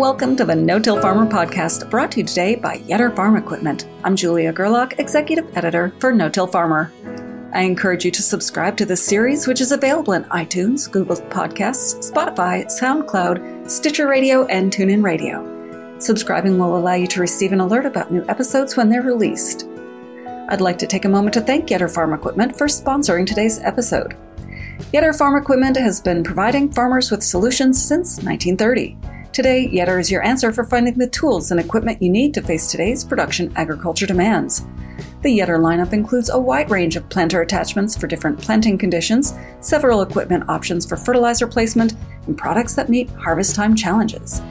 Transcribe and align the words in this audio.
Welcome 0.00 0.34
to 0.36 0.46
the 0.46 0.56
No 0.56 0.78
Till 0.78 0.98
Farmer 0.98 1.26
podcast, 1.26 1.90
brought 1.90 2.12
to 2.12 2.20
you 2.20 2.26
today 2.26 2.54
by 2.54 2.78
Yetter 2.78 3.14
Farm 3.14 3.36
Equipment. 3.36 3.86
I'm 4.02 4.16
Julia 4.16 4.50
Gerlach, 4.50 4.98
Executive 4.98 5.54
Editor 5.54 5.92
for 5.98 6.10
No 6.10 6.30
Till 6.30 6.46
Farmer. 6.46 6.90
I 7.52 7.64
encourage 7.64 8.06
you 8.06 8.10
to 8.12 8.22
subscribe 8.22 8.78
to 8.78 8.86
this 8.86 9.04
series, 9.04 9.46
which 9.46 9.60
is 9.60 9.72
available 9.72 10.14
in 10.14 10.24
iTunes, 10.24 10.90
Google 10.90 11.16
Podcasts, 11.16 12.10
Spotify, 12.10 12.64
SoundCloud, 12.64 13.70
Stitcher 13.70 14.08
Radio, 14.08 14.46
and 14.46 14.72
TuneIn 14.72 15.04
Radio. 15.04 15.98
Subscribing 15.98 16.56
will 16.56 16.78
allow 16.78 16.94
you 16.94 17.06
to 17.08 17.20
receive 17.20 17.52
an 17.52 17.60
alert 17.60 17.84
about 17.84 18.10
new 18.10 18.24
episodes 18.26 18.78
when 18.78 18.88
they're 18.88 19.02
released. 19.02 19.68
I'd 20.48 20.62
like 20.62 20.78
to 20.78 20.86
take 20.86 21.04
a 21.04 21.10
moment 21.10 21.34
to 21.34 21.42
thank 21.42 21.68
Yetter 21.68 21.94
Farm 21.94 22.14
Equipment 22.14 22.56
for 22.56 22.68
sponsoring 22.68 23.26
today's 23.26 23.58
episode. 23.58 24.16
Yetter 24.94 25.16
Farm 25.16 25.36
Equipment 25.36 25.76
has 25.76 26.00
been 26.00 26.24
providing 26.24 26.72
farmers 26.72 27.10
with 27.10 27.22
solutions 27.22 27.84
since 27.84 28.16
1930. 28.22 28.96
Today, 29.40 29.70
Yetter 29.72 29.98
is 29.98 30.10
your 30.10 30.22
answer 30.22 30.52
for 30.52 30.66
finding 30.66 30.98
the 30.98 31.06
tools 31.06 31.50
and 31.50 31.58
equipment 31.58 32.02
you 32.02 32.10
need 32.10 32.34
to 32.34 32.42
face 32.42 32.70
today's 32.70 33.02
production 33.02 33.50
agriculture 33.56 34.04
demands. 34.04 34.66
The 35.22 35.30
Yetter 35.30 35.58
lineup 35.58 35.94
includes 35.94 36.28
a 36.28 36.38
wide 36.38 36.70
range 36.70 36.94
of 36.94 37.08
planter 37.08 37.40
attachments 37.40 37.96
for 37.96 38.06
different 38.06 38.38
planting 38.38 38.76
conditions, 38.76 39.32
several 39.60 40.02
equipment 40.02 40.44
options 40.50 40.84
for 40.84 40.98
fertilizer 40.98 41.46
placement, 41.46 41.94
and 42.26 42.36
products 42.36 42.74
that 42.74 42.90
meet 42.90 43.08
harvest 43.12 43.56
time 43.56 43.74
challenges. 43.74 44.42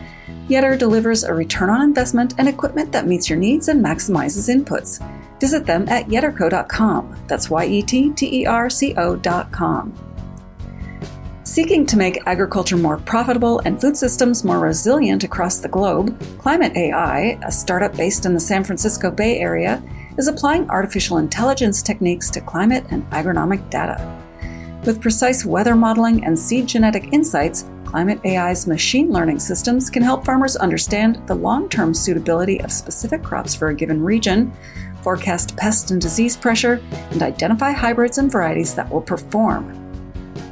Yetter 0.47 0.75
delivers 0.75 1.23
a 1.23 1.35
return 1.35 1.69
on 1.69 1.83
investment 1.83 2.33
and 2.39 2.49
equipment 2.49 2.91
that 2.91 3.05
meets 3.05 3.29
your 3.29 3.37
needs 3.37 3.67
and 3.67 3.85
maximizes 3.85 4.49
inputs. 4.49 5.07
Visit 5.39 5.67
them 5.67 5.87
at 5.87 6.07
yetterco.com. 6.07 7.15
That's 7.27 7.47
Y 7.47 7.65
E 7.65 7.81
T 7.83 8.09
T 8.13 8.41
E 8.41 8.45
R 8.47 8.71
C 8.71 8.95
O.com. 8.97 10.08
Seeking 11.49 11.87
to 11.87 11.97
make 11.97 12.21
agriculture 12.27 12.77
more 12.77 12.97
profitable 12.97 13.57
and 13.65 13.81
food 13.81 13.97
systems 13.97 14.43
more 14.43 14.59
resilient 14.59 15.23
across 15.23 15.57
the 15.57 15.67
globe, 15.67 16.15
Climate 16.37 16.77
AI, 16.77 17.39
a 17.41 17.51
startup 17.51 17.97
based 17.97 18.27
in 18.27 18.35
the 18.35 18.39
San 18.39 18.63
Francisco 18.63 19.09
Bay 19.09 19.39
Area, 19.39 19.81
is 20.19 20.27
applying 20.27 20.69
artificial 20.69 21.17
intelligence 21.17 21.81
techniques 21.81 22.29
to 22.29 22.41
climate 22.41 22.85
and 22.91 23.03
agronomic 23.09 23.67
data. 23.71 23.97
With 24.85 25.01
precise 25.01 25.43
weather 25.43 25.75
modeling 25.75 26.23
and 26.23 26.37
seed 26.37 26.67
genetic 26.67 27.11
insights, 27.13 27.65
Climate 27.83 28.19
AI's 28.23 28.67
machine 28.67 29.11
learning 29.11 29.39
systems 29.39 29.89
can 29.89 30.03
help 30.03 30.25
farmers 30.25 30.55
understand 30.55 31.15
the 31.27 31.33
long 31.33 31.67
term 31.67 31.95
suitability 31.95 32.61
of 32.61 32.71
specific 32.71 33.23
crops 33.23 33.55
for 33.55 33.69
a 33.69 33.75
given 33.75 34.03
region, 34.03 34.53
forecast 35.01 35.57
pest 35.57 35.89
and 35.89 35.99
disease 35.99 36.37
pressure, 36.37 36.79
and 37.09 37.23
identify 37.23 37.71
hybrids 37.71 38.19
and 38.19 38.31
varieties 38.31 38.75
that 38.75 38.87
will 38.91 39.01
perform. 39.01 39.78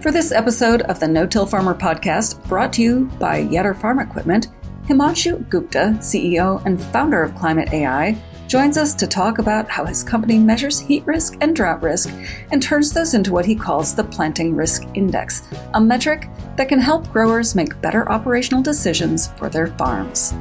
For 0.02 0.12
this 0.12 0.32
episode 0.32 0.84
of 0.84 1.00
the 1.00 1.08
No 1.08 1.26
Till 1.26 1.48
Farmer 1.48 1.74
podcast, 1.74 2.48
brought 2.48 2.72
to 2.74 2.84
you 2.84 3.06
by 3.18 3.44
Yetter 3.44 3.76
Farm 3.76 3.98
Equipment, 4.00 4.50
Himanshu 4.88 5.50
Gupta, 5.50 5.98
CEO 6.00 6.64
and 6.66 6.80
founder 6.80 7.24
of 7.24 7.34
Climate 7.34 7.74
AI, 7.74 8.16
joins 8.48 8.78
us 8.78 8.94
to 8.94 9.08
talk 9.08 9.40
about 9.40 9.68
how 9.68 9.86
his 9.86 10.04
company 10.04 10.38
measures 10.38 10.80
heat 10.80 11.06
risk 11.08 11.36
and 11.42 11.56
drought 11.56 11.82
risk 11.82 12.14
and 12.52 12.62
turns 12.62 12.94
those 12.94 13.16
into 13.16 13.34
what 13.34 13.46
he 13.46 13.56
calls 13.56 13.96
the 13.96 14.04
Planting 14.04 14.56
Risk 14.56 14.84
Index, 14.94 15.42
a 15.74 15.82
metric 15.82 16.30
that 16.58 16.70
can 16.70 16.80
help 16.80 17.12
growers 17.12 17.56
make 17.56 17.82
better 17.82 18.08
operational 18.10 18.62
decisions 18.62 19.28
for 19.34 19.50
their 19.50 19.68
farms. 19.78 20.32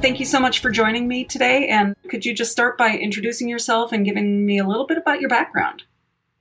Thank 0.00 0.20
you 0.20 0.26
so 0.26 0.38
much 0.38 0.60
for 0.60 0.70
joining 0.70 1.08
me 1.08 1.24
today. 1.24 1.66
And 1.66 1.96
could 2.08 2.24
you 2.24 2.32
just 2.32 2.52
start 2.52 2.78
by 2.78 2.96
introducing 2.96 3.48
yourself 3.48 3.90
and 3.90 4.04
giving 4.04 4.46
me 4.46 4.58
a 4.58 4.66
little 4.66 4.86
bit 4.86 4.96
about 4.96 5.20
your 5.20 5.28
background? 5.28 5.82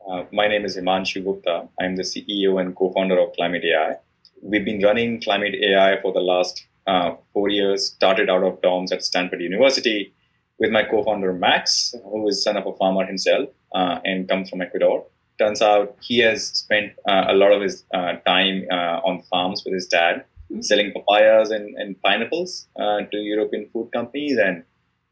Uh, 0.09 0.23
my 0.31 0.47
name 0.47 0.65
is 0.65 0.77
Himanshu 0.77 1.23
Gupta. 1.23 1.67
I'm 1.81 1.95
the 1.95 2.03
CEO 2.03 2.61
and 2.61 2.75
co 2.75 2.91
founder 2.93 3.17
of 3.19 3.33
Climate 3.33 3.63
AI. 3.65 3.95
We've 4.41 4.63
been 4.63 4.81
running 4.81 5.19
Climate 5.19 5.55
AI 5.55 5.99
for 6.01 6.13
the 6.13 6.19
last 6.19 6.65
uh, 6.85 7.15
four 7.33 7.49
years, 7.49 7.87
started 7.87 8.29
out 8.29 8.43
of 8.43 8.61
dorms 8.61 8.91
at 8.91 9.03
Stanford 9.03 9.41
University 9.41 10.13
with 10.59 10.71
my 10.71 10.83
co-founder 10.83 11.33
Max, 11.33 11.95
who 12.03 12.27
is 12.27 12.43
son 12.43 12.55
of 12.55 12.67
a 12.67 12.73
farmer 12.73 13.05
himself 13.05 13.49
uh, 13.73 13.99
and 14.05 14.29
comes 14.29 14.49
from 14.49 14.61
Ecuador. 14.61 15.05
Turns 15.39 15.61
out 15.61 15.97
he 16.01 16.19
has 16.19 16.47
spent 16.49 16.93
uh, 17.07 17.25
a 17.27 17.33
lot 17.33 17.51
of 17.51 17.61
his 17.61 17.83
uh, 17.93 18.13
time 18.27 18.65
uh, 18.71 19.01
on 19.03 19.23
farms 19.23 19.63
with 19.65 19.73
his 19.73 19.87
dad, 19.87 20.23
mm-hmm. 20.51 20.61
selling 20.61 20.93
papayas 20.93 21.49
and, 21.49 21.75
and 21.77 21.99
pineapples 22.01 22.67
uh, 22.79 23.01
to 23.11 23.17
European 23.17 23.69
food 23.73 23.89
companies, 23.91 24.37
and 24.37 24.63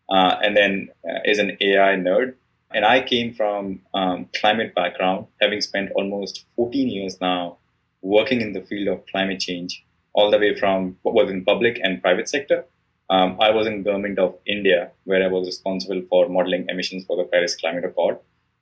and 0.10 0.56
then 0.56 0.90
is 1.25 1.40
an 1.40 1.58
AI 1.60 1.96
nerd. 1.96 2.36
And 2.74 2.86
I 2.86 3.02
came 3.02 3.34
from 3.34 3.82
um, 3.94 4.28
climate 4.36 4.74
background, 4.74 5.28
having 5.42 5.62
spent 5.62 5.92
almost 5.96 6.46
14 6.56 6.90
years 6.90 7.20
now 7.22 7.58
working 8.02 8.42
in 8.42 8.54
the 8.54 8.62
field 8.62 8.88
of 8.88 9.06
climate 9.08 9.40
change 9.40 9.86
all 10.14 10.30
the 10.30 10.38
way 10.38 10.56
from 10.56 10.98
both 11.04 11.30
in 11.30 11.44
public 11.44 11.80
and 11.82 12.02
private 12.02 12.30
sector. 12.30 12.66
Um, 13.10 13.38
I 13.40 13.52
was 13.52 13.68
in 13.68 13.84
government 13.84 14.20
of 14.20 14.36
India, 14.46 14.92
where 15.04 15.24
I 15.24 15.28
was 15.28 15.48
responsible 15.48 16.02
for 16.10 16.30
modeling 16.30 16.66
emissions 16.70 17.06
for 17.06 17.18
the 17.18 17.26
Paris 17.26 17.56
Climate 17.56 17.86
Accord 17.86 18.18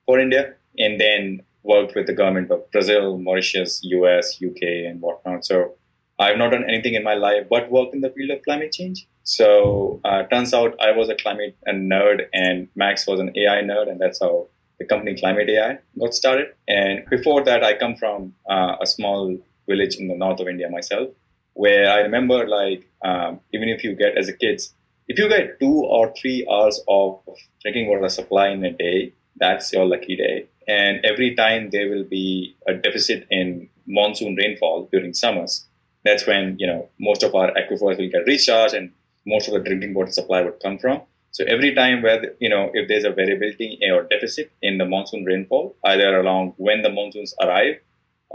for 0.06 0.20
India, 0.20 0.56
and 0.78 1.00
then 1.00 1.42
worked 1.64 1.96
with 1.96 2.08
the 2.08 2.14
government 2.14 2.52
of 2.52 2.70
Brazil, 2.72 3.18
Mauritius, 3.18 3.82
US, 3.84 4.42
UK, 4.44 4.64
and 4.88 5.00
whatnot. 5.00 5.46
So 5.46 5.76
I've 6.18 6.38
not 6.38 6.52
done 6.52 6.66
anything 6.68 6.96
in 6.96 7.04
my 7.04 7.14
life 7.14 7.48
but 7.50 7.72
work 7.72 7.94
in 7.94 8.02
the 8.02 8.10
field 8.10 8.32
of 8.32 8.44
climate 8.44 8.72
change. 8.72 9.08
So 9.24 10.02
uh, 10.04 10.24
turns 10.24 10.54
out 10.54 10.76
I 10.82 10.92
was 10.92 11.10
a 11.10 11.16
climate 11.16 11.58
nerd, 11.68 12.26
and 12.34 12.68
Max 12.76 13.08
was 13.08 13.20
an 13.20 13.32
AI 13.38 13.62
nerd, 13.62 13.90
and 13.90 14.00
that's 14.00 14.20
how 14.20 14.48
the 14.80 14.86
company 14.86 15.20
Climate 15.20 15.50
AI 15.50 15.78
got 16.00 16.14
started. 16.14 16.48
And 16.68 17.06
before 17.10 17.44
that, 17.44 17.64
I 17.64 17.78
come 17.78 17.96
from 17.96 18.34
uh, 18.50 18.78
a 18.82 18.86
small 18.88 19.38
village 19.70 19.96
in 19.98 20.08
the 20.08 20.16
north 20.16 20.40
of 20.40 20.48
India 20.48 20.70
myself 20.70 21.10
where 21.54 21.92
I 21.92 22.00
remember 22.00 22.48
like 22.48 22.90
um, 23.04 23.40
even 23.54 23.70
if 23.70 23.84
you 23.84 23.96
get 23.96 24.18
as 24.18 24.28
a 24.28 24.34
kids, 24.34 24.74
if 25.08 25.20
you 25.20 25.28
get 25.30 25.60
two 25.60 25.84
or 25.86 26.14
three 26.20 26.48
hours 26.50 26.82
of 26.88 27.20
drinking 27.62 27.90
water 27.90 28.10
supply 28.10 28.50
in 28.50 28.64
a 28.64 28.72
day, 28.72 29.14
that's 29.36 29.74
your 29.74 29.86
lucky 29.86 30.16
day. 30.16 30.48
And 30.68 31.04
every 31.04 31.36
time 31.36 31.70
there 31.72 31.90
will 31.90 32.04
be 32.04 32.56
a 32.68 32.74
deficit 32.74 33.28
in 33.30 33.70
monsoon 33.88 34.36
rainfall 34.36 34.88
during 34.92 35.14
summers, 35.14 35.68
that's 36.06 36.26
when 36.26 36.56
you 36.60 36.68
know 36.68 36.90
most 37.00 37.24
of 37.24 37.36
our 37.36 37.52
aquifers 37.52 37.98
will 37.98 38.10
get 38.10 38.26
recharged 38.26 38.74
and 38.74 38.92
most 39.26 39.48
of 39.48 39.54
the 39.54 39.60
drinking 39.60 39.94
water 39.94 40.12
supply 40.12 40.42
would 40.42 40.60
come 40.62 40.78
from. 40.78 41.02
So 41.32 41.46
every 41.46 41.74
time 41.74 42.02
where 42.02 42.34
you 42.40 42.50
know 42.50 42.70
if 42.74 42.88
there's 42.88 43.06
a 43.06 43.12
variability 43.12 43.80
or 43.92 44.04
deficit 44.04 44.52
in 44.62 44.78
the 44.78 44.86
monsoon 44.86 45.24
rainfall, 45.26 45.76
either 45.86 46.20
along 46.20 46.54
when 46.58 46.82
the 46.82 46.90
monsoons 46.90 47.34
arrive 47.42 47.76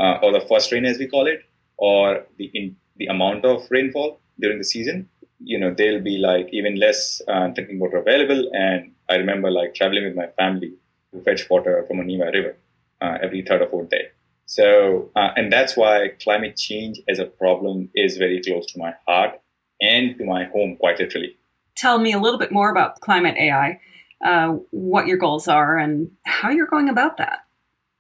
uh, 0.01 0.19
or 0.23 0.33
the 0.33 0.41
first 0.41 0.73
rain 0.73 0.85
as 0.85 0.99
we 0.99 1.07
call 1.07 1.27
it, 1.27 1.41
or 1.77 2.25
the 2.39 2.51
in, 2.55 2.77
the 2.97 3.07
amount 3.07 3.45
of 3.45 3.67
rainfall 3.71 4.19
during 4.41 4.59
the 4.59 4.65
season, 4.65 5.09
you 5.39 5.59
know, 5.59 5.75
there'll 5.77 6.03
be 6.03 6.19
like 6.19 6.49
even 6.53 6.77
less 6.77 7.21
uh, 7.29 7.49
drinking 7.49 7.79
water 7.79 7.99
available. 7.99 8.51
And 8.53 8.93
I 9.11 9.17
remember 9.17 9.51
like 9.51 9.75
traveling 9.75 10.05
with 10.05 10.17
my 10.17 10.29
family 10.39 10.73
to 11.13 11.21
fetch 11.23 11.49
water 11.51 11.85
from 11.87 12.01
a 12.01 12.05
nearby 12.05 12.31
river 12.31 12.57
uh, 13.01 13.19
every 13.23 13.43
third 13.43 13.63
or 13.63 13.69
fourth 13.69 13.91
day. 13.91 14.09
So, 14.47 15.11
uh, 15.17 15.31
and 15.37 15.53
that's 15.53 15.77
why 15.77 16.13
climate 16.23 16.57
change 16.57 17.01
as 17.09 17.19
a 17.19 17.27
problem 17.27 17.91
is 17.95 18.17
very 18.17 18.41
close 18.43 18.67
to 18.73 18.79
my 18.79 18.95
heart 19.07 19.41
and 19.81 20.17
to 20.19 20.25
my 20.25 20.45
home, 20.45 20.77
quite 20.77 20.99
literally. 20.99 21.37
Tell 21.77 21.99
me 21.99 22.13
a 22.13 22.19
little 22.19 22.39
bit 22.39 22.53
more 22.53 22.71
about 22.71 23.01
climate 23.01 23.37
AI, 23.39 23.81
uh, 24.25 24.57
what 24.71 25.07
your 25.07 25.19
goals 25.19 25.47
are, 25.49 25.79
and 25.79 26.11
how 26.25 26.51
you're 26.51 26.67
going 26.67 26.89
about 26.89 27.19
that 27.19 27.41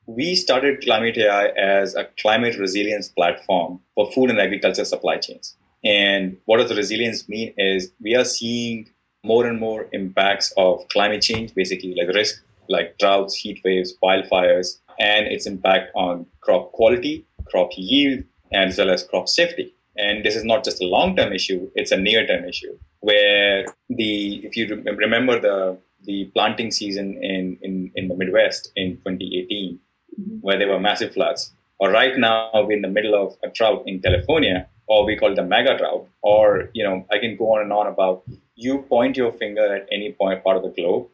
we 0.06 0.36
started 0.36 0.82
Climate 0.82 1.18
AI 1.18 1.48
as 1.48 1.94
a 1.94 2.08
climate 2.20 2.56
resilience 2.58 3.08
platform 3.08 3.80
for 3.94 4.10
food 4.12 4.30
and 4.30 4.38
agriculture 4.38 4.84
supply 4.84 5.18
chains. 5.18 5.56
And 5.84 6.38
what 6.44 6.58
does 6.58 6.76
resilience 6.76 7.28
mean 7.28 7.52
is 7.58 7.92
we 8.00 8.14
are 8.14 8.24
seeing 8.24 8.88
more 9.24 9.46
and 9.46 9.58
more 9.58 9.88
impacts 9.92 10.52
of 10.56 10.86
climate 10.88 11.22
change, 11.22 11.54
basically 11.54 11.94
like 11.96 12.14
risk, 12.14 12.42
like 12.68 12.98
droughts, 12.98 13.34
heat 13.34 13.60
waves, 13.64 13.94
wildfires, 14.02 14.78
and 14.98 15.26
its 15.26 15.46
impact 15.46 15.90
on 15.94 16.26
crop 16.40 16.72
quality, 16.72 17.26
crop 17.46 17.70
yield, 17.76 18.24
as 18.52 18.78
well 18.78 18.90
as 18.90 19.02
crop 19.02 19.28
safety. 19.28 19.74
And 19.98 20.24
this 20.24 20.36
is 20.36 20.44
not 20.44 20.64
just 20.64 20.82
a 20.82 20.86
long-term 20.86 21.32
issue; 21.32 21.70
it's 21.74 21.92
a 21.92 21.96
near-term 21.96 22.44
issue. 22.44 22.78
Where 23.00 23.64
the, 23.88 24.44
if 24.44 24.56
you 24.56 24.82
remember 24.84 25.40
the 25.40 25.78
the 26.04 26.30
planting 26.34 26.70
season 26.70 27.18
in 27.22 27.58
in, 27.62 27.90
in 27.94 28.08
the 28.08 28.16
Midwest 28.16 28.72
in 28.76 28.96
2018, 28.98 29.78
mm-hmm. 30.20 30.36
where 30.40 30.58
there 30.58 30.68
were 30.68 30.80
massive 30.80 31.14
floods. 31.14 31.52
Or 31.78 31.90
right 31.90 32.16
now, 32.16 32.50
we're 32.54 32.72
in 32.72 32.82
the 32.82 32.88
middle 32.88 33.14
of 33.14 33.36
a 33.42 33.48
drought 33.48 33.82
in 33.86 34.00
California, 34.00 34.66
or 34.86 35.04
we 35.04 35.16
call 35.16 35.32
it 35.32 35.36
the 35.36 35.44
mega 35.44 35.76
drought. 35.76 36.08
Or, 36.22 36.70
you 36.72 36.82
know, 36.82 37.04
I 37.12 37.18
can 37.18 37.36
go 37.36 37.54
on 37.54 37.62
and 37.62 37.72
on 37.72 37.86
about 37.86 38.22
you 38.54 38.78
point 38.78 39.16
your 39.16 39.30
finger 39.30 39.76
at 39.76 39.86
any 39.92 40.12
point 40.12 40.42
part 40.42 40.56
of 40.56 40.62
the 40.62 40.70
globe 40.70 41.08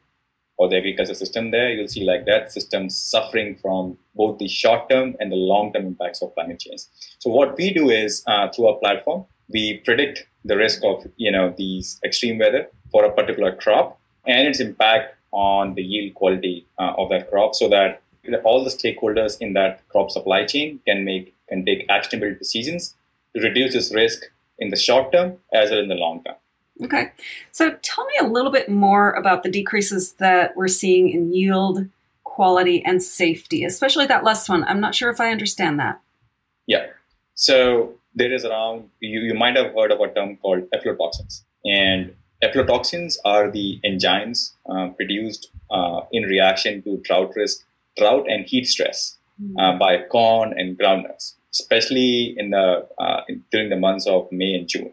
or 0.59 0.69
the 0.69 0.77
agriculture 0.77 1.15
system 1.15 1.51
there, 1.51 1.71
you'll 1.71 1.89
see 1.89 2.05
like 2.05 2.25
that 2.27 2.53
system 2.53 2.91
suffering 2.91 3.57
from 3.61 3.97
both 4.15 4.39
the 4.39 4.49
short 4.49 4.89
term 4.91 5.17
and 5.19 5.33
the 5.33 5.37
long 5.37 5.73
term 5.73 5.87
impacts 5.87 6.23
of 6.23 6.35
climate 6.35 6.61
change. 6.61 6.83
So 7.19 7.31
what 7.31 7.57
we 7.57 7.73
do 7.73 7.91
is 7.91 8.23
uh, 8.27 8.49
through 8.49 8.69
our 8.69 8.77
platform, 8.77 9.25
we 9.49 9.79
predict 9.85 10.27
the 10.45 10.57
risk 10.57 10.83
of 10.85 11.07
you 11.17 11.31
know 11.31 11.55
these 11.57 12.01
extreme 12.05 12.39
weather 12.39 12.69
for 12.91 13.05
a 13.05 13.13
particular 13.13 13.55
crop 13.55 13.99
and 14.27 14.47
its 14.47 14.61
impact 14.61 15.17
on 15.33 15.75
the 15.75 15.83
yield 15.83 16.15
quality 16.15 16.67
uh, 16.79 16.93
of 16.99 17.09
that 17.11 17.31
crop, 17.31 17.55
so 17.55 17.69
that 17.69 18.03
all 18.45 18.63
the 18.63 18.71
stakeholders 18.71 19.39
in 19.41 19.55
that 19.55 19.87
crop 19.89 20.11
supply 20.11 20.45
chain 20.45 20.81
can 20.87 21.05
make 21.05 21.35
can 21.49 21.65
take 21.65 21.87
actionable 21.89 22.35
decisions 22.39 22.95
to 23.35 23.43
reduce 23.43 23.73
this 23.73 23.93
risk 23.95 24.23
in 24.59 24.71
the 24.71 24.77
short 24.77 25.13
term 25.13 25.39
as 25.53 25.71
well 25.71 25.81
in 25.81 25.89
the 25.89 25.95
long 25.95 26.23
term. 26.25 26.37
Okay. 26.85 27.13
So 27.51 27.77
tell 27.83 28.05
me 28.07 28.15
a 28.21 28.27
little 28.27 28.51
bit 28.51 28.69
more 28.69 29.13
about 29.13 29.43
the 29.43 29.51
decreases 29.51 30.13
that 30.15 30.57
we're 30.57 30.69
seeing 30.69 31.09
in 31.11 31.33
yield, 31.33 31.89
quality, 32.25 32.85
and 32.85 33.03
safety, 33.03 33.65
especially 33.65 34.07
that 34.07 34.25
last 34.25 34.49
one. 34.49 34.65
I'm 34.65 34.81
not 34.81 34.95
sure 34.95 35.11
if 35.11 35.21
I 35.21 35.31
understand 35.31 35.79
that. 35.79 36.01
Yeah. 36.67 36.87
So 37.35 37.95
there 38.15 38.33
is 38.33 38.45
around, 38.45 38.91
you, 39.01 39.21
you 39.21 39.35
might 39.35 39.57
have 39.57 39.75
heard 39.75 39.91
of 39.91 40.01
a 40.01 40.13
term 40.13 40.37
called 40.37 40.69
aflatoxins. 40.71 41.43
And 41.65 42.15
aflatoxins 42.43 43.17
are 43.25 43.51
the 43.51 43.81
enzymes 43.85 44.53
uh, 44.69 44.89
produced 44.89 45.51
uh, 45.71 46.03
in 46.13 46.25
reaction 46.25 46.83
to 46.83 46.99
drought 46.99 47.33
risk, 47.37 47.65
drought 47.97 48.27
and 48.29 48.47
heat 48.47 48.67
stress 48.67 49.17
mm-hmm. 49.41 49.59
uh, 49.59 49.79
by 49.79 50.03
corn 50.11 50.53
and 50.59 50.79
groundnuts, 50.79 51.35
especially 51.53 52.35
in 52.37 52.51
the 52.51 52.87
uh, 52.99 53.21
in, 53.29 53.45
during 53.53 53.69
the 53.71 53.77
months 53.77 54.07
of 54.07 54.31
May 54.33 54.55
and 54.55 54.69
June. 54.69 54.93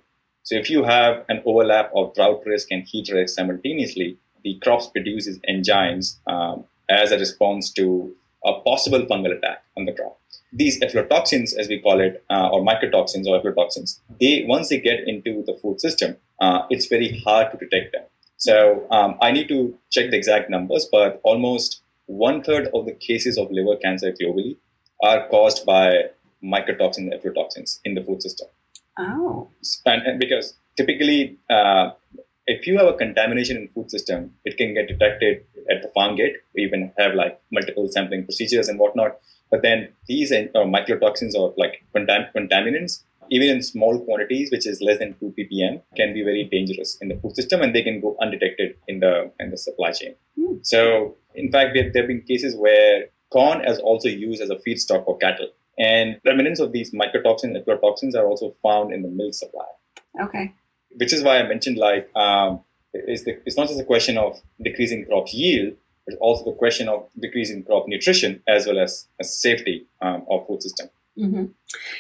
So 0.50 0.56
if 0.56 0.68
you 0.68 0.84
have 0.84 1.26
an 1.30 1.44
overlap 1.46 1.92
of 1.96 2.16
drought 2.16 2.42
risk 2.44 2.72
and 2.72 2.84
heat 2.84 3.08
risk 3.14 3.36
simultaneously, 3.36 4.18
the 4.44 4.56
crops 4.64 4.88
produces 4.88 5.38
enzymes 5.48 6.18
um, 6.26 6.64
as 6.90 7.12
a 7.12 7.20
response 7.20 7.72
to 7.74 8.16
a 8.44 8.54
possible 8.62 9.02
fungal 9.02 9.38
attack 9.38 9.62
on 9.78 9.86
the 9.86 9.94
crop. 9.94 10.20
These 10.52 10.80
aflatoxins, 10.80 11.56
as 11.56 11.68
we 11.68 11.78
call 11.80 12.02
it, 12.02 12.24
uh, 12.32 12.50
or 12.50 12.64
mycotoxins 12.64 13.28
or 13.28 13.40
aflatoxins, 13.40 14.00
they 14.20 14.44
once 14.48 14.70
they 14.70 14.80
get 14.80 15.08
into 15.08 15.44
the 15.46 15.54
food 15.62 15.80
system, 15.80 16.16
uh, 16.42 16.64
it's 16.72 16.88
very 16.88 17.22
hard 17.24 17.52
to 17.52 17.58
detect 17.64 17.92
them. 17.92 18.06
So 18.38 18.88
um, 18.90 19.20
I 19.22 19.32
need 19.32 19.50
to 19.50 19.78
check 19.92 20.10
the 20.10 20.18
exact 20.18 20.50
numbers, 20.50 20.88
but 20.92 21.22
almost 21.24 21.84
one 22.08 22.42
third 22.42 22.70
of 22.74 22.88
the 22.88 22.94
cases 22.94 23.38
of 23.38 23.52
liver 23.52 23.76
cancer 23.76 24.12
globally 24.20 24.58
are 25.04 25.28
caused 25.28 25.64
by 25.64 26.06
mycotoxins 26.44 27.12
and 27.12 27.14
aflatoxins 27.14 27.82
in 27.86 27.94
the 27.94 28.02
food 28.02 28.24
system. 28.24 28.48
Oh. 29.00 29.50
And, 29.86 30.04
and 30.04 30.20
because 30.20 30.58
typically, 30.78 31.38
uh, 31.50 31.92
if 32.48 32.68
you 32.68 32.78
have 32.78 32.88
a 32.88 32.94
contamination 32.94 33.58
in 33.58 33.68
food 33.70 33.90
system, 33.90 34.34
it 34.44 34.58
can 34.58 34.74
get 34.74 34.88
detected 34.88 35.46
at 35.70 35.82
the 35.82 35.90
farm 35.90 36.16
gate. 36.16 36.38
We 36.56 36.64
even 36.64 36.92
have 36.98 37.14
like 37.14 37.40
multiple 37.52 37.88
sampling 37.90 38.26
procedures 38.26 38.68
and 38.68 38.80
whatnot. 38.80 39.20
But 39.52 39.62
then 39.62 39.90
these 40.08 40.32
uh, 40.32 40.46
mycotoxins 40.56 41.34
or 41.36 41.54
like 41.58 41.84
contam- 41.96 42.32
contaminants, 42.36 43.04
even 43.32 43.50
in 43.50 43.62
small 43.62 44.00
quantities, 44.00 44.52
which 44.52 44.68
is 44.68 44.82
less 44.82 45.00
than 45.00 45.16
2 45.20 45.34
ppm, 45.38 45.82
can 45.96 46.14
be 46.14 46.24
very 46.24 46.44
dangerous 46.44 46.98
in 47.02 47.10
the 47.10 47.16
food 47.16 47.36
system 47.36 47.62
and 47.62 47.74
they 47.74 47.84
can 47.84 48.02
go 48.02 48.18
undetected 48.22 48.76
in 48.88 49.00
the 49.00 49.32
in 49.40 49.52
the 49.52 49.58
supply 49.58 49.92
chain. 49.92 50.16
Mm. 50.38 50.66
So, 50.66 51.16
in 51.36 51.52
fact, 51.52 51.72
there, 51.76 51.92
there 51.92 52.04
have 52.04 52.08
been 52.08 52.22
cases 52.22 52.56
where 52.56 53.06
corn 53.32 53.64
is 53.66 53.80
also 53.80 54.10
used 54.10 54.42
as 54.42 54.50
a 54.50 54.56
feedstock 54.56 55.06
for 55.06 55.18
cattle. 55.18 55.50
And 55.80 56.20
remnants 56.26 56.60
of 56.60 56.74
these 56.74 56.94
mycotoxins 56.94 57.56
and 57.56 57.66
aflatoxins 57.66 58.16
are 58.16 58.28
also 58.28 58.54
found 58.62 58.94
in 58.94 59.02
the 59.02 59.08
milk 59.08 59.34
supply. 59.34 59.66
Okay. 60.22 60.54
Which 60.92 61.14
is 61.14 61.24
why 61.24 61.40
I 61.40 61.48
mentioned 61.48 61.78
like 61.78 62.14
um, 62.16 62.62
it's, 62.94 63.24
the, 63.24 63.40
it's 63.46 63.56
not 63.56 63.68
just 63.68 63.80
a 63.80 63.86
question 63.86 64.18
of 64.18 64.40
decreasing 64.62 65.06
crop 65.06 65.28
yield, 65.32 65.76
but 66.06 66.18
also 66.20 66.46
the 66.46 66.58
question 66.58 66.90
of 66.90 67.08
decreasing 67.18 67.64
crop 67.64 67.88
nutrition 67.88 68.44
as 68.48 68.68
well 68.68 68.80
as, 68.80 69.08
as 69.20 69.36
safety 69.36 69.88
um, 70.02 70.26
of 70.30 70.46
food 70.48 70.62
system. 70.62 70.90
Mm-hmm. 71.18 71.46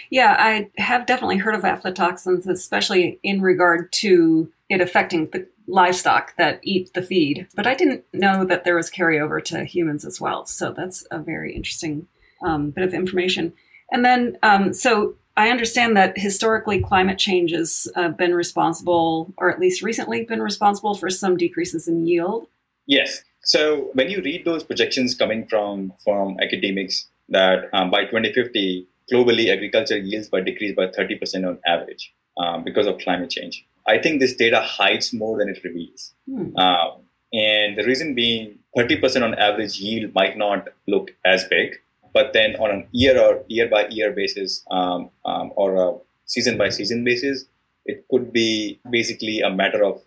Yeah, 0.10 0.36
I 0.38 0.70
have 0.78 1.06
definitely 1.06 1.38
heard 1.38 1.56
of 1.56 1.62
aflatoxins, 1.62 2.48
especially 2.48 3.20
in 3.24 3.42
regard 3.42 3.92
to 3.94 4.52
it 4.70 4.82
affecting 4.82 5.28
the 5.28 5.48
livestock 5.68 6.36
that 6.38 6.60
eat 6.64 6.94
the 6.94 7.02
feed. 7.02 7.48
But 7.56 7.68
I 7.68 7.76
didn't 7.76 8.04
know 8.14 8.46
that 8.46 8.64
there 8.64 8.76
was 8.76 8.90
carryover 8.90 9.44
to 9.46 9.66
humans 9.66 10.06
as 10.06 10.20
well. 10.20 10.46
So 10.46 10.72
that's 10.72 11.06
a 11.12 11.20
very 11.20 11.54
interesting 11.54 12.08
um, 12.42 12.72
bit 12.72 12.84
of 12.84 12.94
information. 12.94 13.54
And 13.92 14.06
then, 14.06 14.38
um, 14.44 14.74
so 14.74 15.16
I 15.36 15.50
understand 15.50 15.96
that 15.98 16.18
historically 16.18 16.82
climate 16.82 17.18
change 17.18 17.52
has 17.52 17.88
uh, 17.96 18.10
been 18.10 18.34
responsible, 18.34 19.34
or 19.38 19.50
at 19.50 19.60
least 19.60 19.82
recently 19.82 20.26
been 20.26 20.42
responsible 20.42 20.96
for 20.96 21.10
some 21.10 21.38
decreases 21.38 21.88
in 21.88 22.06
yield. 22.06 22.48
Yes. 22.86 23.24
So 23.44 23.90
when 23.94 24.10
you 24.10 24.22
read 24.22 24.46
those 24.46 24.64
projections 24.64 25.16
coming 25.16 25.48
from 25.48 25.94
from 26.04 26.38
academics 26.42 27.08
that 27.30 27.70
um, 27.74 27.90
by 27.90 28.06
2050 28.06 28.88
globally 29.12 29.52
agriculture 29.52 29.98
yields 29.98 30.30
will 30.32 30.44
decrease 30.44 30.76
by 30.76 30.88
30% 30.88 31.48
on 31.48 31.60
average 31.66 32.14
um, 32.38 32.64
because 32.64 32.88
of 32.88 33.00
climate 33.00 33.30
change. 33.30 33.66
I 33.88 33.98
think 33.98 34.20
this 34.20 34.36
data 34.36 34.62
hides 34.62 35.14
more 35.14 35.38
than 35.38 35.50
it 35.50 35.60
reveals. 35.64 36.14
Hmm. 36.30 36.56
Um, 36.58 36.92
and 37.32 37.78
the 37.78 37.84
reason 37.86 38.16
being 38.16 38.60
30% 38.78 39.24
on 39.24 39.36
average 39.36 39.80
yield 39.80 40.14
might 40.14 40.38
not 40.38 40.68
look 40.88 41.12
as 41.26 41.46
big, 41.46 41.80
but 42.14 42.34
then 42.34 42.56
on 42.56 42.70
a 42.72 42.88
year 42.92 43.20
or 43.20 43.44
year 43.48 43.68
by 43.70 43.88
year 43.90 44.12
basis 44.12 44.66
um, 44.72 45.10
um, 45.26 45.52
or 45.56 45.76
a 45.76 45.98
season 46.26 46.58
by 46.58 46.70
season 46.70 47.04
basis, 47.04 47.46
it 47.86 48.06
could 48.10 48.32
be 48.32 48.80
basically 48.90 49.42
a 49.42 49.50
matter 49.50 49.84
of 49.84 50.02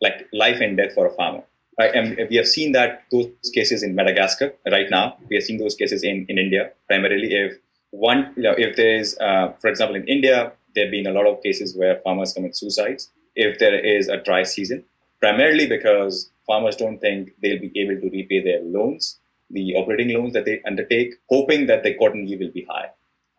like 0.00 0.26
life 0.32 0.60
and 0.60 0.76
death 0.76 0.94
for 0.94 1.06
a 1.06 1.14
farmer. 1.14 1.42
Right? 1.78 1.92
And 1.94 2.28
we 2.30 2.36
have 2.36 2.46
seen 2.46 2.72
that 2.72 3.04
those 3.10 3.28
cases 3.52 3.82
in 3.82 3.94
Madagascar 3.94 4.54
right 4.70 4.88
now. 4.88 5.16
We 5.28 5.36
are 5.36 5.40
seeing 5.40 5.58
those 5.58 5.74
cases 5.74 6.04
in, 6.04 6.26
in 6.28 6.38
India 6.38 6.70
primarily. 6.86 7.34
If 7.34 7.58
one, 7.90 8.32
you 8.36 8.44
know, 8.44 8.54
if 8.56 8.76
there 8.76 8.96
is, 8.96 9.18
uh, 9.18 9.52
for 9.60 9.68
example, 9.68 9.96
in 9.96 10.06
India, 10.06 10.52
there 10.74 10.84
have 10.84 10.92
been 10.92 11.06
a 11.06 11.12
lot 11.12 11.26
of 11.26 11.42
cases 11.42 11.76
where 11.76 12.00
farmers 12.00 12.32
commit 12.32 12.56
suicides 12.56 13.10
if 13.34 13.58
there 13.58 13.78
is 13.78 14.08
a 14.08 14.16
dry 14.16 14.44
season, 14.44 14.84
primarily 15.20 15.66
because 15.66 16.30
farmers 16.46 16.76
don't 16.76 16.98
think 16.98 17.32
they'll 17.42 17.60
be 17.60 17.72
able 17.76 18.00
to 18.00 18.08
repay 18.10 18.42
their 18.42 18.62
loans 18.62 19.18
the 19.50 19.74
operating 19.74 20.16
loans 20.16 20.32
that 20.32 20.44
they 20.44 20.60
undertake, 20.66 21.14
hoping 21.30 21.66
that 21.66 21.82
the 21.82 21.94
cotton 21.94 22.26
yield 22.26 22.40
will 22.40 22.50
be 22.50 22.66
high. 22.68 22.90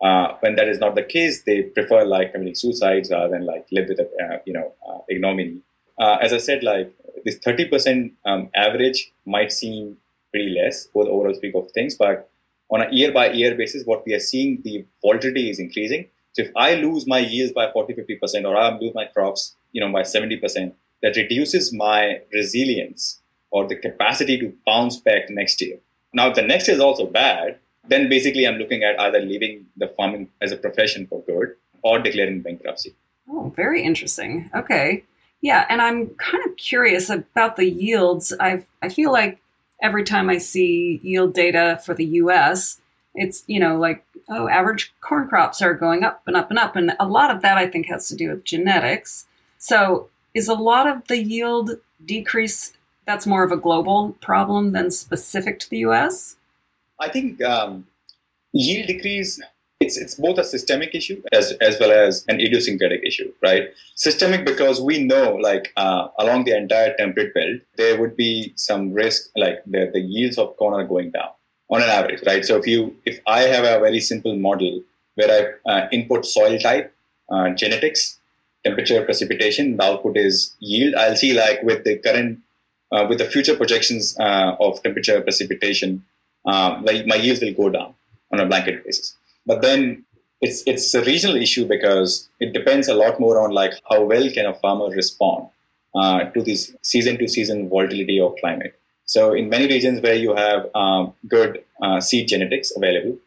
Uh, 0.03 0.35
when 0.41 0.55
that 0.55 0.67
is 0.67 0.79
not 0.79 0.95
the 0.95 1.03
case, 1.03 1.43
they 1.43 1.63
prefer 1.63 2.05
like 2.05 2.31
committing 2.31 2.55
suicides 2.55 3.09
rather 3.11 3.29
than 3.29 3.45
like 3.45 3.65
live 3.71 3.87
with 3.89 3.99
a 3.99 4.07
uh, 4.23 4.37
you 4.45 4.53
know 4.53 4.73
uh, 4.87 4.99
ignominy. 5.09 5.61
Uh, 5.99 6.17
as 6.21 6.33
I 6.33 6.37
said, 6.37 6.63
like 6.63 6.93
this 7.23 7.39
30% 7.39 8.11
um, 8.25 8.49
average 8.55 9.13
might 9.25 9.51
seem 9.51 9.97
pretty 10.31 10.49
less 10.49 10.87
for 10.87 11.05
the 11.05 11.09
overall 11.09 11.33
speak 11.33 11.55
of 11.55 11.71
things, 11.71 11.95
but 11.95 12.29
on 12.69 12.81
a 12.81 12.91
year 12.91 13.11
by 13.13 13.31
year 13.31 13.55
basis, 13.55 13.85
what 13.85 14.05
we 14.05 14.13
are 14.13 14.19
seeing, 14.19 14.61
the 14.63 14.85
volatility 15.01 15.49
is 15.49 15.59
increasing. 15.59 16.07
So 16.33 16.43
if 16.43 16.51
I 16.55 16.75
lose 16.75 17.07
my 17.07 17.19
yields 17.19 17.53
by 17.53 17.71
40, 17.71 17.93
50%, 17.93 18.45
or 18.45 18.57
I 18.57 18.77
lose 18.77 18.93
my 18.93 19.05
crops, 19.05 19.55
you 19.71 19.79
know, 19.79 19.91
by 19.91 20.01
70%, 20.01 20.73
that 21.01 21.15
reduces 21.15 21.71
my 21.71 22.21
resilience 22.33 23.21
or 23.51 23.67
the 23.67 23.75
capacity 23.75 24.37
to 24.39 24.53
bounce 24.65 24.97
back 24.97 25.29
next 25.29 25.61
year. 25.61 25.77
Now, 26.15 26.29
if 26.29 26.35
the 26.35 26.41
next 26.41 26.69
is 26.69 26.79
also 26.79 27.05
bad, 27.05 27.59
then 27.87 28.07
basically 28.07 28.47
I'm 28.47 28.55
looking 28.55 28.83
at 28.83 28.99
either 28.99 29.19
leaving 29.19 29.65
the 29.75 29.89
farming 29.89 30.29
as 30.41 30.53
a 30.53 30.57
profession 30.57 31.07
for 31.07 31.21
good 31.23 31.55
or 31.83 31.99
declaring 31.99 32.41
bankruptcy. 32.41 32.95
Oh, 33.29 33.51
very 33.53 33.83
interesting. 33.83 34.49
Okay. 34.55 35.03
Yeah, 35.41 35.65
and 35.69 35.81
I'm 35.81 36.07
kind 36.15 36.43
of 36.45 36.55
curious 36.55 37.09
about 37.09 37.57
the 37.57 37.69
yields. 37.69 38.33
I 38.39 38.63
I 38.81 38.87
feel 38.87 39.11
like 39.11 39.39
every 39.81 40.05
time 40.05 40.29
I 40.29 40.37
see 40.37 41.01
yield 41.03 41.33
data 41.33 41.81
for 41.85 41.93
the 41.93 42.05
US, 42.23 42.79
it's, 43.13 43.43
you 43.47 43.59
know, 43.59 43.77
like 43.77 44.05
oh, 44.29 44.47
average 44.47 44.93
corn 45.01 45.27
crops 45.27 45.61
are 45.61 45.73
going 45.73 46.05
up 46.05 46.23
and 46.25 46.37
up 46.37 46.49
and 46.49 46.57
up 46.57 46.77
and 46.77 46.93
a 46.97 47.07
lot 47.07 47.29
of 47.29 47.41
that 47.41 47.57
I 47.57 47.67
think 47.67 47.87
has 47.87 48.07
to 48.07 48.15
do 48.15 48.29
with 48.29 48.45
genetics. 48.45 49.27
So, 49.57 50.09
is 50.33 50.47
a 50.47 50.53
lot 50.53 50.87
of 50.87 51.07
the 51.07 51.21
yield 51.21 51.71
decrease 52.05 52.73
that's 53.05 53.27
more 53.27 53.43
of 53.43 53.51
a 53.51 53.57
global 53.57 54.17
problem 54.21 54.71
than 54.71 54.91
specific 54.91 55.59
to 55.59 55.69
the 55.69 55.79
US? 55.79 56.37
I 56.99 57.09
think 57.09 57.41
um, 57.43 57.87
yield 58.51 58.87
decrease 58.87 59.39
it's 59.81 59.97
it's 59.97 60.15
both 60.15 60.37
a 60.37 60.43
systemic 60.43 60.95
issue 60.95 61.21
as 61.33 61.51
as 61.61 61.79
well 61.79 61.91
as 61.91 62.23
an 62.27 62.39
idiosyncratic 62.39 63.01
issue, 63.03 63.31
right? 63.41 63.69
Systemic 63.95 64.45
because 64.45 64.81
we 64.81 65.03
know 65.03 65.35
like 65.35 65.73
uh, 65.75 66.07
along 66.17 66.45
the 66.45 66.55
entire 66.55 66.95
temperate 66.95 67.33
belt 67.33 67.61
there 67.77 67.99
would 67.99 68.15
be 68.15 68.53
some 68.55 68.93
risk 68.93 69.29
like 69.35 69.63
the, 69.65 69.89
the 69.93 69.99
yields 69.99 70.37
of 70.37 70.55
corn 70.57 70.73
are 70.73 70.87
going 70.87 71.11
down 71.11 71.29
on 71.69 71.81
an 71.81 71.89
average, 71.89 72.21
right? 72.25 72.45
So 72.45 72.57
if 72.57 72.67
you 72.67 72.95
if 73.05 73.19
I 73.27 73.41
have 73.41 73.65
a 73.65 73.79
very 73.79 73.99
simple 73.99 74.37
model 74.37 74.81
where 75.15 75.59
I 75.65 75.69
uh, 75.69 75.87
input 75.91 76.25
soil 76.25 76.57
type, 76.57 76.93
uh, 77.29 77.49
genetics, 77.49 78.19
temperature, 78.63 79.03
precipitation, 79.03 79.77
the 79.77 79.83
output 79.83 80.17
is 80.17 80.55
yield. 80.59 80.95
I'll 80.95 81.15
see 81.15 81.33
like 81.33 81.63
with 81.63 81.83
the 81.83 81.97
current 81.97 82.39
uh, 82.95 83.05
with 83.09 83.17
the 83.17 83.25
future 83.25 83.55
projections 83.55 84.17
uh, 84.19 84.55
of 84.59 84.81
temperature 84.83 85.21
precipitation, 85.21 86.03
um, 86.45 86.83
like 86.85 87.05
my 87.05 87.15
yields 87.15 87.41
will 87.41 87.53
go 87.53 87.69
down 87.69 87.93
on 88.31 88.39
a 88.39 88.45
blanket 88.45 88.83
basis. 88.85 89.15
But 89.45 89.61
then 89.61 90.05
it's 90.41 90.63
it's 90.65 90.93
a 90.93 91.01
regional 91.01 91.35
issue 91.35 91.65
because 91.67 92.29
it 92.39 92.53
depends 92.53 92.87
a 92.87 92.93
lot 92.93 93.19
more 93.19 93.35
on 93.43 93.51
like 93.51 93.73
how 93.89 94.03
well 94.03 94.29
can 94.31 94.45
a 94.45 94.53
farmer 94.53 94.89
respond 94.89 95.47
uh, 95.95 96.19
to 96.33 96.41
this 96.41 96.75
season 96.81 97.17
to 97.19 97.27
season 97.27 97.69
volatility 97.69 98.19
of 98.19 98.35
climate. 98.41 98.79
So 99.05 99.33
in 99.33 99.49
many 99.49 99.67
regions 99.67 100.01
where 100.01 100.15
you 100.15 100.35
have 100.35 100.67
um, 100.75 101.13
good 101.27 101.63
uh, 101.81 101.99
seed 102.01 102.27
genetics 102.27 102.71
available, 102.75 103.17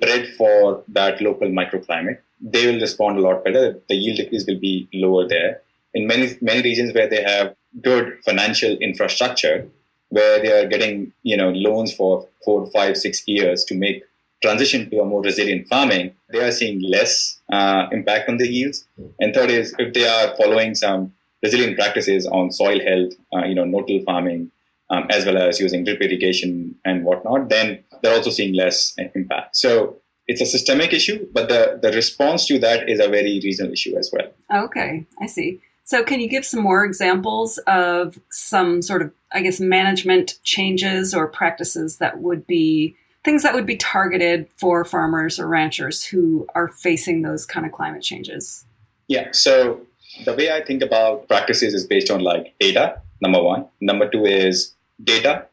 bred 0.00 0.28
for 0.36 0.84
that 0.88 1.20
local 1.20 1.48
microclimate, 1.48 2.18
they 2.40 2.66
will 2.66 2.80
respond 2.80 3.18
a 3.18 3.22
lot 3.22 3.44
better. 3.44 3.80
The 3.88 3.96
yield 3.96 4.18
decrease 4.18 4.44
will 4.46 4.60
be 4.60 4.88
lower 4.92 5.26
there. 5.26 5.62
In 5.94 6.06
many 6.06 6.36
many 6.40 6.62
regions 6.62 6.94
where 6.94 7.08
they 7.08 7.22
have 7.22 7.54
good 7.82 8.18
financial 8.24 8.76
infrastructure 8.78 9.68
where 10.08 10.40
they 10.40 10.52
are 10.52 10.68
getting 10.68 11.12
you 11.22 11.36
know 11.36 11.50
loans 11.50 11.94
for 11.94 12.28
four, 12.44 12.66
five, 12.66 12.96
six 12.96 13.22
years 13.26 13.64
to 13.64 13.74
make 13.74 14.02
transition 14.42 14.88
to 14.90 15.00
a 15.00 15.04
more 15.04 15.22
resilient 15.22 15.66
farming, 15.68 16.14
they 16.30 16.40
are 16.40 16.52
seeing 16.52 16.80
less 16.82 17.40
uh, 17.52 17.86
impact 17.90 18.28
on 18.28 18.36
the 18.36 18.48
yields. 18.48 18.86
And 19.18 19.34
third 19.34 19.50
is 19.50 19.74
if 19.78 19.94
they 19.94 20.06
are 20.06 20.36
following 20.36 20.74
some 20.74 21.14
resilient 21.42 21.76
practices 21.76 22.26
on 22.26 22.52
soil 22.52 22.80
health, 22.80 23.12
uh, 23.34 23.44
you 23.46 23.54
know, 23.54 23.64
no-till 23.64 24.02
farming, 24.04 24.50
um, 24.90 25.06
as 25.10 25.24
well 25.24 25.36
as 25.36 25.58
using 25.58 25.84
drip 25.84 26.00
irrigation 26.00 26.76
and 26.84 27.04
whatnot, 27.04 27.48
then 27.48 27.82
they're 28.02 28.14
also 28.14 28.30
seeing 28.30 28.54
less 28.54 28.94
impact. 29.14 29.56
So 29.56 29.96
it's 30.28 30.40
a 30.40 30.46
systemic 30.46 30.92
issue, 30.92 31.26
but 31.32 31.48
the, 31.48 31.78
the 31.82 31.92
response 31.92 32.46
to 32.46 32.58
that 32.60 32.88
is 32.88 33.00
a 33.00 33.08
very 33.08 33.40
regional 33.42 33.72
issue 33.72 33.96
as 33.96 34.12
well. 34.12 34.64
Okay, 34.64 35.06
I 35.20 35.26
see. 35.26 35.60
So, 35.86 36.02
can 36.02 36.18
you 36.18 36.28
give 36.28 36.44
some 36.44 36.64
more 36.64 36.84
examples 36.84 37.58
of 37.68 38.18
some 38.28 38.82
sort 38.82 39.02
of, 39.02 39.12
I 39.32 39.40
guess, 39.40 39.60
management 39.60 40.40
changes 40.42 41.14
or 41.14 41.28
practices 41.28 41.98
that 41.98 42.18
would 42.18 42.44
be 42.44 42.96
things 43.24 43.44
that 43.44 43.54
would 43.54 43.66
be 43.66 43.76
targeted 43.76 44.48
for 44.56 44.84
farmers 44.84 45.38
or 45.38 45.46
ranchers 45.46 46.02
who 46.02 46.48
are 46.56 46.66
facing 46.66 47.22
those 47.22 47.46
kind 47.46 47.64
of 47.64 47.70
climate 47.70 48.02
changes? 48.02 48.64
Yeah. 49.06 49.28
So, 49.30 49.80
the 50.24 50.34
way 50.34 50.50
I 50.50 50.64
think 50.64 50.82
about 50.82 51.28
practices 51.28 51.72
is 51.72 51.86
based 51.86 52.10
on 52.10 52.18
like 52.18 52.54
data, 52.58 53.00
number 53.20 53.40
one. 53.40 53.68
Number 53.80 54.10
two 54.10 54.24
is 54.24 54.74
data, 55.04 55.46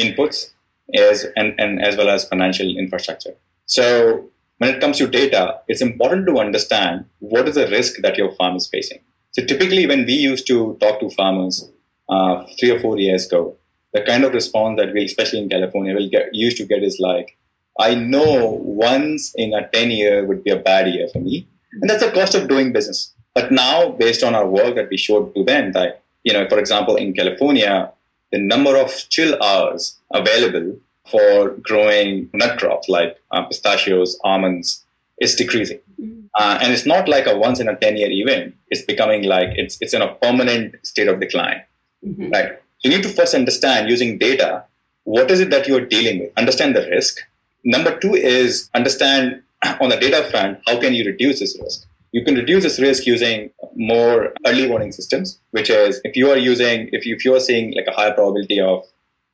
inputs, 0.00 0.50
as, 0.98 1.26
and, 1.36 1.54
and 1.60 1.80
as 1.80 1.96
well 1.96 2.10
as 2.10 2.28
financial 2.28 2.66
infrastructure. 2.76 3.36
So, 3.66 4.30
when 4.58 4.74
it 4.74 4.80
comes 4.80 4.98
to 4.98 5.06
data, 5.06 5.60
it's 5.68 5.80
important 5.80 6.26
to 6.26 6.38
understand 6.38 7.04
what 7.20 7.46
is 7.46 7.54
the 7.54 7.68
risk 7.68 8.00
that 8.02 8.18
your 8.18 8.32
farm 8.32 8.56
is 8.56 8.66
facing. 8.66 8.98
So 9.36 9.44
typically, 9.44 9.86
when 9.86 10.06
we 10.06 10.14
used 10.14 10.46
to 10.46 10.78
talk 10.80 10.98
to 11.00 11.10
farmers 11.10 11.70
uh, 12.08 12.44
three 12.58 12.70
or 12.70 12.80
four 12.80 12.98
years 12.98 13.26
ago, 13.26 13.56
the 13.92 14.00
kind 14.00 14.24
of 14.24 14.32
response 14.32 14.80
that 14.80 14.94
we, 14.94 15.04
especially 15.04 15.40
in 15.40 15.50
California, 15.50 15.94
will 15.94 16.08
get 16.08 16.30
used 16.32 16.56
to 16.56 16.64
get 16.64 16.82
is 16.82 16.98
like, 16.98 17.36
"I 17.78 17.94
know 17.94 18.58
once 18.62 19.34
in 19.36 19.52
a 19.52 19.68
ten 19.68 19.90
year 19.90 20.24
would 20.24 20.42
be 20.42 20.52
a 20.52 20.62
bad 20.70 20.88
year 20.88 21.08
for 21.12 21.18
me, 21.18 21.46
and 21.80 21.90
that's 21.90 22.02
the 22.02 22.12
cost 22.12 22.34
of 22.34 22.48
doing 22.48 22.72
business." 22.72 23.12
But 23.34 23.52
now, 23.52 23.90
based 23.90 24.22
on 24.22 24.34
our 24.34 24.48
work 24.48 24.74
that 24.76 24.88
we 24.88 24.96
showed 24.96 25.34
to 25.34 25.44
them, 25.44 25.72
that 25.72 26.02
you 26.24 26.32
know, 26.32 26.48
for 26.48 26.58
example, 26.58 26.96
in 26.96 27.12
California, 27.12 27.92
the 28.32 28.38
number 28.38 28.74
of 28.84 28.90
chill 29.10 29.36
hours 29.42 29.98
available 30.14 30.78
for 31.10 31.50
growing 31.70 32.30
nut 32.32 32.58
crops 32.58 32.88
like 32.88 33.18
uh, 33.32 33.42
pistachios, 33.42 34.18
almonds 34.24 34.86
is 35.20 35.36
decreasing. 35.36 35.80
Mm-hmm. 36.00 36.15
Uh, 36.36 36.58
and 36.60 36.72
it's 36.72 36.84
not 36.84 37.08
like 37.08 37.26
a 37.26 37.36
once 37.36 37.60
in 37.60 37.68
a 37.68 37.74
10 37.76 37.96
year 37.96 38.10
event. 38.10 38.54
It's 38.68 38.82
becoming 38.82 39.24
like 39.24 39.50
it's, 39.56 39.78
it's 39.80 39.94
in 39.94 40.02
a 40.02 40.14
permanent 40.14 40.74
state 40.86 41.08
of 41.08 41.18
decline, 41.18 41.62
mm-hmm. 42.04 42.30
right? 42.30 42.60
You 42.82 42.90
need 42.90 43.02
to 43.04 43.08
first 43.08 43.34
understand 43.34 43.88
using 43.88 44.18
data, 44.18 44.64
what 45.04 45.30
is 45.30 45.40
it 45.40 45.50
that 45.50 45.66
you're 45.66 45.86
dealing 45.86 46.20
with? 46.20 46.32
Understand 46.36 46.76
the 46.76 46.86
risk. 46.90 47.18
Number 47.64 47.98
two 47.98 48.14
is 48.14 48.68
understand 48.74 49.42
on 49.80 49.88
the 49.88 49.96
data 49.96 50.28
front, 50.30 50.60
how 50.66 50.78
can 50.78 50.92
you 50.92 51.06
reduce 51.06 51.40
this 51.40 51.58
risk? 51.60 51.86
You 52.12 52.22
can 52.22 52.34
reduce 52.34 52.64
this 52.64 52.78
risk 52.78 53.06
using 53.06 53.50
more 53.74 54.32
early 54.46 54.68
warning 54.68 54.92
systems, 54.92 55.38
which 55.50 55.70
is 55.70 56.00
if 56.04 56.16
you 56.16 56.30
are 56.30 56.36
using, 56.36 56.88
if, 56.92 57.06
you, 57.06 57.16
if 57.16 57.24
you're 57.24 57.40
seeing 57.40 57.74
like 57.74 57.86
a 57.86 57.92
higher 57.92 58.12
probability 58.12 58.60
of 58.60 58.84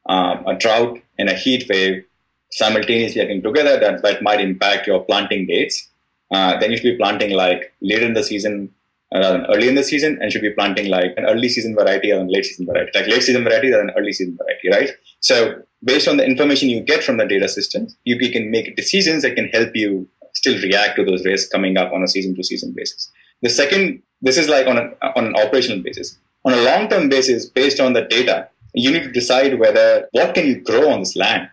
um, 0.09 0.47
a 0.47 0.55
drought 0.55 1.01
and 1.19 1.29
a 1.29 1.35
heat 1.35 1.69
wave 1.69 2.05
simultaneously 2.51 3.21
acting 3.21 3.43
together, 3.43 3.79
that, 3.79 4.03
that 4.03 4.23
might 4.23 4.41
impact 4.41 4.87
your 4.87 5.05
planting 5.05 5.47
dates 5.47 5.89
uh, 6.33 6.59
then 6.59 6.71
you 6.71 6.77
should 6.77 6.93
be 6.93 6.97
planting 6.97 7.33
like 7.33 7.73
later 7.81 8.07
in 8.07 8.15
the 8.15 8.23
season 8.23 8.73
rather 9.15 9.39
than 9.39 9.47
early 9.55 9.69
in 9.69 9.75
the 9.75 9.85
season, 9.85 10.19
and 10.21 10.33
should 10.33 10.43
be 10.43 10.51
planting 10.51 10.89
like 10.89 11.13
an 11.17 11.27
early 11.27 11.49
season 11.49 11.75
variety 11.75 12.11
rather 12.11 12.25
than 12.25 12.33
late 12.33 12.47
season 12.47 12.67
variety, 12.67 12.91
like 12.95 13.07
late 13.07 13.23
season 13.23 13.45
variety 13.45 13.71
rather 13.71 13.85
than 13.85 13.95
early 13.97 14.13
season 14.13 14.39
variety, 14.39 14.71
right? 14.71 14.91
So 15.21 15.63
based 15.85 16.09
on 16.09 16.17
the 16.17 16.25
information 16.25 16.71
you 16.71 16.81
get 16.81 17.05
from 17.05 17.19
the 17.19 17.27
data 17.27 17.49
systems, 17.49 17.97
you, 18.05 18.17
you 18.19 18.33
can 18.33 18.51
make 18.51 18.75
decisions 18.75 19.23
that 19.23 19.35
can 19.35 19.49
help 19.49 19.71
you 19.75 20.09
still 20.33 20.61
react 20.63 20.97
to 20.97 21.05
those 21.05 21.25
risks 21.25 21.51
coming 21.51 21.77
up 21.77 21.93
on 21.93 22.03
a 22.03 22.09
season 22.09 22.35
to 22.37 22.43
season 22.43 22.73
basis. 22.75 23.13
The 23.43 23.51
second, 23.51 24.03
this 24.23 24.39
is 24.39 24.49
like 24.49 24.67
on, 24.67 24.79
a, 24.79 24.91
on 25.15 25.27
an 25.27 25.37
operational 25.37 25.83
basis. 25.83 26.19
On 26.45 26.55
a 26.55 26.63
long 26.63 26.89
term 26.89 27.11
basis, 27.11 27.47
based 27.47 27.81
on 27.81 27.93
the 27.93 28.03
data, 28.03 28.49
you 28.75 28.91
need 28.91 29.03
to 29.03 29.13
decide 29.13 29.59
whether 29.59 30.09
what 30.13 30.35
can 30.35 30.47
you 30.47 30.61
grow 30.61 30.89
on 30.89 31.01
this 31.01 31.15
land 31.15 31.51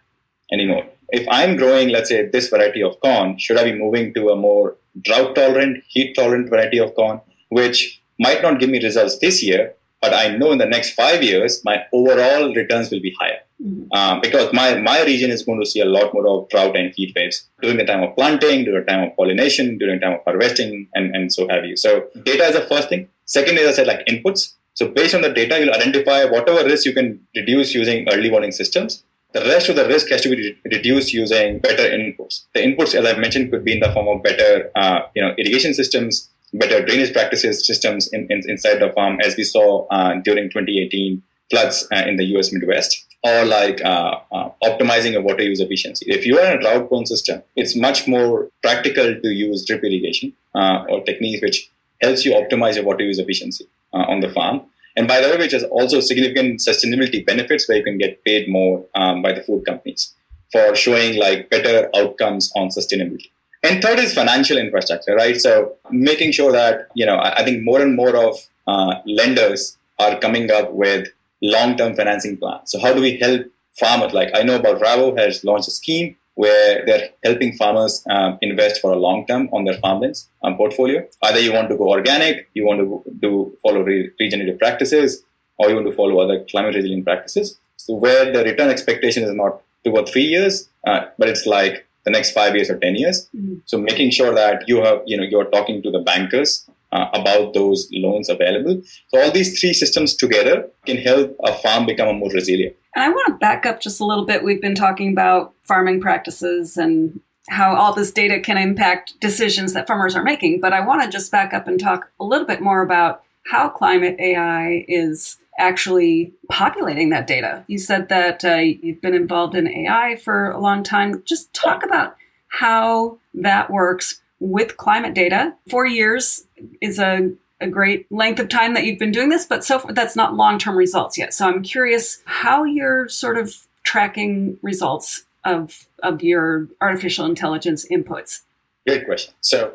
anymore 0.51 0.85
if 1.11 1.27
I'm 1.29 1.55
growing, 1.57 1.89
let's 1.89 2.09
say, 2.09 2.27
this 2.27 2.49
variety 2.49 2.83
of 2.83 2.99
corn, 2.99 3.37
should 3.37 3.57
I 3.57 3.63
be 3.63 3.77
moving 3.77 4.13
to 4.13 4.29
a 4.29 4.35
more 4.35 4.77
drought 5.01 5.35
tolerant, 5.35 5.83
heat 5.87 6.13
tolerant 6.15 6.49
variety 6.49 6.79
of 6.79 6.93
corn, 6.95 7.21
which 7.49 8.01
might 8.19 8.41
not 8.41 8.59
give 8.59 8.69
me 8.69 8.83
results 8.83 9.17
this 9.19 9.43
year, 9.43 9.75
but 10.01 10.13
I 10.13 10.35
know 10.37 10.51
in 10.51 10.57
the 10.57 10.65
next 10.65 10.91
five 10.91 11.23
years, 11.23 11.61
my 11.65 11.83
overall 11.93 12.53
returns 12.53 12.89
will 12.91 13.01
be 13.01 13.13
higher. 13.19 13.39
Mm-hmm. 13.61 13.91
Um, 13.91 14.21
because 14.21 14.53
my, 14.53 14.79
my 14.79 15.03
region 15.03 15.31
is 15.31 15.43
going 15.43 15.59
to 15.59 15.65
see 15.65 15.81
a 15.81 15.85
lot 15.85 16.13
more 16.13 16.25
of 16.27 16.49
drought 16.49 16.77
and 16.77 16.93
heat 16.95 17.13
waves 17.15 17.49
during 17.61 17.77
the 17.77 17.85
time 17.85 18.03
of 18.03 18.15
planting, 18.15 18.63
during 18.63 18.85
the 18.85 18.91
time 18.91 19.09
of 19.09 19.15
pollination, 19.17 19.77
during 19.77 19.99
the 19.99 20.05
time 20.05 20.15
of 20.15 20.23
harvesting, 20.23 20.87
and, 20.93 21.13
and 21.13 21.33
so 21.33 21.47
have 21.49 21.65
you. 21.65 21.75
So 21.75 22.07
data 22.23 22.45
is 22.45 22.55
the 22.55 22.65
first 22.67 22.87
thing. 22.87 23.09
Second 23.25 23.57
is, 23.57 23.67
I 23.67 23.71
said, 23.73 23.87
like 23.87 24.05
inputs. 24.07 24.53
So 24.75 24.87
based 24.87 25.13
on 25.13 25.21
the 25.21 25.33
data, 25.33 25.59
you'll 25.59 25.73
identify 25.73 26.23
whatever 26.23 26.63
risk 26.63 26.85
you 26.85 26.93
can 26.93 27.19
reduce 27.35 27.75
using 27.75 28.07
early 28.09 28.31
warning 28.31 28.53
systems 28.53 29.03
the 29.33 29.41
rest 29.41 29.69
of 29.69 29.75
the 29.75 29.87
risk 29.87 30.09
has 30.09 30.21
to 30.21 30.29
be 30.29 30.57
reduced 30.65 31.13
using 31.13 31.59
better 31.59 31.83
inputs. 31.83 32.45
The 32.53 32.61
inputs, 32.61 32.95
as 32.95 33.05
I 33.05 33.17
mentioned, 33.17 33.51
could 33.51 33.63
be 33.63 33.73
in 33.73 33.79
the 33.79 33.91
form 33.91 34.07
of 34.07 34.23
better, 34.23 34.71
uh, 34.75 35.01
you 35.15 35.21
know, 35.21 35.33
irrigation 35.37 35.73
systems, 35.73 36.29
better 36.53 36.83
drainage 36.83 37.13
practices 37.13 37.65
systems 37.65 38.07
in, 38.11 38.27
in, 38.31 38.41
inside 38.47 38.79
the 38.79 38.91
farm, 38.91 39.19
as 39.21 39.37
we 39.37 39.43
saw 39.43 39.85
uh, 39.87 40.15
during 40.23 40.49
2018 40.49 41.21
floods 41.51 41.87
uh, 41.91 42.03
in 42.07 42.17
the 42.17 42.25
U.S. 42.25 42.51
Midwest, 42.51 43.05
or 43.23 43.45
like 43.45 43.81
uh, 43.83 44.19
uh, 44.31 44.49
optimizing 44.63 45.15
a 45.15 45.21
water 45.21 45.43
use 45.43 45.59
efficiency. 45.59 46.05
If 46.07 46.25
you 46.25 46.39
are 46.39 46.45
in 46.51 46.57
a 46.57 46.61
drought-prone 46.61 47.05
system, 47.05 47.43
it's 47.55 47.75
much 47.75 48.07
more 48.07 48.49
practical 48.63 49.19
to 49.21 49.29
use 49.29 49.63
drip 49.65 49.83
irrigation 49.83 50.33
uh, 50.55 50.85
or 50.89 51.03
techniques 51.03 51.41
which 51.43 51.69
helps 52.01 52.25
you 52.25 52.33
optimize 52.33 52.75
your 52.75 52.85
water 52.85 53.03
use 53.03 53.19
efficiency 53.19 53.67
on 53.91 54.19
the 54.19 54.29
farm 54.29 54.61
and 54.99 55.07
by 55.07 55.21
the 55.21 55.29
way, 55.29 55.37
which 55.37 55.53
has 55.53 55.63
also 55.63 56.01
significant 56.01 56.59
sustainability 56.59 57.25
benefits 57.25 57.69
where 57.69 57.77
you 57.77 57.85
can 57.85 57.97
get 57.97 58.21
paid 58.25 58.49
more 58.49 58.85
um, 58.95 59.21
by 59.21 59.31
the 59.31 59.41
food 59.41 59.65
companies 59.65 60.13
for 60.51 60.75
showing 60.75 61.17
like 61.17 61.49
better 61.49 61.89
outcomes 61.95 62.51
on 62.53 62.67
sustainability. 62.67 63.29
And 63.63 63.81
third 63.81 63.99
is 63.99 64.13
financial 64.13 64.57
infrastructure, 64.57 65.15
right? 65.15 65.37
So 65.37 65.77
making 65.89 66.33
sure 66.33 66.51
that, 66.51 66.89
you 66.95 67.05
know, 67.05 67.17
I, 67.17 67.45
think 67.45 67.63
more 67.63 67.81
and 67.81 67.95
more 67.95 68.13
of 68.13 68.35
uh, 68.67 68.95
lenders 69.05 69.77
are 69.99 70.19
coming 70.19 70.51
up 70.51 70.73
with 70.73 71.07
long-term 71.41 71.95
financing 71.95 72.35
plans. 72.35 72.69
So 72.69 72.77
how 72.81 72.93
do 72.93 72.99
we 72.99 73.17
help 73.19 73.45
farmers? 73.79 74.11
Like 74.11 74.31
I 74.33 74.43
know 74.43 74.57
about 74.57 74.81
Rabo 74.81 75.17
has 75.17 75.45
launched 75.45 75.69
a 75.69 75.71
scheme 75.71 76.17
where 76.41 76.85
they're 76.85 77.09
helping 77.25 77.51
farmers 77.61 78.01
um, 78.09 78.37
invest 78.41 78.79
for 78.79 78.91
a 78.93 78.99
long 79.05 79.25
term 79.27 79.49
on 79.51 79.65
their 79.65 79.77
farmlands 79.79 80.29
um, 80.41 80.55
portfolio. 80.55 81.05
Either 81.21 81.41
you 81.45 81.51
want 81.51 81.67
to 81.67 81.75
go 81.75 81.89
organic, 81.89 82.47
you 82.53 82.65
want 82.65 82.79
to 82.79 83.03
do 83.19 83.31
follow 83.61 83.81
re- 83.81 84.09
regenerative 84.21 84.57
practices, 84.57 85.21
or 85.57 85.67
you 85.69 85.75
want 85.75 85.87
to 85.87 85.95
follow 86.01 86.19
other 86.19 86.45
climate 86.49 86.75
resilient 86.75 87.03
practices. 87.03 87.59
So 87.75 87.95
where 87.95 88.31
the 88.31 88.41
return 88.45 88.69
expectation 88.69 89.23
is 89.23 89.33
not 89.33 89.61
two 89.83 89.91
or 89.91 90.05
three 90.05 90.27
years, 90.35 90.69
uh, 90.87 91.01
but 91.17 91.27
it's 91.27 91.45
like 91.45 91.85
the 92.05 92.11
next 92.11 92.31
five 92.31 92.55
years 92.55 92.69
or 92.69 92.77
ten 92.77 92.95
years. 92.95 93.27
Mm-hmm. 93.35 93.55
So 93.65 93.77
making 93.77 94.11
sure 94.11 94.33
that 94.33 94.63
you 94.69 94.77
have 94.85 95.01
you 95.05 95.17
know 95.17 95.23
you're 95.23 95.51
talking 95.57 95.83
to 95.83 95.91
the 95.91 95.99
bankers 95.99 96.69
uh, 96.91 97.07
about 97.13 97.53
those 97.53 97.89
loans 97.93 98.29
available. 98.29 98.81
So 99.09 99.21
all 99.21 99.31
these 99.31 99.59
three 99.59 99.73
systems 99.73 100.15
together 100.15 100.69
can 100.85 100.97
help 100.97 101.35
a 101.43 101.53
farm 101.53 101.85
become 101.85 102.17
more 102.19 102.31
resilient. 102.31 102.75
And 102.95 103.03
I 103.03 103.09
want 103.09 103.27
to 103.27 103.33
back 103.33 103.65
up 103.65 103.81
just 103.81 103.99
a 103.99 104.05
little 104.05 104.25
bit. 104.25 104.43
We've 104.43 104.61
been 104.61 104.75
talking 104.75 105.11
about 105.11 105.53
farming 105.63 106.01
practices 106.01 106.77
and 106.77 107.19
how 107.49 107.75
all 107.75 107.93
this 107.93 108.11
data 108.11 108.39
can 108.39 108.57
impact 108.57 109.19
decisions 109.19 109.73
that 109.73 109.87
farmers 109.87 110.15
are 110.15 110.23
making. 110.23 110.61
But 110.61 110.73
I 110.73 110.85
want 110.85 111.03
to 111.03 111.09
just 111.09 111.31
back 111.31 111.53
up 111.53 111.67
and 111.67 111.79
talk 111.79 112.11
a 112.19 112.25
little 112.25 112.45
bit 112.45 112.61
more 112.61 112.81
about 112.81 113.23
how 113.51 113.69
climate 113.69 114.17
AI 114.19 114.85
is 114.87 115.37
actually 115.57 116.33
populating 116.49 117.09
that 117.09 117.27
data. 117.27 117.63
You 117.67 117.77
said 117.77 118.09
that 118.09 118.45
uh, 118.45 118.55
you've 118.55 119.01
been 119.01 119.15
involved 119.15 119.55
in 119.55 119.67
AI 119.67 120.15
for 120.15 120.51
a 120.51 120.59
long 120.59 120.83
time. 120.83 121.21
Just 121.25 121.53
talk 121.53 121.83
about 121.83 122.15
how 122.47 123.19
that 123.33 123.69
works 123.69 124.21
with 124.39 124.77
climate 124.77 125.13
data. 125.13 125.55
Four 125.69 125.85
years 125.85 126.45
is 126.81 126.99
a 126.99 127.31
a 127.61 127.67
great 127.67 128.09
length 128.11 128.39
of 128.39 128.49
time 128.49 128.73
that 128.73 128.85
you've 128.85 128.99
been 128.99 129.11
doing 129.11 129.29
this, 129.29 129.45
but 129.45 129.63
so 129.63 129.79
far 129.79 129.93
that's 129.93 130.15
not 130.15 130.35
long 130.35 130.57
term 130.57 130.77
results 130.77 131.17
yet. 131.17 131.33
So 131.33 131.47
I'm 131.47 131.61
curious 131.61 132.21
how 132.25 132.63
you're 132.63 133.09
sort 133.09 133.37
of 133.37 133.67
tracking 133.83 134.57
results 134.61 135.25
of, 135.45 135.87
of 136.03 136.21
your 136.21 136.67
artificial 136.81 137.25
intelligence 137.25 137.85
inputs. 137.91 138.41
Great 138.87 139.05
question. 139.05 139.33
So 139.41 139.73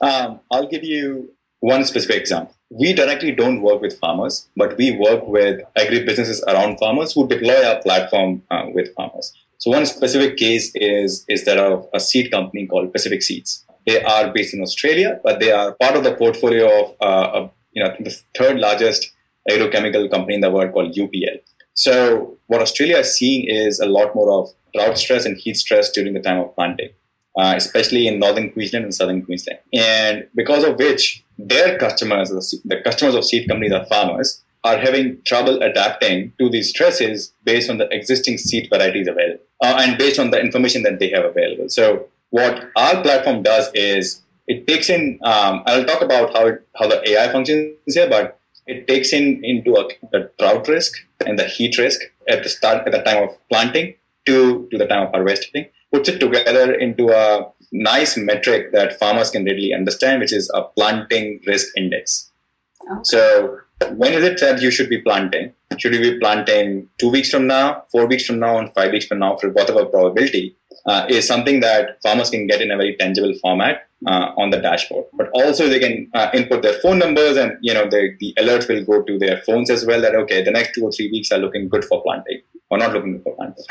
um, 0.00 0.40
I'll 0.50 0.68
give 0.68 0.84
you 0.84 1.30
one 1.60 1.84
specific 1.84 2.16
example. 2.16 2.54
We 2.70 2.92
directly 2.92 3.32
don't 3.32 3.62
work 3.62 3.80
with 3.80 3.98
farmers, 3.98 4.48
but 4.56 4.76
we 4.76 4.92
work 4.92 5.26
with 5.26 5.60
agribusinesses 5.78 6.42
around 6.46 6.78
farmers 6.78 7.12
who 7.12 7.28
deploy 7.28 7.64
our 7.64 7.80
platform 7.80 8.42
uh, 8.50 8.66
with 8.72 8.94
farmers. 8.94 9.32
So 9.58 9.70
one 9.70 9.86
specific 9.86 10.36
case 10.36 10.72
is 10.74 11.24
is 11.28 11.44
that 11.44 11.58
of 11.58 11.88
a 11.94 12.00
seed 12.00 12.30
company 12.30 12.66
called 12.66 12.92
Pacific 12.92 13.22
Seeds. 13.22 13.63
They 13.86 14.02
are 14.02 14.32
based 14.32 14.54
in 14.54 14.62
Australia, 14.62 15.20
but 15.22 15.40
they 15.40 15.52
are 15.52 15.74
part 15.74 15.96
of 15.96 16.04
the 16.04 16.14
portfolio 16.14 16.66
of, 16.68 16.94
uh, 17.00 17.48
you 17.72 17.82
know 17.82 17.94
the 18.00 18.16
third 18.36 18.58
largest 18.58 19.12
agrochemical 19.50 20.10
company 20.10 20.36
in 20.36 20.40
the 20.40 20.50
world 20.50 20.72
called 20.72 20.94
UPL. 20.94 21.40
So 21.74 22.38
what 22.46 22.62
Australia 22.62 22.98
is 22.98 23.16
seeing 23.16 23.46
is 23.48 23.80
a 23.80 23.86
lot 23.86 24.14
more 24.14 24.30
of 24.30 24.50
drought 24.74 24.96
stress 24.98 25.24
and 25.26 25.36
heat 25.36 25.56
stress 25.56 25.90
during 25.90 26.14
the 26.14 26.20
time 26.20 26.38
of 26.38 26.54
planting. 26.54 26.90
uh, 27.36 27.54
especially 27.56 28.06
in 28.06 28.18
northern 28.18 28.50
Queensland 28.52 28.84
and 28.84 28.94
southern 28.94 29.22
Queensland. 29.24 29.58
And 29.72 30.26
because 30.34 30.64
of 30.64 30.78
which, 30.78 31.24
their 31.36 31.78
customers, 31.78 32.30
the 32.64 32.80
customers 32.82 33.14
of 33.14 33.24
seed 33.24 33.48
companies 33.48 33.72
are 33.72 33.84
farmers, 33.86 34.42
are 34.62 34.78
having 34.78 35.20
trouble 35.24 35.62
adapting 35.62 36.32
to 36.38 36.48
these 36.48 36.70
stresses 36.70 37.34
based 37.44 37.68
on 37.68 37.78
the 37.78 37.88
existing 37.90 38.38
seed 38.38 38.68
varieties 38.70 39.08
available 39.08 39.42
uh, 39.62 39.76
and 39.80 39.98
based 39.98 40.18
on 40.18 40.30
the 40.30 40.40
information 40.40 40.82
that 40.84 40.98
they 40.98 41.10
have 41.10 41.24
available. 41.24 41.68
So, 41.68 42.06
what 42.34 42.70
our 42.74 43.00
platform 43.00 43.44
does 43.44 43.70
is 43.74 44.22
it 44.48 44.66
takes 44.66 44.90
in, 44.90 45.20
um, 45.22 45.62
I'll 45.66 45.84
talk 45.84 46.02
about 46.02 46.32
how, 46.36 46.46
it, 46.48 46.66
how 46.76 46.88
the 46.88 46.98
AI 47.10 47.30
functions 47.30 47.76
here, 47.86 48.08
but 48.08 48.40
it 48.66 48.88
takes 48.88 49.12
in 49.12 49.40
into 49.44 49.76
a, 49.76 49.88
the 50.10 50.30
drought 50.38 50.66
risk 50.66 50.92
and 51.24 51.38
the 51.38 51.44
heat 51.44 51.78
risk 51.78 52.00
at 52.28 52.42
the 52.42 52.48
start, 52.48 52.86
at 52.86 52.92
the 52.92 53.02
time 53.02 53.22
of 53.22 53.36
planting 53.48 53.94
to, 54.26 54.66
to 54.72 54.78
the 54.78 54.86
time 54.86 55.06
of 55.06 55.12
harvesting 55.12 55.66
puts 55.92 56.08
it 56.08 56.18
together 56.18 56.74
into 56.74 57.10
a 57.10 57.46
nice 57.70 58.16
metric 58.16 58.72
that 58.72 58.98
farmers 58.98 59.30
can 59.30 59.44
readily 59.44 59.72
understand, 59.72 60.20
which 60.20 60.32
is 60.32 60.50
a 60.54 60.62
planting 60.62 61.40
risk 61.46 61.68
index. 61.76 62.32
Okay. 62.90 63.00
So, 63.04 63.58
when 63.92 64.12
is 64.12 64.24
it 64.24 64.40
that 64.40 64.60
you 64.60 64.72
should 64.72 64.88
be 64.88 65.00
planting? 65.02 65.52
Should 65.78 65.94
you 65.94 66.00
be 66.00 66.18
planting 66.18 66.88
two 66.98 67.10
weeks 67.10 67.30
from 67.30 67.46
now, 67.46 67.84
four 67.92 68.06
weeks 68.06 68.26
from 68.26 68.40
now, 68.40 68.58
and 68.58 68.74
five 68.74 68.90
weeks 68.90 69.06
from 69.06 69.20
now 69.20 69.36
for 69.36 69.50
whatever 69.50 69.84
probability? 69.84 70.56
Uh, 70.86 71.06
is 71.08 71.26
something 71.26 71.60
that 71.60 71.96
farmers 72.02 72.28
can 72.28 72.46
get 72.46 72.60
in 72.60 72.70
a 72.70 72.76
very 72.76 72.94
tangible 72.96 73.32
format 73.40 73.88
uh, 74.06 74.32
on 74.36 74.50
the 74.50 74.58
dashboard. 74.58 75.06
But 75.14 75.30
also 75.32 75.66
they 75.66 75.78
can 75.78 76.10
uh, 76.12 76.28
input 76.34 76.60
their 76.62 76.74
phone 76.74 76.98
numbers, 76.98 77.38
and 77.38 77.56
you 77.62 77.72
know 77.72 77.88
the, 77.88 78.14
the 78.20 78.34
alerts 78.38 78.68
will 78.68 78.84
go 78.84 79.02
to 79.02 79.18
their 79.18 79.38
phones 79.46 79.70
as 79.70 79.86
well. 79.86 80.00
That 80.02 80.14
okay, 80.14 80.42
the 80.42 80.50
next 80.50 80.74
two 80.74 80.84
or 80.84 80.92
three 80.92 81.10
weeks 81.10 81.32
are 81.32 81.38
looking 81.38 81.68
good 81.68 81.84
for 81.84 82.02
planting, 82.02 82.42
or 82.70 82.78
not 82.78 82.92
looking 82.92 83.12
good 83.12 83.22
for 83.22 83.34
planting 83.34 83.64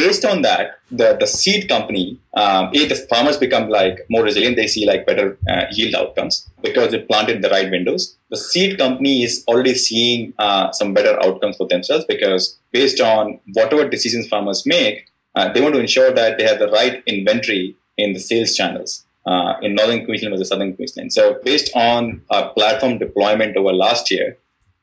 based 0.00 0.24
on 0.24 0.42
that, 0.42 0.78
the, 0.90 1.16
the 1.18 1.26
seed 1.26 1.68
company, 1.68 2.18
um, 2.34 2.70
the 2.72 3.06
farmers 3.10 3.36
become 3.36 3.68
like 3.68 3.98
more 4.08 4.22
resilient. 4.22 4.56
They 4.56 4.66
see 4.66 4.86
like 4.86 5.06
better 5.06 5.38
uh, 5.48 5.64
yield 5.72 5.94
outcomes 5.94 6.48
because 6.62 6.90
they 6.90 7.00
planted 7.00 7.42
the 7.42 7.50
right 7.50 7.70
windows. 7.70 8.16
The 8.30 8.36
seed 8.36 8.78
company 8.78 9.22
is 9.24 9.44
already 9.48 9.74
seeing 9.74 10.32
uh, 10.38 10.72
some 10.72 10.94
better 10.94 11.22
outcomes 11.22 11.56
for 11.56 11.66
themselves 11.68 12.04
because 12.08 12.58
based 12.72 13.00
on 13.00 13.40
whatever 13.52 13.88
decisions 13.88 14.28
farmers 14.28 14.64
make, 14.64 15.09
uh, 15.34 15.52
they 15.52 15.60
want 15.60 15.74
to 15.74 15.80
ensure 15.80 16.12
that 16.12 16.38
they 16.38 16.44
have 16.44 16.58
the 16.58 16.70
right 16.70 17.02
inventory 17.06 17.76
in 17.96 18.12
the 18.12 18.20
sales 18.20 18.56
channels. 18.56 19.06
Uh, 19.26 19.54
in 19.60 19.74
northern 19.74 20.06
Queensland 20.06 20.32
versus 20.32 20.48
southern 20.48 20.74
Queensland. 20.74 21.12
So, 21.12 21.38
based 21.44 21.70
on 21.76 22.22
our 22.30 22.48
platform 22.54 22.96
deployment 22.96 23.54
over 23.54 23.70
last 23.70 24.10
year, 24.10 24.38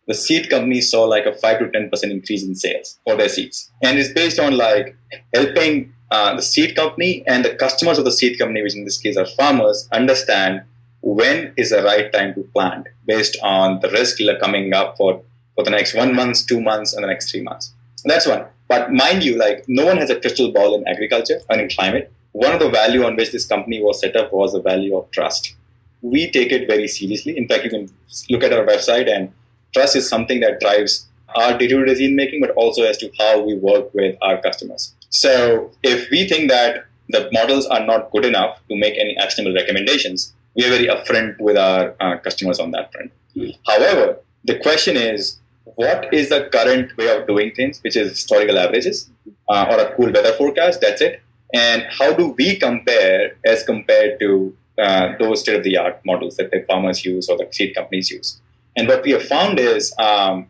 the 0.08 0.14
seed 0.14 0.50
companies 0.50 0.92
saw 0.92 1.04
like 1.04 1.26
a 1.26 1.34
5 1.34 1.60
to 1.60 1.66
10% 1.66 2.04
increase 2.04 2.44
in 2.44 2.56
sales 2.56 3.00
for 3.04 3.16
their 3.16 3.30
seeds. 3.30 3.72
And 3.84 3.98
it's 3.98 4.14
based 4.14 4.40
on 4.40 4.56
like 4.56 4.96
helping 5.34 5.94
uh, 6.12 6.36
the 6.36 6.42
seed 6.42 6.76
company 6.76 7.24
and 7.28 7.44
the 7.44 7.56
customers 7.56 7.98
of 7.98 8.06
the 8.06 8.12
seed 8.12 8.40
company, 8.40 8.62
which 8.62 8.76
in 8.76 8.86
this 8.86 8.98
case 8.98 9.18
are 9.18 9.26
farmers, 9.26 9.90
understand 9.92 10.62
when 11.02 11.54
is 11.58 11.72
the 11.72 11.84
right 11.84 12.12
time 12.14 12.34
to 12.36 12.44
plant 12.54 12.88
based 13.06 13.38
on 13.44 13.80
the 13.82 13.90
risk 13.90 14.18
coming 14.40 14.74
up 14.74 14.98
for, 14.98 15.22
for 15.56 15.64
the 15.64 15.72
next 15.72 15.94
one 15.94 16.16
month, 16.16 16.48
two 16.48 16.62
months, 16.62 16.94
and 16.94 17.04
the 17.04 17.08
next 17.08 17.30
three 17.32 17.42
months. 17.42 17.74
that's 18.06 18.28
one. 18.28 18.46
But 18.68 18.92
mind 18.92 19.24
you, 19.24 19.38
like 19.38 19.66
no 19.68 19.86
one 19.86 19.98
has 19.98 20.10
a 20.10 20.20
crystal 20.20 20.52
ball 20.52 20.76
in 20.76 20.88
agriculture 20.88 21.40
and 21.50 21.62
in 21.62 21.70
climate. 21.70 22.12
One 22.34 22.54
of 22.54 22.60
the 22.60 22.70
value 22.70 23.04
on 23.04 23.16
which 23.16 23.32
this 23.32 23.46
company 23.48 23.82
was 23.82 24.00
set 24.00 24.16
up 24.16 24.32
was 24.32 24.54
the 24.54 24.62
value 24.62 24.96
of 24.96 25.10
trust. 25.12 25.56
We 26.02 26.30
take 26.30 26.52
it 26.52 26.68
very 26.68 26.88
seriously. 26.88 27.38
In 27.38 27.48
fact, 27.48 27.64
you 27.64 27.70
can 27.70 27.90
look 28.30 28.44
at 28.44 28.54
our 28.54 28.66
website 28.66 29.10
and 29.10 29.32
trust 29.74 29.96
is 29.96 30.08
something 30.08 30.40
that 30.42 30.60
drives 30.60 31.08
our 31.36 31.58
day-to-day 31.58 31.86
decision 31.86 32.16
making, 32.16 32.42
but 32.42 32.52
also 32.52 32.84
as 32.84 32.98
to 32.98 33.12
how 33.18 33.42
we 33.42 33.56
work 33.56 33.94
with 33.94 34.16
our 34.22 34.42
customers. 34.42 34.94
So 35.10 35.72
if 35.84 36.10
we 36.10 36.28
think 36.28 36.50
that 36.50 36.86
the 37.10 37.30
models 37.32 37.66
are 37.66 37.86
not 37.86 38.12
good 38.12 38.26
enough 38.26 38.60
to 38.70 38.76
make 38.76 38.98
any 38.98 39.18
actionable 39.18 39.56
recommendations, 39.56 40.34
we 40.56 40.66
are 40.66 40.70
very 40.70 40.88
upfront 40.88 41.40
with 41.40 41.58
our 41.58 41.96
uh, 42.00 42.18
customers 42.18 42.60
on 42.60 42.72
that 42.72 42.92
front. 42.92 43.12
Mm-hmm. 43.36 43.52
However, 43.66 44.20
the 44.44 44.60
question 44.60 44.98
is, 44.98 45.40
what 45.76 46.14
is 46.14 46.30
the 46.30 46.50
current 46.52 46.96
way 46.98 47.16
of 47.16 47.28
doing 47.28 47.52
things, 47.54 47.80
which 47.84 47.96
is 47.96 48.10
historical 48.10 48.58
averages 48.58 49.10
uh, 49.50 49.66
or 49.70 49.80
a 49.80 49.96
cool 49.96 50.12
weather 50.12 50.34
forecast? 50.34 50.82
That's 50.82 51.02
it. 51.02 51.22
And 51.54 51.86
how 51.90 52.14
do 52.14 52.36
we 52.38 52.58
compare 52.58 53.38
as 53.46 53.64
compared 53.64 54.20
to 54.20 54.56
uh, 54.78 55.14
those 55.20 55.42
state-of-the-art 55.42 56.02
models 56.06 56.38
that 56.38 56.52
the 56.52 56.64
farmers 56.68 57.06
use 57.06 57.30
or 57.30 57.38
the 57.38 57.48
seed 57.52 57.76
companies 57.76 58.12
use? 58.12 58.42
And 58.76 58.88
what 58.88 59.04
we 59.04 59.12
have 59.12 59.24
found 59.24 59.60
is 59.60 59.94
um, 59.98 60.48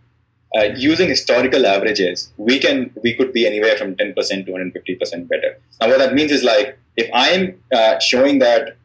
uh, 0.55 0.63
using 0.75 1.09
historical 1.09 1.65
averages, 1.65 2.31
we 2.37 2.59
can 2.59 2.91
we 3.03 3.13
could 3.13 3.33
be 3.33 3.45
anywhere 3.45 3.77
from 3.77 3.95
10% 3.95 4.15
to 4.15 4.51
150% 4.51 5.27
better. 5.27 5.59
Now, 5.79 5.89
what 5.89 5.99
that 5.99 6.13
means 6.13 6.31
is 6.31 6.43
like 6.43 6.77
if 6.95 7.09
I'm 7.13 7.61
uh, 7.71 7.99
showing 7.99 8.39
that 8.39 8.76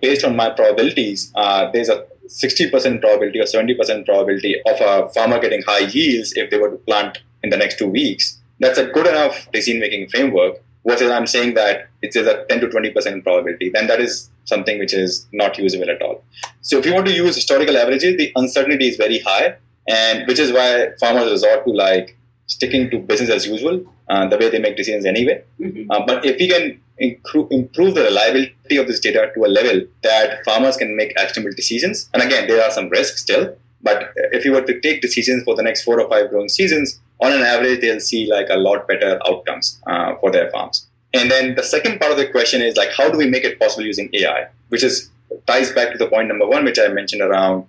based 0.00 0.24
on 0.24 0.36
my 0.36 0.50
probabilities, 0.50 1.32
uh, 1.34 1.70
there's 1.70 1.88
a 1.88 2.06
60% 2.26 3.00
probability 3.00 3.40
or 3.40 3.44
70% 3.44 4.04
probability 4.04 4.60
of 4.66 4.80
a 4.80 5.08
farmer 5.08 5.38
getting 5.40 5.62
high 5.62 5.80
yields 5.80 6.32
if 6.36 6.50
they 6.50 6.58
were 6.58 6.70
to 6.70 6.76
plant 6.76 7.18
in 7.42 7.50
the 7.50 7.56
next 7.56 7.78
two 7.78 7.88
weeks. 7.88 8.38
That's 8.60 8.78
a 8.78 8.86
good 8.86 9.06
enough 9.06 9.50
decision 9.52 9.80
making 9.80 10.08
framework. 10.08 10.62
Versus 10.86 11.10
I'm 11.10 11.26
saying 11.26 11.54
that 11.54 11.88
it's 12.00 12.16
a 12.16 12.44
10 12.48 12.60
to 12.60 12.68
20% 12.68 13.22
probability, 13.22 13.68
then 13.68 13.86
that 13.88 14.00
is 14.00 14.30
something 14.44 14.78
which 14.78 14.94
is 14.94 15.26
not 15.32 15.58
usable 15.58 15.90
at 15.90 16.00
all. 16.00 16.24
So 16.62 16.78
if 16.78 16.86
you 16.86 16.94
want 16.94 17.06
to 17.06 17.12
use 17.12 17.34
historical 17.34 17.76
averages, 17.76 18.16
the 18.16 18.32
uncertainty 18.34 18.88
is 18.88 18.96
very 18.96 19.18
high, 19.18 19.56
and 19.88 20.26
which 20.26 20.38
is 20.38 20.52
why 20.52 20.88
farmers 20.98 21.30
resort 21.30 21.66
to 21.66 21.72
like 21.72 22.16
sticking 22.46 22.90
to 22.90 22.98
business 22.98 23.30
as 23.30 23.46
usual, 23.46 23.84
uh, 24.08 24.26
the 24.28 24.38
way 24.38 24.48
they 24.50 24.58
make 24.58 24.76
decisions 24.76 25.04
anyway. 25.04 25.44
Mm-hmm. 25.60 25.90
Uh, 25.90 26.06
but 26.06 26.24
if 26.24 26.38
we 26.38 26.48
can 26.48 26.80
improve 27.50 27.94
the 27.94 28.02
reliability 28.02 28.76
of 28.76 28.86
this 28.86 29.00
data 29.00 29.30
to 29.34 29.44
a 29.44 29.48
level 29.48 29.82
that 30.02 30.44
farmers 30.44 30.76
can 30.76 30.96
make 30.96 31.16
actionable 31.18 31.52
decisions, 31.54 32.08
and 32.14 32.22
again, 32.22 32.48
there 32.48 32.62
are 32.62 32.70
some 32.70 32.88
risks 32.88 33.22
still, 33.22 33.56
but 33.82 34.12
if 34.32 34.44
you 34.44 34.52
were 34.52 34.62
to 34.62 34.80
take 34.80 35.00
decisions 35.00 35.42
for 35.44 35.54
the 35.54 35.62
next 35.62 35.82
four 35.82 36.00
or 36.00 36.08
five 36.08 36.30
growing 36.30 36.48
seasons, 36.48 37.00
on 37.20 37.32
an 37.32 37.42
average, 37.42 37.80
they'll 37.80 38.00
see 38.00 38.30
like 38.30 38.46
a 38.50 38.56
lot 38.56 38.88
better 38.88 39.20
outcomes 39.26 39.80
uh, 39.86 40.14
for 40.16 40.30
their 40.30 40.50
farms. 40.50 40.86
And 41.12 41.30
then 41.30 41.54
the 41.54 41.62
second 41.62 41.98
part 41.98 42.12
of 42.12 42.18
the 42.18 42.28
question 42.28 42.62
is 42.62 42.76
like, 42.76 42.90
how 42.96 43.10
do 43.10 43.18
we 43.18 43.28
make 43.28 43.44
it 43.44 43.58
possible 43.58 43.84
using 43.84 44.08
AI? 44.14 44.46
Which 44.68 44.82
is 44.82 45.10
ties 45.46 45.72
back 45.72 45.92
to 45.92 45.98
the 45.98 46.06
point 46.06 46.28
number 46.28 46.46
one, 46.46 46.64
which 46.64 46.78
I 46.78 46.88
mentioned 46.88 47.22
around 47.22 47.66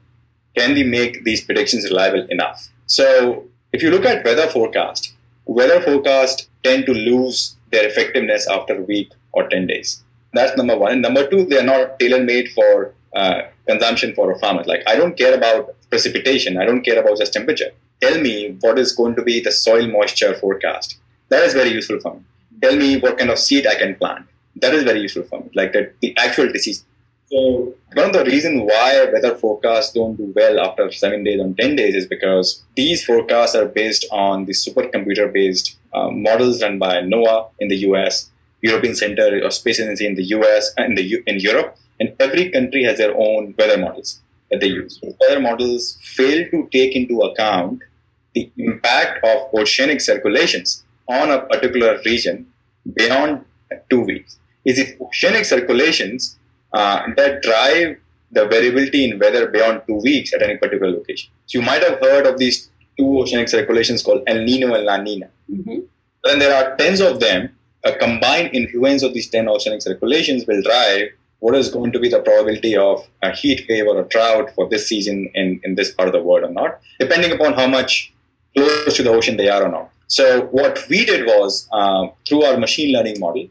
can 0.55 0.73
we 0.73 0.83
make 0.83 1.23
these 1.23 1.43
predictions 1.43 1.85
reliable 1.85 2.25
enough? 2.29 2.69
So 2.85 3.45
if 3.71 3.81
you 3.81 3.89
look 3.89 4.05
at 4.05 4.25
weather 4.25 4.47
forecast, 4.47 5.13
weather 5.45 5.81
forecast 5.81 6.49
tend 6.63 6.85
to 6.85 6.93
lose 6.93 7.55
their 7.71 7.87
effectiveness 7.87 8.47
after 8.47 8.77
a 8.77 8.81
week 8.81 9.11
or 9.33 9.47
10 9.47 9.67
days. 9.67 10.03
That's 10.33 10.55
number 10.57 10.77
one. 10.77 10.93
And 10.93 11.01
number 11.01 11.29
two, 11.29 11.45
they 11.45 11.59
are 11.59 11.63
not 11.63 11.99
tailor 11.99 12.23
made 12.23 12.49
for 12.51 12.93
uh, 13.13 13.41
consumption 13.67 14.13
for 14.15 14.31
a 14.31 14.39
farmer. 14.39 14.63
Like, 14.63 14.83
I 14.87 14.95
don't 14.95 15.17
care 15.17 15.35
about 15.35 15.75
precipitation, 15.89 16.57
I 16.57 16.65
don't 16.65 16.83
care 16.83 16.99
about 16.99 17.17
just 17.17 17.33
temperature. 17.33 17.71
Tell 18.01 18.19
me 18.19 18.57
what 18.61 18.79
is 18.79 18.93
going 18.93 19.15
to 19.15 19.21
be 19.21 19.41
the 19.41 19.51
soil 19.51 19.87
moisture 19.87 20.33
forecast. 20.33 20.97
That 21.29 21.43
is 21.43 21.53
very 21.53 21.69
useful 21.69 21.99
for 21.99 22.15
me 22.15 22.21
tell 22.61 22.75
me 22.75 22.97
what 22.97 23.17
kind 23.17 23.29
of 23.29 23.39
seed 23.39 23.67
I 23.67 23.75
can 23.75 23.95
plant. 23.95 24.27
That 24.55 24.73
is 24.73 24.83
very 24.83 25.01
useful 25.01 25.23
for 25.23 25.41
me, 25.41 25.49
like 25.55 25.73
the, 25.73 25.91
the 26.01 26.15
actual 26.17 26.51
disease. 26.51 26.85
So 27.31 27.73
one 27.93 28.07
of 28.07 28.13
the 28.13 28.25
reasons 28.25 28.61
why 28.65 29.07
weather 29.11 29.35
forecasts 29.35 29.93
don't 29.93 30.15
do 30.15 30.33
well 30.35 30.59
after 30.59 30.91
seven 30.91 31.23
days 31.23 31.39
or 31.39 31.53
ten 31.57 31.75
days 31.75 31.95
is 31.95 32.05
because 32.05 32.63
these 32.75 33.05
forecasts 33.05 33.55
are 33.55 33.65
based 33.65 34.05
on 34.11 34.45
the 34.45 34.51
supercomputer-based 34.51 35.77
uh, 35.93 36.09
models 36.09 36.61
run 36.61 36.77
by 36.77 36.95
NOAA 37.01 37.49
in 37.59 37.69
the 37.69 37.77
U.S., 37.77 38.30
European 38.61 38.95
Center 38.95 39.39
of 39.43 39.53
Space 39.53 39.79
Agency 39.79 40.05
in 40.05 40.15
the 40.15 40.23
U.S. 40.37 40.71
and 40.77 40.97
the 40.97 41.03
U- 41.03 41.23
in 41.25 41.39
Europe, 41.39 41.77
and 41.99 42.13
every 42.19 42.49
country 42.51 42.83
has 42.83 42.97
their 42.97 43.15
own 43.15 43.53
weather 43.57 43.77
models 43.77 44.21
that 44.49 44.59
they 44.59 44.67
use. 44.67 44.99
Weather 45.19 45.39
models 45.39 45.97
fail 46.01 46.49
to 46.51 46.69
take 46.71 46.95
into 46.95 47.21
account 47.21 47.81
the 48.33 48.49
impact 48.57 49.23
of 49.23 49.53
oceanic 49.53 50.01
circulations 50.01 50.83
on 51.07 51.31
a 51.31 51.41
particular 51.41 51.99
region 52.05 52.47
beyond 52.95 53.45
two 53.89 54.01
weeks. 54.01 54.37
Is 54.65 54.79
it 54.79 54.99
oceanic 55.01 55.45
circulations 55.45 56.37
uh, 56.73 57.01
that 57.17 57.41
drive 57.41 57.97
the 58.31 58.47
variability 58.47 59.09
in 59.09 59.19
weather 59.19 59.47
beyond 59.47 59.81
two 59.87 59.95
weeks 59.95 60.33
at 60.33 60.41
any 60.41 60.57
particular 60.57 60.91
location? 60.91 61.31
So 61.45 61.59
you 61.59 61.65
might 61.65 61.83
have 61.83 61.99
heard 61.99 62.25
of 62.25 62.37
these 62.37 62.69
two 62.97 63.19
oceanic 63.19 63.49
circulations 63.49 64.03
called 64.03 64.23
El 64.27 64.43
Nino 64.43 64.73
and 64.73 64.85
La 64.85 64.97
Nina. 64.97 65.29
Mm-hmm. 65.51 65.79
And 66.25 66.41
there 66.41 66.55
are 66.55 66.75
tens 66.77 67.01
of 67.01 67.19
them. 67.19 67.55
A 67.83 67.93
combined 67.93 68.51
influence 68.53 69.03
of 69.03 69.13
these 69.13 69.29
10 69.29 69.47
oceanic 69.49 69.81
circulations 69.81 70.45
will 70.45 70.61
drive 70.61 71.09
what 71.39 71.55
is 71.55 71.69
going 71.69 71.91
to 71.91 71.99
be 71.99 72.07
the 72.07 72.19
probability 72.19 72.77
of 72.77 73.07
a 73.23 73.31
heat 73.31 73.65
wave 73.67 73.87
or 73.87 73.99
a 73.99 74.07
drought 74.07 74.51
for 74.53 74.69
this 74.69 74.87
season 74.87 75.29
in, 75.33 75.59
in 75.63 75.73
this 75.73 75.91
part 75.91 76.07
of 76.07 76.13
the 76.13 76.21
world 76.21 76.43
or 76.43 76.51
not, 76.51 76.79
depending 76.99 77.31
upon 77.31 77.53
how 77.53 77.67
much 77.67 78.13
close 78.55 78.95
to 78.95 79.03
the 79.03 79.09
ocean 79.09 79.37
they 79.37 79.49
are 79.49 79.63
or 79.63 79.69
not. 79.69 79.89
So 80.07 80.43
what 80.47 80.85
we 80.89 81.05
did 81.05 81.25
was 81.25 81.67
uh, 81.71 82.09
through 82.27 82.43
our 82.43 82.57
machine 82.57 82.93
learning 82.93 83.19
model, 83.19 83.47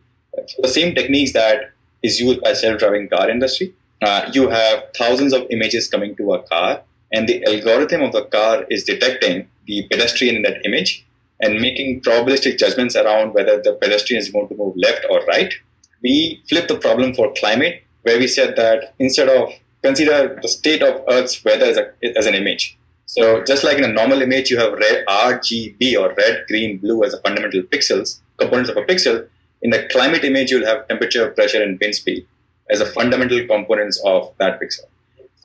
the 0.59 0.69
same 0.69 0.95
techniques 0.95 1.33
that 1.33 1.73
is 2.03 2.21
used 2.21 2.41
by 2.41 2.53
self-driving 2.53 3.09
car 3.09 3.29
industry. 3.29 3.75
Uh, 4.01 4.31
you 4.33 4.49
have 4.49 4.85
thousands 4.97 5.33
of 5.33 5.47
images 5.51 5.89
coming 5.89 6.15
to 6.17 6.35
a 6.35 6.43
car, 6.43 6.83
and 7.13 7.29
the 7.29 7.45
algorithm 7.45 8.03
of 8.03 8.13
the 8.13 8.25
car 8.25 8.65
is 8.71 8.85
detecting 8.85 9.49
the 9.67 9.87
pedestrian 9.91 10.37
in 10.37 10.43
that 10.43 10.65
image 10.65 11.05
and 11.41 11.61
making 11.61 12.01
probabilistic 12.03 12.59
judgments 12.59 12.97
around 12.97 13.35
whether 13.35 13.61
the 13.63 13.73
pedestrian 13.81 14.21
is 14.21 14.31
going 14.31 14.49
to 14.49 14.55
move 14.55 14.75
left 14.77 15.07
or 15.11 15.25
right 15.27 15.55
we 16.03 16.43
flipped 16.49 16.69
the 16.69 16.79
problem 16.79 17.15
for 17.15 17.33
climate, 17.35 17.83
where 18.03 18.19
we 18.19 18.27
said 18.27 18.57
that 18.57 18.95
instead 18.99 19.29
of 19.29 19.53
consider 19.83 20.39
the 20.41 20.49
state 20.49 20.83
of 20.83 21.03
Earth's 21.09 21.43
weather 21.45 21.67
as, 21.67 21.77
a, 21.77 21.93
as 22.17 22.27
an 22.27 22.35
image. 22.35 22.77
So 23.07 23.43
just 23.45 23.65
like 23.65 23.79
in 23.79 23.85
a 23.85 23.93
normal 23.93 24.23
image, 24.23 24.51
you 24.51 24.59
have 24.59 24.73
red 24.73 25.05
RGB 25.07 25.99
or 25.99 26.15
red, 26.15 26.45
green, 26.47 26.79
blue 26.79 27.03
as 27.05 27.13
a 27.13 27.21
fundamental 27.21 27.63
pixels, 27.63 28.21
components 28.39 28.71
of 28.71 28.77
a 28.77 28.83
pixel. 28.83 29.27
In 29.63 29.71
the 29.71 29.89
climate 29.91 30.25
image, 30.25 30.51
you'll 30.51 30.67
have 30.67 30.87
temperature, 30.89 31.31
pressure, 31.31 31.63
and 31.63 31.79
wind 31.81 31.95
speed 31.95 32.27
as 32.71 32.81
a 32.81 32.87
fundamental 32.87 33.45
components 33.47 34.01
of 34.05 34.33
that 34.39 34.61
pixel. 34.61 34.85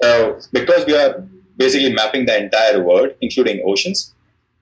So 0.01 0.39
because 0.53 0.86
we 0.86 0.95
are 0.95 1.25
basically 1.58 1.91
mapping 1.93 2.25
the 2.25 2.38
entire 2.38 2.81
world, 2.84 3.13
including 3.21 3.63
oceans, 3.65 4.13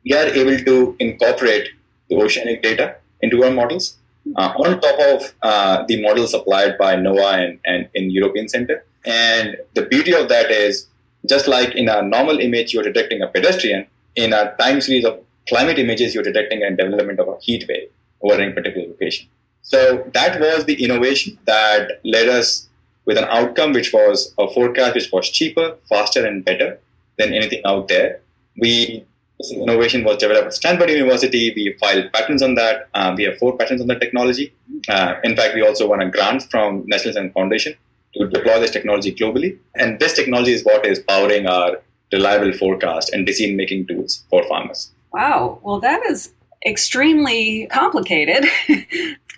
we 0.06 0.14
are 0.14 0.26
able 0.26 0.58
to 0.64 0.96
incorporate 1.00 1.70
the 2.10 2.16
oceanic 2.16 2.62
data 2.62 2.96
into 3.22 3.44
our 3.44 3.52
models 3.52 3.98
uh, 4.36 4.54
on 4.58 4.80
top 4.80 5.00
of 5.00 5.34
uh, 5.42 5.84
the 5.88 6.02
models 6.02 6.34
applied 6.34 6.78
by 6.78 6.96
NOAA 6.96 7.44
and, 7.44 7.60
and 7.66 7.90
in 7.94 8.10
European 8.10 8.48
Center. 8.48 8.86
And 9.06 9.58
the 9.74 9.84
beauty 9.84 10.14
of 10.14 10.30
that 10.30 10.52
is, 10.52 10.88
just 11.28 11.48
like 11.48 11.76
in 11.76 11.90
a 11.90 12.02
normal 12.02 12.40
image, 12.40 12.74
you're 12.74 12.84
detecting 12.84 13.22
a 13.22 13.28
pedestrian, 13.28 13.88
in 14.16 14.34
a 14.34 14.56
time 14.58 14.80
series 14.82 15.06
of 15.06 15.20
climate 15.48 15.80
images, 15.80 16.14
you're 16.14 16.24
detecting 16.24 16.64
a 16.64 16.76
development 16.76 17.20
of 17.20 17.28
a 17.28 17.38
heat 17.42 17.66
wave 17.68 17.90
over 18.22 18.42
a 18.42 18.52
particular 18.54 18.88
location. 18.88 19.28
So 19.62 20.10
that 20.14 20.40
was 20.40 20.66
the 20.66 20.84
innovation 20.84 21.38
that 21.46 22.00
led 22.04 22.30
us 22.30 22.68
with 23.06 23.18
an 23.18 23.26
outcome 23.26 23.74
which 23.74 23.92
was 23.92 24.34
a 24.38 24.50
forecast 24.50 24.96
which 24.96 25.12
was 25.12 25.30
cheaper, 25.30 25.76
faster, 25.90 26.26
and 26.26 26.44
better 26.44 26.80
than 27.18 27.34
anything 27.34 27.62
out 27.66 27.88
there. 27.88 28.22
We 28.58 29.06
innovation 29.52 30.04
was 30.04 30.18
developed 30.18 30.48
at 30.48 30.54
Stanford 30.54 30.90
University. 30.90 31.54
We 31.56 31.76
filed 31.80 32.12
patents 32.14 32.44
on 32.44 32.56
that. 32.56 32.90
Um, 32.94 33.16
we 33.16 33.24
have 33.24 33.38
four 33.38 33.58
patents 33.58 33.82
on 33.82 33.88
the 33.88 33.96
technology. 33.96 34.54
Uh, 34.88 35.16
in 35.24 35.36
fact, 35.36 35.56
we 35.56 35.66
also 35.66 35.88
won 35.88 36.02
a 36.02 36.10
grant 36.10 36.44
from 36.50 36.84
National 36.88 37.14
Science 37.14 37.34
Foundation 37.34 37.76
to 38.16 38.28
deploy 38.28 38.60
this 38.60 38.72
technology 38.72 39.14
globally. 39.14 39.58
And 39.76 40.00
this 40.00 40.14
technology 40.14 40.54
is 40.54 40.64
what 40.64 40.86
is 40.86 41.00
powering 41.00 41.48
our 41.48 41.82
reliable 42.12 42.54
forecast 42.54 43.12
and 43.12 43.26
decision 43.26 43.58
making 43.58 43.88
tools 43.88 44.24
for 44.30 44.48
farmers. 44.48 44.92
Wow. 45.12 45.60
Well, 45.64 45.80
that 45.80 46.04
is 46.06 46.34
extremely 46.66 47.68
complicated, 47.68 48.46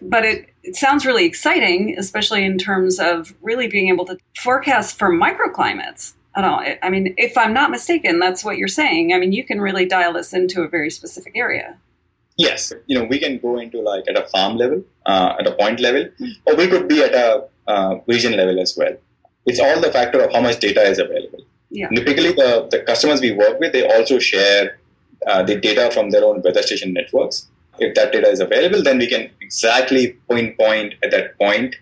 but 0.02 0.26
it, 0.26 0.50
it 0.64 0.76
sounds 0.76 1.06
really 1.06 1.26
exciting, 1.26 1.96
especially 1.98 2.44
in 2.46 2.58
terms 2.58 3.00
of 3.00 3.34
really 3.42 3.68
being 3.68 3.90
able 3.90 4.06
to 4.06 4.18
forecast 4.38 4.98
for 4.98 5.10
microclimates. 5.10 6.14
I 6.36 6.42
don't. 6.42 6.78
I 6.84 6.90
mean, 6.90 7.14
if 7.18 7.38
I'm 7.38 7.54
not 7.54 7.72
mistaken, 7.72 8.20
that's 8.20 8.44
what 8.44 8.58
you're 8.58 8.68
saying. 8.68 9.14
I 9.14 9.20
mean, 9.20 9.32
you 9.32 9.46
can 9.46 9.62
really 9.62 9.86
dial 9.86 10.14
this 10.14 10.34
into 10.34 10.62
a 10.62 10.68
very 10.68 10.90
specific 10.90 11.34
area. 11.36 11.78
Yes, 12.38 12.74
you 12.88 13.00
know, 13.00 13.06
we 13.06 13.20
can 13.20 13.38
go 13.40 13.58
into 13.58 13.82
like 13.82 14.04
at 14.10 14.18
a 14.18 14.28
farm 14.28 14.58
level, 14.58 14.84
uh, 15.06 15.36
at 15.40 15.48
a 15.48 15.54
point 15.54 15.80
level, 15.80 16.04
mm-hmm. 16.04 16.32
or 16.46 16.56
we 16.56 16.68
could 16.68 16.90
be 16.90 17.02
at 17.02 17.14
a 17.14 17.46
uh, 17.68 18.00
region 18.08 18.36
level 18.36 18.60
as 18.60 18.76
well. 18.78 18.96
It's 19.46 19.60
all 19.60 19.80
the 19.80 19.92
factor 19.92 20.22
of 20.22 20.34
how 20.34 20.42
much 20.42 20.60
data 20.60 20.82
is 20.82 21.00
available. 21.00 21.46
Yeah. 21.70 21.88
Typically, 21.90 22.34
the, 22.34 22.68
the 22.70 22.80
customers 22.80 23.22
we 23.22 23.32
work 23.32 23.60
with, 23.60 23.72
they 23.72 23.88
also 23.88 24.20
share 24.20 24.80
uh, 25.28 25.44
the 25.44 25.56
data 25.56 25.90
from 25.94 26.10
their 26.10 26.24
own 26.24 26.42
weather 26.42 26.62
station 26.62 26.94
networks. 26.94 27.48
If 27.80 27.96
that 27.96 28.12
data 28.12 28.28
is 28.28 28.40
available, 28.40 28.84
then 28.84 28.98
we 28.98 29.08
can 29.08 29.30
exactly 29.42 30.18
pinpoint 30.30 30.96
at 31.04 31.12
that 31.12 31.38
point 31.38 31.76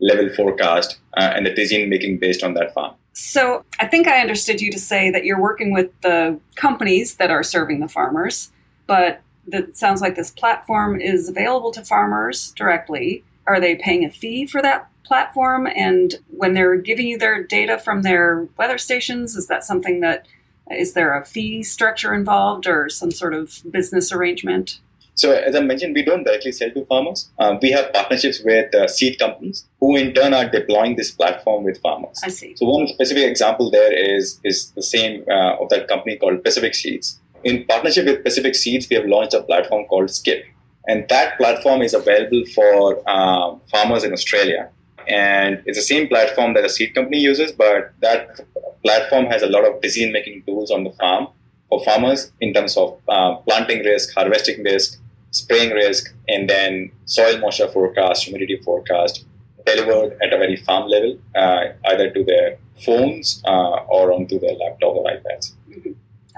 level 0.00 0.30
forecast 0.30 0.98
uh, 1.16 1.32
and 1.34 1.46
the 1.46 1.50
decision 1.54 1.88
making 1.90 2.18
based 2.18 2.42
on 2.42 2.54
that 2.54 2.72
farm. 2.72 2.94
So 3.22 3.66
I 3.78 3.86
think 3.86 4.08
I 4.08 4.22
understood 4.22 4.62
you 4.62 4.72
to 4.72 4.78
say 4.78 5.10
that 5.10 5.26
you're 5.26 5.40
working 5.40 5.74
with 5.74 5.90
the 6.00 6.40
companies 6.54 7.16
that 7.16 7.30
are 7.30 7.42
serving 7.42 7.80
the 7.80 7.86
farmers, 7.86 8.50
but 8.86 9.20
it 9.52 9.76
sounds 9.76 10.00
like 10.00 10.16
this 10.16 10.30
platform 10.30 10.98
is 10.98 11.28
available 11.28 11.70
to 11.72 11.84
farmers 11.84 12.52
directly. 12.52 13.22
Are 13.46 13.60
they 13.60 13.76
paying 13.76 14.06
a 14.06 14.10
fee 14.10 14.46
for 14.46 14.62
that 14.62 14.88
platform? 15.04 15.66
And 15.66 16.14
when 16.28 16.54
they're 16.54 16.76
giving 16.76 17.08
you 17.08 17.18
their 17.18 17.44
data 17.44 17.76
from 17.76 18.02
their 18.02 18.48
weather 18.56 18.78
stations, 18.78 19.36
is 19.36 19.48
that 19.48 19.64
something 19.64 20.00
that 20.00 20.26
is 20.70 20.94
there 20.94 21.14
a 21.14 21.22
fee 21.22 21.62
structure 21.62 22.14
involved 22.14 22.66
or 22.66 22.88
some 22.88 23.10
sort 23.10 23.34
of 23.34 23.62
business 23.70 24.12
arrangement? 24.12 24.80
So 25.20 25.32
as 25.32 25.54
I 25.54 25.60
mentioned, 25.60 25.94
we 25.94 26.02
don't 26.02 26.24
directly 26.24 26.50
sell 26.50 26.70
to 26.70 26.82
farmers. 26.86 27.28
Uh, 27.38 27.58
we 27.60 27.70
have 27.72 27.92
partnerships 27.92 28.40
with 28.42 28.74
uh, 28.74 28.88
seed 28.88 29.18
companies 29.18 29.66
who 29.78 29.94
in 29.96 30.14
turn 30.14 30.32
are 30.32 30.48
deploying 30.48 30.96
this 30.96 31.10
platform 31.10 31.62
with 31.62 31.78
farmers. 31.82 32.18
I 32.24 32.30
see. 32.30 32.56
So 32.56 32.64
one 32.64 32.88
specific 32.88 33.24
example 33.24 33.70
there 33.70 33.92
is 33.92 34.40
is 34.44 34.70
the 34.70 34.82
same 34.82 35.24
uh, 35.30 35.62
of 35.62 35.68
that 35.72 35.88
company 35.88 36.16
called 36.16 36.42
Pacific 36.42 36.74
Seeds. 36.74 37.20
In 37.44 37.66
partnership 37.66 38.06
with 38.06 38.24
Pacific 38.24 38.54
Seeds, 38.54 38.88
we 38.88 38.96
have 38.96 39.04
launched 39.04 39.34
a 39.34 39.42
platform 39.42 39.84
called 39.90 40.08
Skip, 40.10 40.42
and 40.88 41.06
that 41.10 41.36
platform 41.36 41.82
is 41.82 41.92
available 41.92 42.42
for 42.54 43.02
uh, 43.06 43.56
farmers 43.74 44.04
in 44.04 44.14
Australia. 44.14 44.70
And 45.06 45.62
it's 45.66 45.76
the 45.76 45.88
same 45.94 46.08
platform 46.08 46.54
that 46.54 46.64
a 46.64 46.70
seed 46.70 46.94
company 46.94 47.18
uses, 47.18 47.52
but 47.52 47.92
that 48.00 48.40
platform 48.82 49.26
has 49.26 49.42
a 49.42 49.50
lot 49.56 49.68
of 49.68 49.82
decision-making 49.82 50.44
tools 50.46 50.70
on 50.70 50.84
the 50.84 50.92
farm 50.92 51.28
for 51.68 51.84
farmers 51.84 52.32
in 52.40 52.54
terms 52.54 52.76
of 52.78 52.98
uh, 53.08 53.36
planting 53.48 53.84
risk, 53.84 54.14
harvesting 54.14 54.62
risk, 54.62 54.98
spraying 55.30 55.70
risk, 55.70 56.14
and 56.28 56.48
then 56.48 56.90
soil 57.04 57.38
moisture 57.38 57.68
forecast, 57.68 58.24
humidity 58.24 58.56
forecast, 58.64 59.24
delivered 59.66 60.16
at 60.22 60.32
a 60.32 60.38
very 60.38 60.56
farm 60.56 60.88
level, 60.88 61.18
uh, 61.34 61.66
either 61.86 62.10
to 62.10 62.24
their 62.24 62.58
phones 62.84 63.42
uh, 63.46 63.76
or 63.88 64.12
onto 64.12 64.38
their 64.38 64.54
laptop 64.54 64.94
or 64.94 65.04
iPads. 65.04 65.52
Mm-hmm. 65.68 65.92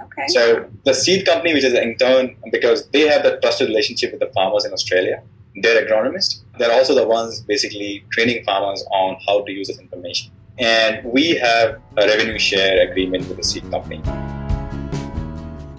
Okay. 0.04 0.26
So 0.28 0.68
the 0.84 0.94
seed 0.94 1.26
company, 1.26 1.54
which 1.54 1.64
is 1.64 1.74
in 1.74 1.96
turn 1.96 2.36
because 2.50 2.88
they 2.88 3.06
have 3.08 3.22
the 3.22 3.38
trusted 3.40 3.68
relationship 3.68 4.10
with 4.10 4.20
the 4.20 4.30
farmers 4.34 4.64
in 4.64 4.72
Australia, 4.72 5.22
they're 5.56 5.86
agronomists. 5.86 6.42
They're 6.58 6.72
also 6.72 6.94
the 6.94 7.06
ones 7.06 7.40
basically 7.40 8.04
training 8.12 8.44
farmers 8.44 8.84
on 8.90 9.18
how 9.26 9.44
to 9.44 9.52
use 9.52 9.68
this 9.68 9.78
information. 9.78 10.32
And 10.58 11.04
we 11.04 11.30
have 11.36 11.80
a 11.96 12.06
revenue 12.06 12.38
share 12.38 12.88
agreement 12.88 13.28
with 13.28 13.36
the 13.36 13.44
seed 13.44 13.70
company. 13.70 14.02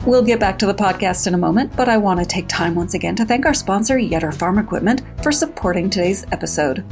We'll 0.06 0.22
get 0.22 0.42
back 0.42 0.60
to 0.60 0.66
the 0.66 0.74
podcast 0.74 1.28
in 1.28 1.34
a 1.34 1.38
moment, 1.38 1.74
but 1.78 1.88
I 1.88 1.96
want 1.96 2.20
to 2.20 2.26
take 2.26 2.50
time 2.50 2.76
once 2.76 2.94
again 2.94 3.16
to 3.16 3.24
thank 3.24 3.46
our 3.46 3.54
sponsor, 3.54 3.98
Yetter 3.98 4.34
Farm 4.34 4.60
Equipment, 4.60 5.02
for 5.24 5.32
supporting 5.32 5.90
today's 5.90 6.26
episode. 6.34 6.84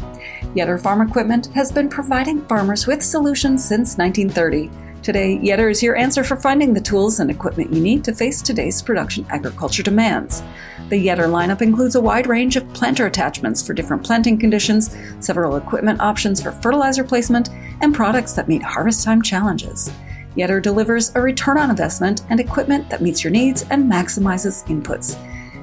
Yetter 0.56 0.82
Farm 0.82 1.02
Equipment 1.02 1.47
has 1.47 1.74
been 1.74 1.89
providing 1.89 2.41
farmers 2.45 2.88
with 2.88 3.04
solutions 3.04 3.65
since 3.65 3.97
1930. 3.97 4.71
Today, 5.02 5.38
Yetter 5.39 5.69
is 5.69 5.84
your 5.84 5.97
answer 5.97 6.24
for 6.24 6.38
finding 6.38 6.74
the 6.74 6.80
tools 6.80 7.19
and 7.19 7.30
equipment 7.30 7.74
you 7.74 7.82
need 7.82 8.06
to 8.06 8.15
face 8.15 8.41
today's 8.41 8.82
production 8.82 9.26
agriculture 9.30 9.84
demands. 9.84 10.41
The 10.88 11.06
Yetter 11.06 11.28
lineup 11.28 11.62
includes 11.62 11.95
a 11.95 12.02
wide 12.02 12.28
range 12.28 12.56
of 12.56 12.74
planter 12.74 13.08
attachments 13.08 13.62
for 13.62 13.74
different 13.74 14.06
planting 14.06 14.39
conditions, 14.39 14.95
several 15.19 15.58
equipment 15.58 16.00
options 16.00 16.41
for 16.41 16.54
fertilizer 16.54 17.04
placement, 17.04 17.50
and 17.82 17.93
products 17.93 18.32
that 18.34 18.47
meet 18.47 18.63
harvest 18.63 19.04
time 19.04 19.21
challenges. 19.21 19.91
Yetter 20.36 20.62
delivers 20.62 21.13
a 21.15 21.22
return 21.22 21.58
on 21.58 21.70
investment 21.70 22.22
and 22.30 22.39
equipment 22.39 22.89
that 22.89 23.02
meets 23.02 23.24
your 23.24 23.32
needs 23.32 23.65
and 23.70 23.91
maximizes 23.91 24.65
inputs. 24.67 25.17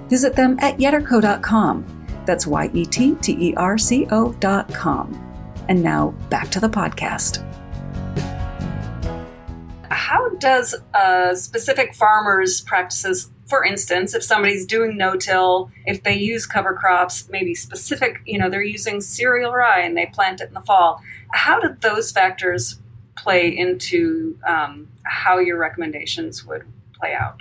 Visit 0.09 0.35
them 0.35 0.59
at 0.61 0.78
yetterco.com. 0.78 1.85
That's 2.26 2.46
Y 2.46 2.70
E 2.74 2.85
T 2.85 3.14
T 3.16 3.37
E 3.38 3.54
R 3.54 3.78
C 3.78 4.07
O.com. 4.11 5.24
And 5.68 5.83
now 5.83 6.11
back 6.28 6.50
to 6.50 6.61
the 6.61 6.68
podcast. 6.68 7.44
How 9.90 10.28
does 10.37 10.74
a 10.94 11.35
specific 11.35 11.94
farmer's 11.94 12.61
practices, 12.61 13.31
for 13.46 13.64
instance, 13.64 14.14
if 14.14 14.22
somebody's 14.22 14.66
doing 14.66 14.96
no-till, 14.96 15.70
if 15.87 16.02
they 16.02 16.14
use 16.14 16.46
cover 16.46 16.74
crops, 16.74 17.28
maybe 17.31 17.54
specific, 17.54 18.20
you 18.24 18.38
know, 18.38 18.48
they're 18.48 18.62
using 18.62 19.00
cereal 19.00 19.52
rye 19.52 19.81
and 19.81 19.96
they 19.96 20.07
plant 20.07 20.40
it 20.40 20.48
in 20.48 20.54
the 20.54 20.61
fall, 20.61 21.00
how 21.33 21.59
do 21.59 21.74
those 21.81 22.12
factors 22.12 22.78
play 23.22 23.48
into 23.48 24.38
um, 24.46 24.88
how 25.04 25.38
your 25.38 25.59
recommendations 25.59 26.44
would 26.46 26.64
play 26.98 27.14
out? 27.14 27.40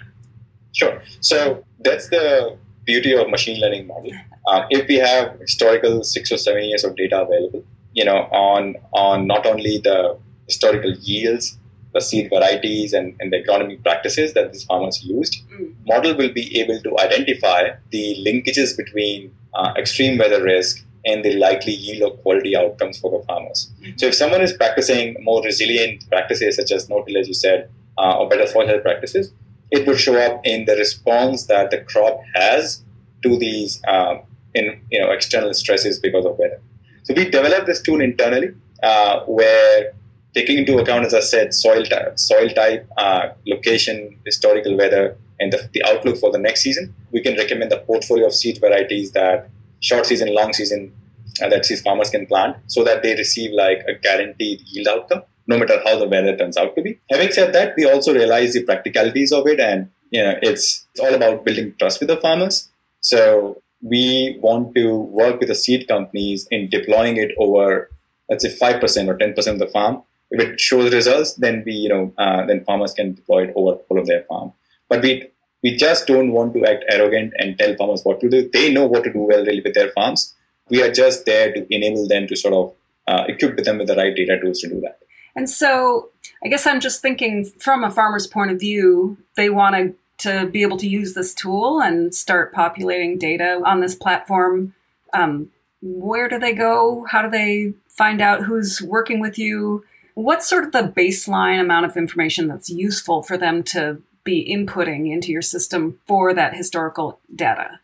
Sure. 0.73 1.01
So 1.21 1.63
that's 1.79 2.09
the 2.09 2.57
beauty 2.85 3.15
of 3.15 3.29
machine 3.29 3.59
learning 3.59 3.87
model. 3.87 4.11
Um, 4.47 4.65
if 4.69 4.87
we 4.87 4.95
have 4.95 5.39
historical 5.39 6.03
six 6.03 6.31
or 6.31 6.37
seven 6.37 6.63
years 6.63 6.83
of 6.83 6.95
data 6.95 7.21
available, 7.21 7.63
you 7.93 8.05
know, 8.05 8.19
on 8.31 8.75
on 8.93 9.27
not 9.27 9.45
only 9.45 9.79
the 9.79 10.17
historical 10.45 10.93
yields, 11.01 11.57
the 11.93 11.99
seed 11.99 12.29
varieties, 12.29 12.93
and, 12.93 13.15
and 13.19 13.33
the 13.33 13.43
agronomy 13.43 13.81
practices 13.81 14.33
that 14.33 14.53
these 14.53 14.63
farmers 14.63 15.03
used, 15.03 15.41
mm. 15.49 15.73
model 15.85 16.15
will 16.15 16.31
be 16.31 16.59
able 16.59 16.79
to 16.81 16.97
identify 16.99 17.69
the 17.91 18.05
linkages 18.25 18.77
between 18.77 19.33
uh, 19.53 19.73
extreme 19.77 20.17
weather 20.17 20.43
risk 20.43 20.85
and 21.07 21.23
the 21.25 21.33
likely 21.37 21.73
yield 21.73 22.03
or 22.03 22.17
quality 22.17 22.55
outcomes 22.55 22.99
for 22.99 23.09
the 23.17 23.25
farmers. 23.25 23.71
Mm-hmm. 23.81 23.97
So 23.97 24.07
if 24.07 24.15
someone 24.15 24.41
is 24.41 24.53
practicing 24.53 25.15
more 25.21 25.41
resilient 25.41 26.07
practices 26.09 26.57
such 26.57 26.71
as 26.71 26.89
no-till, 26.89 27.17
as 27.17 27.27
you 27.27 27.33
said, 27.33 27.69
uh, 27.97 28.17
or 28.19 28.29
better 28.29 28.45
soil 28.45 28.67
health 28.67 28.83
practices, 28.83 29.31
it 29.71 29.87
would 29.87 29.99
show 29.99 30.17
up 30.17 30.41
in 30.45 30.65
the 30.65 30.75
response 30.75 31.45
that 31.47 31.71
the 31.71 31.79
crop 31.81 32.19
has 32.35 32.83
to 33.23 33.37
these 33.37 33.81
uh, 33.87 34.17
in 34.53 34.81
you 34.91 34.99
know 35.01 35.11
external 35.11 35.53
stresses 35.53 35.99
because 35.99 36.25
of 36.25 36.37
weather. 36.37 36.59
So 37.03 37.13
we 37.15 37.29
developed 37.29 37.67
this 37.67 37.81
tool 37.81 38.01
internally 38.01 38.49
uh, 38.83 39.21
where 39.21 39.93
taking 40.33 40.57
into 40.59 40.77
account, 40.77 41.05
as 41.05 41.13
I 41.13 41.21
said, 41.21 41.53
soil 41.53 41.83
type, 41.83 42.19
soil 42.19 42.49
type, 42.49 42.87
uh, 42.97 43.29
location, 43.45 44.19
historical 44.25 44.77
weather, 44.77 45.17
and 45.39 45.51
the, 45.51 45.69
the 45.73 45.83
outlook 45.83 46.17
for 46.17 46.31
the 46.31 46.37
next 46.37 46.61
season, 46.61 46.93
we 47.11 47.21
can 47.21 47.35
recommend 47.35 47.71
the 47.71 47.79
portfolio 47.79 48.27
of 48.27 48.35
seed 48.35 48.59
varieties 48.59 49.11
that 49.11 49.49
short 49.79 50.05
season, 50.05 50.33
long 50.33 50.53
season 50.53 50.93
uh, 51.41 51.49
that 51.49 51.63
these 51.63 51.81
farmers 51.81 52.09
can 52.09 52.25
plant 52.25 52.57
so 52.67 52.83
that 52.83 53.03
they 53.03 53.15
receive 53.15 53.51
like 53.51 53.83
a 53.87 53.93
guaranteed 53.93 54.61
yield 54.65 54.87
outcome, 54.87 55.23
no 55.47 55.57
matter 55.57 55.79
how 55.85 55.97
the 55.97 56.07
weather 56.07 56.35
turns 56.35 56.57
out 56.57 56.75
to 56.75 56.81
be. 56.81 56.99
Having 57.11 57.31
said 57.31 57.53
that, 57.53 57.73
we 57.77 57.89
also 57.89 58.13
realize 58.13 58.53
the 58.53 58.63
practicalities 58.63 59.31
of 59.31 59.47
it, 59.47 59.59
and 59.59 59.89
you 60.09 60.23
know, 60.23 60.35
it's 60.41 60.87
it's 60.91 60.99
all 60.99 61.13
about 61.13 61.45
building 61.45 61.73
trust 61.77 61.99
with 61.99 62.09
the 62.09 62.17
farmers. 62.17 62.69
So 63.01 63.61
we 63.81 64.37
want 64.41 64.73
to 64.75 64.97
work 64.97 65.39
with 65.39 65.49
the 65.49 65.55
seed 65.55 65.87
companies 65.87 66.47
in 66.49 66.69
deploying 66.69 67.17
it 67.17 67.31
over, 67.37 67.89
let's 68.29 68.43
say, 68.43 68.49
five 68.49 68.81
percent 68.81 69.09
or 69.09 69.17
ten 69.17 69.33
percent 69.33 69.61
of 69.61 69.67
the 69.67 69.71
farm. 69.71 70.01
If 70.29 70.41
it 70.41 70.59
shows 70.59 70.93
results, 70.93 71.35
then 71.35 71.63
we, 71.65 71.71
you 71.71 71.89
know, 71.89 72.13
uh, 72.17 72.45
then 72.45 72.65
farmers 72.65 72.93
can 72.93 73.13
deploy 73.13 73.43
it 73.45 73.53
over 73.55 73.79
all 73.87 73.99
of 73.99 74.07
their 74.07 74.23
farm. 74.23 74.51
But 74.89 75.01
we 75.01 75.29
we 75.63 75.75
just 75.75 76.07
don't 76.07 76.31
want 76.31 76.53
to 76.53 76.65
act 76.65 76.85
arrogant 76.89 77.33
and 77.37 77.57
tell 77.57 77.75
farmers 77.75 78.01
what 78.03 78.19
to 78.21 78.29
do. 78.29 78.49
They 78.51 78.71
know 78.71 78.85
what 78.85 79.03
to 79.03 79.13
do 79.13 79.19
well 79.19 79.43
really 79.43 79.61
with 79.61 79.73
their 79.73 79.91
farms. 79.91 80.35
We 80.69 80.83
are 80.83 80.91
just 80.91 81.25
there 81.25 81.53
to 81.53 81.65
enable 81.73 82.07
them 82.07 82.27
to 82.27 82.35
sort 82.35 82.53
of 82.53 82.73
uh, 83.07 83.23
equip 83.27 83.57
them 83.63 83.77
with 83.77 83.87
the 83.87 83.95
right 83.95 84.15
data 84.15 84.39
tools 84.39 84.59
to 84.59 84.69
do 84.69 84.81
that. 84.81 84.99
And 85.35 85.49
so 85.49 86.09
I 86.43 86.49
guess 86.49 86.67
I'm 86.67 86.79
just 86.79 87.01
thinking 87.01 87.45
from 87.59 87.83
a 87.83 87.91
farmer's 87.91 88.27
point 88.27 88.51
of 88.51 88.59
view, 88.59 89.17
they 89.35 89.49
want 89.49 89.75
to 89.75 89.95
to 90.19 90.47
be 90.47 90.63
able 90.63 90.77
to 90.77 90.87
use 90.87 91.13
this 91.13 91.33
tool 91.33 91.79
and 91.79 92.13
start 92.13 92.51
populating 92.51 93.19
data 93.19 93.61
on 93.63 93.81
this 93.81 93.93
platform. 93.93 94.73
Um, 95.13 95.49
where 95.81 96.27
do 96.27 96.39
they 96.39 96.53
go? 96.53 97.05
How 97.07 97.21
do 97.21 97.29
they 97.29 97.73
find 97.87 98.19
out 98.19 98.43
who's 98.43 98.81
working 98.81 99.19
with 99.19 99.37
you? 99.37 99.85
What's 100.15 100.49
sort 100.49 100.63
of 100.63 100.71
the 100.71 100.91
baseline 100.97 101.61
amount 101.61 101.85
of 101.85 101.95
information 101.95 102.47
that's 102.47 102.67
useful 102.67 103.21
for 103.21 103.37
them 103.37 103.61
to 103.63 104.01
be 104.27 104.37
inputting 104.55 105.11
into 105.11 105.31
your 105.31 105.41
system 105.41 105.99
for 106.05 106.33
that 106.33 106.53
historical 106.61 107.19
data? 107.33 107.79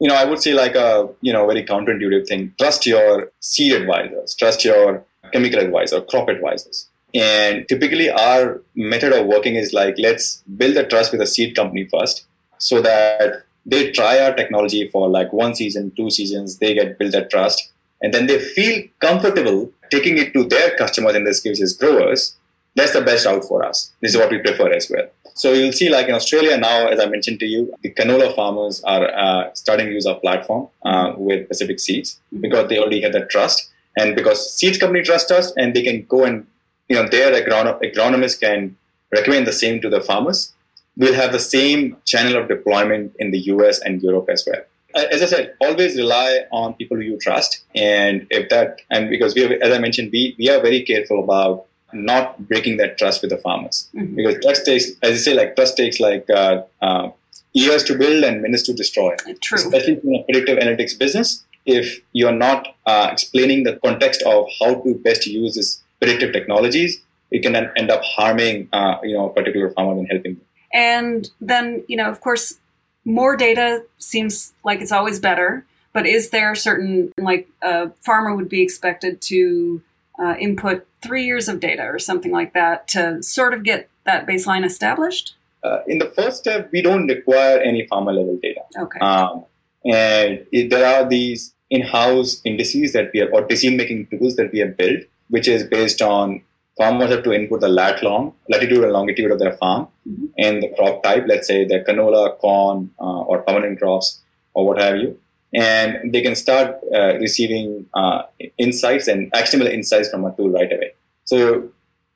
You 0.00 0.08
know, 0.08 0.16
I 0.16 0.24
would 0.24 0.40
say 0.44 0.52
like 0.54 0.74
a 0.74 1.08
you 1.20 1.32
know 1.32 1.46
very 1.46 1.64
counterintuitive 1.72 2.26
thing. 2.26 2.54
Trust 2.58 2.86
your 2.86 3.30
seed 3.40 3.74
advisors. 3.80 4.34
Trust 4.34 4.64
your 4.64 5.04
chemical 5.32 5.60
advisor, 5.60 6.00
crop 6.00 6.28
advisors. 6.28 6.88
And 7.14 7.68
typically, 7.68 8.08
our 8.10 8.62
method 8.74 9.12
of 9.12 9.26
working 9.26 9.54
is 9.62 9.72
like 9.80 9.94
let's 10.06 10.42
build 10.62 10.76
the 10.80 10.84
trust 10.94 11.12
with 11.12 11.20
a 11.20 11.30
seed 11.34 11.54
company 11.54 11.86
first, 11.94 12.24
so 12.58 12.80
that 12.88 13.44
they 13.66 13.82
try 13.92 14.18
our 14.18 14.34
technology 14.34 14.88
for 14.88 15.08
like 15.08 15.32
one 15.44 15.54
season, 15.54 15.92
two 15.96 16.10
seasons. 16.10 16.58
They 16.58 16.74
get 16.74 16.98
build 16.98 17.12
that 17.12 17.30
trust, 17.30 17.70
and 18.00 18.14
then 18.14 18.26
they 18.26 18.38
feel 18.40 18.82
comfortable 19.08 19.70
taking 19.90 20.16
it 20.18 20.32
to 20.32 20.44
their 20.54 20.74
customers. 20.76 21.14
In 21.14 21.24
this 21.24 21.40
case, 21.40 21.60
is 21.60 21.76
growers. 21.84 22.36
That's 22.74 22.92
the 22.92 23.02
best 23.02 23.26
route 23.26 23.44
for 23.44 23.64
us. 23.64 23.92
This 24.00 24.14
is 24.14 24.18
what 24.18 24.30
we 24.30 24.38
prefer 24.38 24.70
as 24.72 24.90
well. 24.90 25.08
So 25.34 25.52
you'll 25.52 25.72
see, 25.72 25.88
like 25.88 26.08
in 26.08 26.14
Australia 26.14 26.56
now, 26.56 26.86
as 26.88 27.00
I 27.00 27.06
mentioned 27.06 27.40
to 27.40 27.46
you, 27.46 27.74
the 27.82 27.92
canola 27.92 28.34
farmers 28.34 28.82
are 28.84 29.08
uh, 29.14 29.54
starting 29.54 29.86
to 29.86 29.92
use 29.92 30.06
our 30.06 30.18
platform 30.20 30.68
uh, 30.84 31.14
with 31.16 31.48
Pacific 31.48 31.80
Seeds 31.80 32.20
mm-hmm. 32.26 32.42
because 32.42 32.68
they 32.68 32.78
already 32.78 33.00
have 33.02 33.12
that 33.12 33.30
trust, 33.30 33.70
and 33.96 34.14
because 34.14 34.54
seeds 34.54 34.78
company 34.78 35.02
trust 35.02 35.30
us, 35.30 35.52
and 35.56 35.74
they 35.74 35.82
can 35.82 36.04
go 36.04 36.24
and 36.24 36.46
you 36.88 36.96
know 36.96 37.08
their 37.08 37.32
agronom- 37.32 37.80
agronomists 37.82 38.38
can 38.38 38.76
recommend 39.10 39.46
the 39.46 39.52
same 39.52 39.80
to 39.80 39.88
the 39.88 40.00
farmers. 40.00 40.52
We'll 40.96 41.14
have 41.14 41.32
the 41.32 41.40
same 41.40 41.96
channel 42.04 42.36
of 42.36 42.48
deployment 42.48 43.14
in 43.18 43.30
the 43.30 43.38
US 43.52 43.80
and 43.80 44.02
Europe 44.02 44.28
as 44.30 44.46
well. 44.46 44.62
As 44.94 45.22
I 45.22 45.26
said, 45.26 45.54
always 45.58 45.96
rely 45.96 46.40
on 46.50 46.74
people 46.74 46.98
who 46.98 47.02
you 47.02 47.18
trust, 47.18 47.64
and 47.74 48.26
if 48.28 48.50
that, 48.50 48.82
and 48.90 49.08
because 49.08 49.34
we, 49.34 49.40
have, 49.40 49.52
as 49.52 49.72
I 49.72 49.78
mentioned, 49.78 50.10
we 50.12 50.36
we 50.38 50.50
are 50.50 50.60
very 50.60 50.82
careful 50.82 51.24
about 51.24 51.64
not 51.92 52.48
breaking 52.48 52.76
that 52.78 52.98
trust 52.98 53.22
with 53.22 53.30
the 53.30 53.38
farmers 53.38 53.88
mm-hmm. 53.94 54.14
because 54.14 54.36
trust 54.42 54.64
takes, 54.64 54.90
as 55.02 55.10
you 55.10 55.18
say, 55.18 55.34
like 55.34 55.56
trust 55.56 55.76
takes 55.76 56.00
like 56.00 56.28
uh, 56.30 56.62
uh, 56.80 57.10
years 57.52 57.84
to 57.84 57.96
build 57.96 58.24
and 58.24 58.42
minutes 58.42 58.62
to 58.64 58.72
destroy. 58.72 59.14
True. 59.40 59.58
Especially 59.58 60.00
in 60.02 60.14
a 60.16 60.22
predictive 60.24 60.58
analytics 60.58 60.98
business, 60.98 61.44
if 61.66 62.00
you're 62.12 62.32
not 62.32 62.68
uh, 62.86 63.08
explaining 63.12 63.64
the 63.64 63.76
context 63.84 64.22
of 64.22 64.46
how 64.60 64.74
to 64.74 64.94
best 64.94 65.26
use 65.26 65.54
these 65.54 65.82
predictive 66.00 66.32
technologies, 66.32 67.02
it 67.30 67.42
can 67.42 67.54
end 67.56 67.90
up 67.90 68.02
harming 68.02 68.68
uh, 68.72 68.96
you 69.02 69.16
know 69.16 69.30
a 69.30 69.32
particular 69.32 69.70
farmer 69.70 69.94
than 69.94 70.06
helping 70.06 70.34
them. 70.34 70.44
And 70.72 71.30
then 71.40 71.84
you 71.88 71.96
know, 71.96 72.08
of 72.08 72.20
course, 72.20 72.58
more 73.04 73.36
data 73.36 73.84
seems 73.98 74.52
like 74.64 74.80
it's 74.80 74.92
always 74.92 75.18
better. 75.18 75.64
But 75.92 76.06
is 76.06 76.30
there 76.30 76.54
certain 76.54 77.12
like 77.18 77.48
a 77.60 77.90
farmer 78.00 78.34
would 78.34 78.48
be 78.48 78.62
expected 78.62 79.20
to 79.22 79.82
uh, 80.18 80.34
input 80.38 80.86
three 81.02 81.24
years 81.24 81.48
of 81.48 81.60
data 81.60 81.84
or 81.84 81.98
something 81.98 82.32
like 82.32 82.52
that 82.54 82.88
to 82.88 83.22
sort 83.22 83.54
of 83.54 83.62
get 83.62 83.88
that 84.04 84.26
baseline 84.26 84.64
established? 84.64 85.34
Uh, 85.64 85.78
in 85.86 85.98
the 85.98 86.06
first 86.06 86.38
step, 86.38 86.70
we 86.72 86.82
don't 86.82 87.06
require 87.06 87.58
any 87.58 87.86
farmer 87.86 88.12
level 88.12 88.38
data. 88.42 88.60
Okay. 88.78 88.98
Um, 88.98 89.44
and 89.84 90.46
it, 90.52 90.70
there 90.70 90.86
are 90.86 91.08
these 91.08 91.54
in-house 91.70 92.40
indices 92.44 92.92
that 92.92 93.10
we 93.14 93.20
have, 93.20 93.30
or 93.32 93.46
decision-making 93.46 94.06
tools 94.08 94.36
that 94.36 94.52
we 94.52 94.58
have 94.58 94.76
built, 94.76 95.00
which 95.28 95.48
is 95.48 95.64
based 95.64 96.02
on 96.02 96.42
farmers 96.76 97.10
have 97.10 97.22
to 97.22 97.32
input 97.32 97.60
the 97.60 97.68
lat 97.68 98.02
long, 98.02 98.34
latitude 98.48 98.82
and 98.82 98.92
longitude 98.92 99.30
of 99.30 99.38
their 99.38 99.52
farm, 99.52 99.88
mm-hmm. 100.08 100.26
and 100.38 100.62
the 100.62 100.68
crop 100.76 101.02
type, 101.02 101.24
let's 101.26 101.46
say 101.46 101.64
the 101.64 101.84
canola, 101.88 102.36
corn, 102.38 102.90
uh, 103.00 103.22
or 103.22 103.42
permanent 103.42 103.78
crops, 103.78 104.20
or 104.54 104.66
what 104.66 104.80
have 104.80 104.96
you 104.96 105.18
and 105.54 106.12
they 106.12 106.22
can 106.22 106.34
start 106.34 106.76
uh, 106.94 107.14
receiving 107.18 107.86
uh, 107.94 108.22
insights 108.58 109.08
and 109.08 109.30
actionable 109.34 109.70
insights 109.70 110.08
from 110.08 110.24
a 110.24 110.34
tool 110.34 110.50
right 110.50 110.72
away. 110.72 110.92
So, 111.24 111.68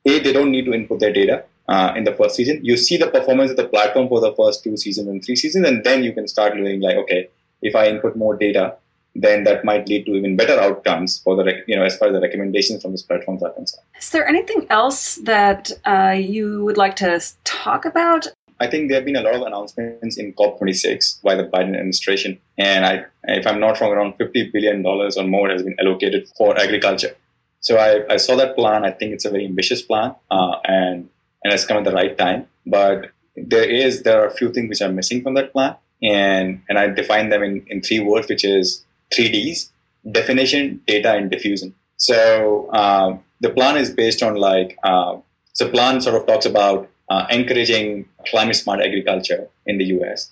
A, 0.05 0.19
they 0.19 0.33
don't 0.33 0.51
need 0.51 0.65
to 0.65 0.73
input 0.73 0.99
their 0.99 1.13
data 1.13 1.43
uh, 1.67 1.93
in 1.95 2.03
the 2.03 2.13
first 2.13 2.35
season. 2.35 2.59
You 2.63 2.77
see 2.77 2.97
the 2.97 3.07
performance 3.07 3.51
of 3.51 3.57
the 3.57 3.67
platform 3.67 4.07
for 4.07 4.21
the 4.21 4.33
first 4.35 4.63
two 4.63 4.77
seasons 4.77 5.07
and 5.07 5.23
three 5.23 5.35
seasons, 5.35 5.67
and 5.67 5.83
then 5.83 6.03
you 6.03 6.13
can 6.13 6.27
start 6.27 6.55
doing 6.55 6.81
like, 6.81 6.97
okay, 6.97 7.29
if 7.61 7.75
I 7.75 7.87
input 7.87 8.15
more 8.15 8.35
data, 8.35 8.75
then 9.15 9.43
that 9.45 9.65
might 9.65 9.89
lead 9.89 10.05
to 10.05 10.11
even 10.13 10.35
better 10.35 10.59
outcomes 10.59 11.19
for 11.19 11.35
the 11.35 11.63
you 11.65 11.75
know 11.75 11.83
as 11.83 11.97
far 11.97 12.09
as 12.09 12.13
the 12.13 12.21
recommendations 12.21 12.81
from 12.81 12.91
this 12.91 13.01
platform 13.01 13.39
are 13.43 13.49
concerned. 13.49 13.83
Is 13.99 14.11
there 14.11 14.27
anything 14.27 14.67
else 14.69 15.15
that 15.15 15.71
uh, 15.85 16.15
you 16.17 16.63
would 16.63 16.77
like 16.77 16.95
to 16.97 17.19
talk 17.43 17.85
about? 17.85 18.27
I 18.59 18.67
think 18.67 18.89
there 18.89 18.97
have 18.97 19.05
been 19.05 19.15
a 19.15 19.21
lot 19.21 19.35
of 19.35 19.41
announcements 19.41 20.17
in 20.17 20.33
COP26 20.33 21.21
by 21.21 21.35
the 21.35 21.43
Biden 21.43 21.75
administration, 21.75 22.39
and 22.57 22.85
I, 22.85 23.05
if 23.23 23.45
I'm 23.45 23.59
not 23.59 23.79
wrong, 23.79 23.91
around 23.91 24.13
50 24.17 24.51
billion 24.51 24.81
dollars 24.81 25.17
or 25.17 25.25
more 25.25 25.49
has 25.49 25.63
been 25.63 25.75
allocated 25.79 26.27
for 26.37 26.57
agriculture. 26.59 27.15
So 27.59 27.77
I, 27.77 28.13
I 28.13 28.17
saw 28.17 28.35
that 28.35 28.55
plan. 28.55 28.85
I 28.85 28.91
think 28.91 29.13
it's 29.13 29.25
a 29.25 29.29
very 29.29 29.45
ambitious 29.45 29.81
plan, 29.81 30.15
uh, 30.31 30.55
and 30.63 31.09
and 31.43 31.53
it's 31.53 31.65
come 31.65 31.77
at 31.77 31.83
the 31.83 31.91
right 31.91 32.17
time. 32.17 32.47
But 32.65 33.11
there 33.35 33.63
is 33.63 34.03
there 34.03 34.21
are 34.21 34.27
a 34.27 34.31
few 34.31 34.51
things 34.51 34.69
which 34.69 34.81
are 34.81 34.91
missing 34.91 35.21
from 35.21 35.33
that 35.35 35.51
plan, 35.51 35.75
and 36.01 36.61
and 36.69 36.79
I 36.79 36.87
define 36.87 37.29
them 37.29 37.43
in, 37.43 37.65
in 37.67 37.81
three 37.81 37.99
words, 37.99 38.27
which 38.27 38.43
is 38.43 38.85
three 39.13 39.29
Ds: 39.29 39.71
definition, 40.09 40.81
data, 40.87 41.13
and 41.13 41.29
diffusion. 41.29 41.75
So 41.97 42.71
um, 42.73 43.23
the 43.41 43.49
plan 43.49 43.77
is 43.77 43.91
based 43.91 44.23
on 44.23 44.35
like 44.35 44.77
uh, 44.83 45.17
so 45.53 45.69
plan 45.69 46.01
sort 46.01 46.15
of 46.15 46.25
talks 46.25 46.45
about 46.45 46.89
uh, 47.09 47.25
encouraging 47.29 48.07
climate 48.27 48.55
smart 48.55 48.79
agriculture 48.81 49.47
in 49.65 49.77
the 49.77 49.85
US 49.97 50.31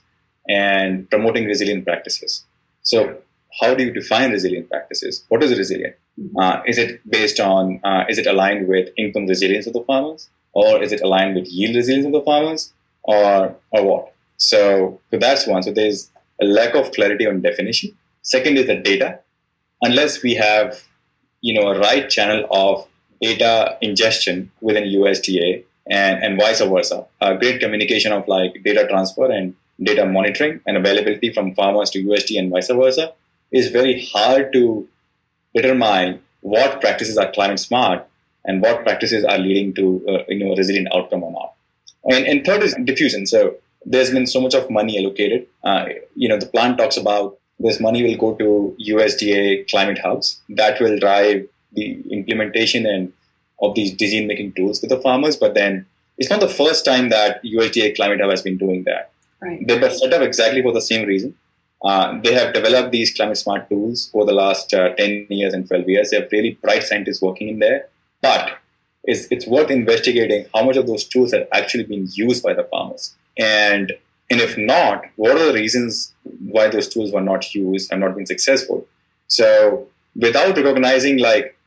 and 0.49 1.09
promoting 1.09 1.45
resilient 1.45 1.85
practices. 1.85 2.45
So, 2.83 3.17
how 3.61 3.73
do 3.73 3.83
you 3.83 3.93
define 3.93 4.31
resilient 4.31 4.69
practices? 4.69 5.23
What 5.29 5.41
is 5.43 5.57
resilient? 5.57 5.95
Mm-hmm. 6.19 6.37
Uh, 6.37 6.61
is 6.65 6.77
it 6.77 7.01
based 7.09 7.39
on, 7.39 7.79
uh, 7.83 8.03
is 8.09 8.17
it 8.17 8.27
aligned 8.27 8.67
with 8.67 8.89
income 8.97 9.27
resilience 9.27 9.65
of 9.67 9.73
the 9.73 9.83
farmers? 9.83 10.29
Or 10.53 10.81
is 10.81 10.91
it 10.91 11.01
aligned 11.01 11.35
with 11.35 11.47
yield 11.47 11.75
resilience 11.75 12.05
of 12.05 12.11
the 12.11 12.21
farmers? 12.21 12.73
Or, 13.03 13.55
or 13.71 13.83
what? 13.83 14.13
So, 14.37 14.99
so 15.11 15.17
that's 15.17 15.47
one. 15.47 15.63
So, 15.63 15.71
there's 15.71 16.11
a 16.41 16.45
lack 16.45 16.75
of 16.75 16.91
clarity 16.91 17.25
on 17.25 17.41
definition. 17.41 17.97
Second 18.21 18.57
is 18.57 18.67
the 18.67 18.75
data. 18.75 19.19
Unless 19.81 20.21
we 20.21 20.35
have, 20.35 20.83
you 21.41 21.59
know, 21.59 21.69
a 21.69 21.79
right 21.79 22.09
channel 22.09 22.47
of 22.51 22.87
data 23.21 23.77
ingestion 23.81 24.51
within 24.61 24.83
USDA 24.83 25.63
and, 25.89 26.23
and 26.23 26.39
vice 26.39 26.61
versa. 26.61 27.05
A 27.21 27.35
great 27.37 27.59
communication 27.59 28.11
of 28.11 28.27
like 28.27 28.61
data 28.63 28.87
transfer 28.87 29.31
and 29.31 29.55
data 29.81 30.05
monitoring 30.05 30.61
and 30.65 30.77
availability 30.77 31.33
from 31.33 31.53
farmers 31.53 31.89
to 31.91 32.03
USDA 32.03 32.39
and 32.39 32.51
vice 32.51 32.69
versa 32.69 33.13
is 33.51 33.69
very 33.69 34.05
hard 34.13 34.53
to 34.53 34.87
determine 35.53 36.21
what 36.41 36.81
practices 36.81 37.17
are 37.17 37.31
climate 37.31 37.59
smart 37.59 38.07
and 38.43 38.61
what 38.61 38.83
practices 38.83 39.25
are 39.25 39.37
leading 39.37 39.73
to 39.73 40.05
uh, 40.07 40.23
you 40.27 40.45
know 40.45 40.55
resilient 40.55 40.87
outcome 40.93 41.23
or 41.23 41.31
not. 41.31 41.53
And, 42.03 42.25
and 42.25 42.45
third 42.45 42.63
is 42.63 42.75
diffusion. 42.83 43.25
So 43.25 43.55
there's 43.85 44.11
been 44.11 44.27
so 44.27 44.41
much 44.41 44.53
of 44.53 44.69
money 44.69 44.99
allocated. 44.99 45.47
Uh, 45.63 45.85
you 46.15 46.29
know 46.29 46.37
the 46.37 46.45
plan 46.45 46.77
talks 46.77 46.97
about 46.97 47.37
this 47.59 47.79
money 47.79 48.03
will 48.03 48.17
go 48.17 48.35
to 48.35 48.75
USDA 48.89 49.69
climate 49.69 49.99
hubs 49.99 50.41
that 50.49 50.79
will 50.79 50.97
drive 50.99 51.47
the 51.71 52.01
implementation 52.11 52.85
and 52.85 53.13
of 53.61 53.75
these 53.75 53.91
decision 53.91 54.27
making 54.27 54.53
tools 54.53 54.81
with 54.81 54.89
the 54.89 54.99
farmers. 54.99 55.37
But 55.37 55.53
then 55.53 55.85
it's 56.17 56.29
not 56.29 56.39
the 56.39 56.49
first 56.49 56.85
time 56.85 57.09
that 57.09 57.43
USDA 57.43 57.95
Climate 57.95 58.19
Hub 58.21 58.29
has 58.29 58.41
been 58.41 58.57
doing 58.57 58.83
that. 58.83 59.11
Right. 59.41 59.65
They 59.65 59.79
were 59.79 59.89
set 59.89 60.13
up 60.13 60.21
exactly 60.21 60.61
for 60.61 60.71
the 60.71 60.81
same 60.81 61.07
reason. 61.07 61.35
Uh, 61.83 62.19
they 62.23 62.33
have 62.33 62.53
developed 62.53 62.91
these 62.91 63.13
climate 63.13 63.37
smart 63.37 63.69
tools 63.69 64.09
for 64.11 64.25
the 64.25 64.33
last 64.33 64.73
uh, 64.73 64.95
10 64.95 65.27
years 65.29 65.53
and 65.53 65.67
12 65.67 65.89
years. 65.89 66.09
They 66.09 66.19
have 66.19 66.31
really 66.31 66.57
bright 66.61 66.83
scientists 66.83 67.21
working 67.21 67.49
in 67.49 67.59
there. 67.59 67.89
But 68.21 68.57
it's, 69.03 69.27
it's 69.29 69.45
worth 69.45 69.69
investigating 69.69 70.47
how 70.53 70.63
much 70.63 70.77
of 70.77 70.87
those 70.87 71.05
tools 71.05 71.31
have 71.33 71.47
actually 71.51 71.83
been 71.83 72.07
used 72.13 72.43
by 72.43 72.53
the 72.53 72.63
farmers. 72.63 73.15
And, 73.37 73.93
and 74.31 74.41
if 74.41 74.57
not, 74.57 75.05
what 75.15 75.37
are 75.37 75.45
the 75.45 75.53
reasons 75.53 76.13
why 76.23 76.69
those 76.69 76.87
tools 76.87 77.11
were 77.11 77.21
not 77.21 77.53
used 77.53 77.91
and 77.91 78.01
not 78.01 78.15
been 78.15 78.25
successful? 78.25 78.87
So 79.27 79.87
without 80.15 80.57
recognizing 80.57 81.19
like, 81.19 81.57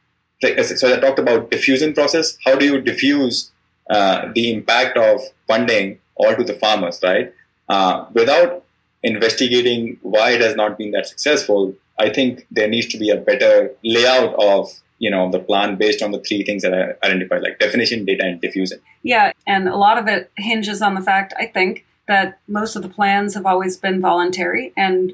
so 0.40 0.94
I 0.94 1.00
talked 1.00 1.18
about 1.18 1.50
diffusion 1.50 1.92
process. 1.92 2.38
How 2.44 2.54
do 2.54 2.64
you 2.64 2.81
diffuse 2.81 3.50
uh, 3.90 4.28
the 4.35 4.52
impact 4.52 4.96
of 4.96 5.20
funding 5.46 5.98
all 6.14 6.35
to 6.35 6.44
the 6.44 6.54
farmers, 6.54 7.00
right? 7.02 7.33
Uh, 7.68 8.07
without 8.12 8.64
investigating 9.02 9.98
why 10.02 10.31
it 10.31 10.40
has 10.40 10.57
not 10.57 10.78
been 10.78 10.90
that 10.92 11.07
successful, 11.07 11.74
I 11.98 12.11
think 12.11 12.46
there 12.50 12.68
needs 12.68 12.87
to 12.88 12.98
be 12.98 13.11
a 13.11 13.16
better 13.16 13.72
layout 13.85 14.35
of 14.35 14.70
you 14.98 15.11
know 15.11 15.31
the 15.31 15.38
plan 15.38 15.76
based 15.76 16.02
on 16.02 16.11
the 16.11 16.20
three 16.20 16.44
things 16.44 16.62
that 16.62 16.74
I 16.74 17.07
identified, 17.07 17.42
like 17.42 17.59
definition, 17.59 18.04
data, 18.04 18.24
and 18.24 18.40
diffusion. 18.40 18.81
Yeah, 19.02 19.33
and 19.46 19.68
a 19.68 19.76
lot 19.76 19.98
of 19.98 20.09
it 20.09 20.31
hinges 20.37 20.83
on 20.83 20.94
the 20.94 21.02
fact 21.02 21.35
I 21.38 21.46
think 21.46 21.85
that 22.07 22.38
most 22.48 22.74
of 22.74 22.83
the 22.83 22.88
plans 22.88 23.35
have 23.35 23.46
always 23.46 23.76
been 23.76 24.00
voluntary, 24.00 24.72
and 24.76 25.12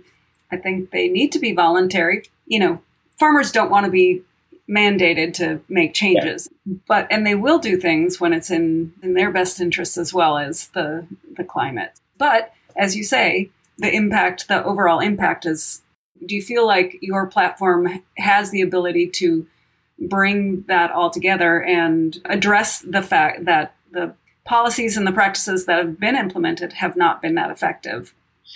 I 0.50 0.56
think 0.56 0.90
they 0.90 1.08
need 1.08 1.32
to 1.32 1.38
be 1.38 1.52
voluntary. 1.52 2.24
You 2.46 2.60
know, 2.60 2.82
farmers 3.18 3.52
don't 3.52 3.70
want 3.70 3.86
to 3.86 3.92
be 3.92 4.22
mandated 4.68 5.34
to 5.34 5.60
make 5.68 5.92
changes 5.92 6.48
yeah. 6.64 6.76
but 6.88 7.06
and 7.10 7.26
they 7.26 7.34
will 7.34 7.58
do 7.58 7.76
things 7.76 8.18
when 8.18 8.32
it's 8.32 8.50
in 8.50 8.94
in 9.02 9.12
their 9.12 9.30
best 9.30 9.60
interest 9.60 9.98
as 9.98 10.14
well 10.14 10.38
as 10.38 10.68
the 10.68 11.06
the 11.36 11.44
climate 11.44 12.00
but 12.24 12.52
as 12.76 12.96
you 12.96 13.04
say 13.04 13.50
the 13.78 13.92
impact 14.00 14.48
the 14.48 14.64
overall 14.64 15.00
impact 15.10 15.44
is 15.46 15.82
do 16.26 16.34
you 16.34 16.42
feel 16.42 16.66
like 16.66 16.90
your 17.00 17.26
platform 17.26 17.80
has 18.16 18.50
the 18.50 18.62
ability 18.68 19.06
to 19.20 19.46
bring 20.14 20.62
that 20.74 20.90
all 20.90 21.10
together 21.10 21.62
and 21.62 22.20
address 22.36 22.80
the 22.96 23.02
fact 23.02 23.44
that 23.44 23.74
the 23.92 24.06
policies 24.44 24.96
and 24.96 25.06
the 25.06 25.18
practices 25.20 25.66
that 25.66 25.78
have 25.78 26.00
been 26.00 26.16
implemented 26.16 26.72
have 26.82 26.96
not 26.96 27.20
been 27.22 27.34
that 27.34 27.50
effective 27.50 28.14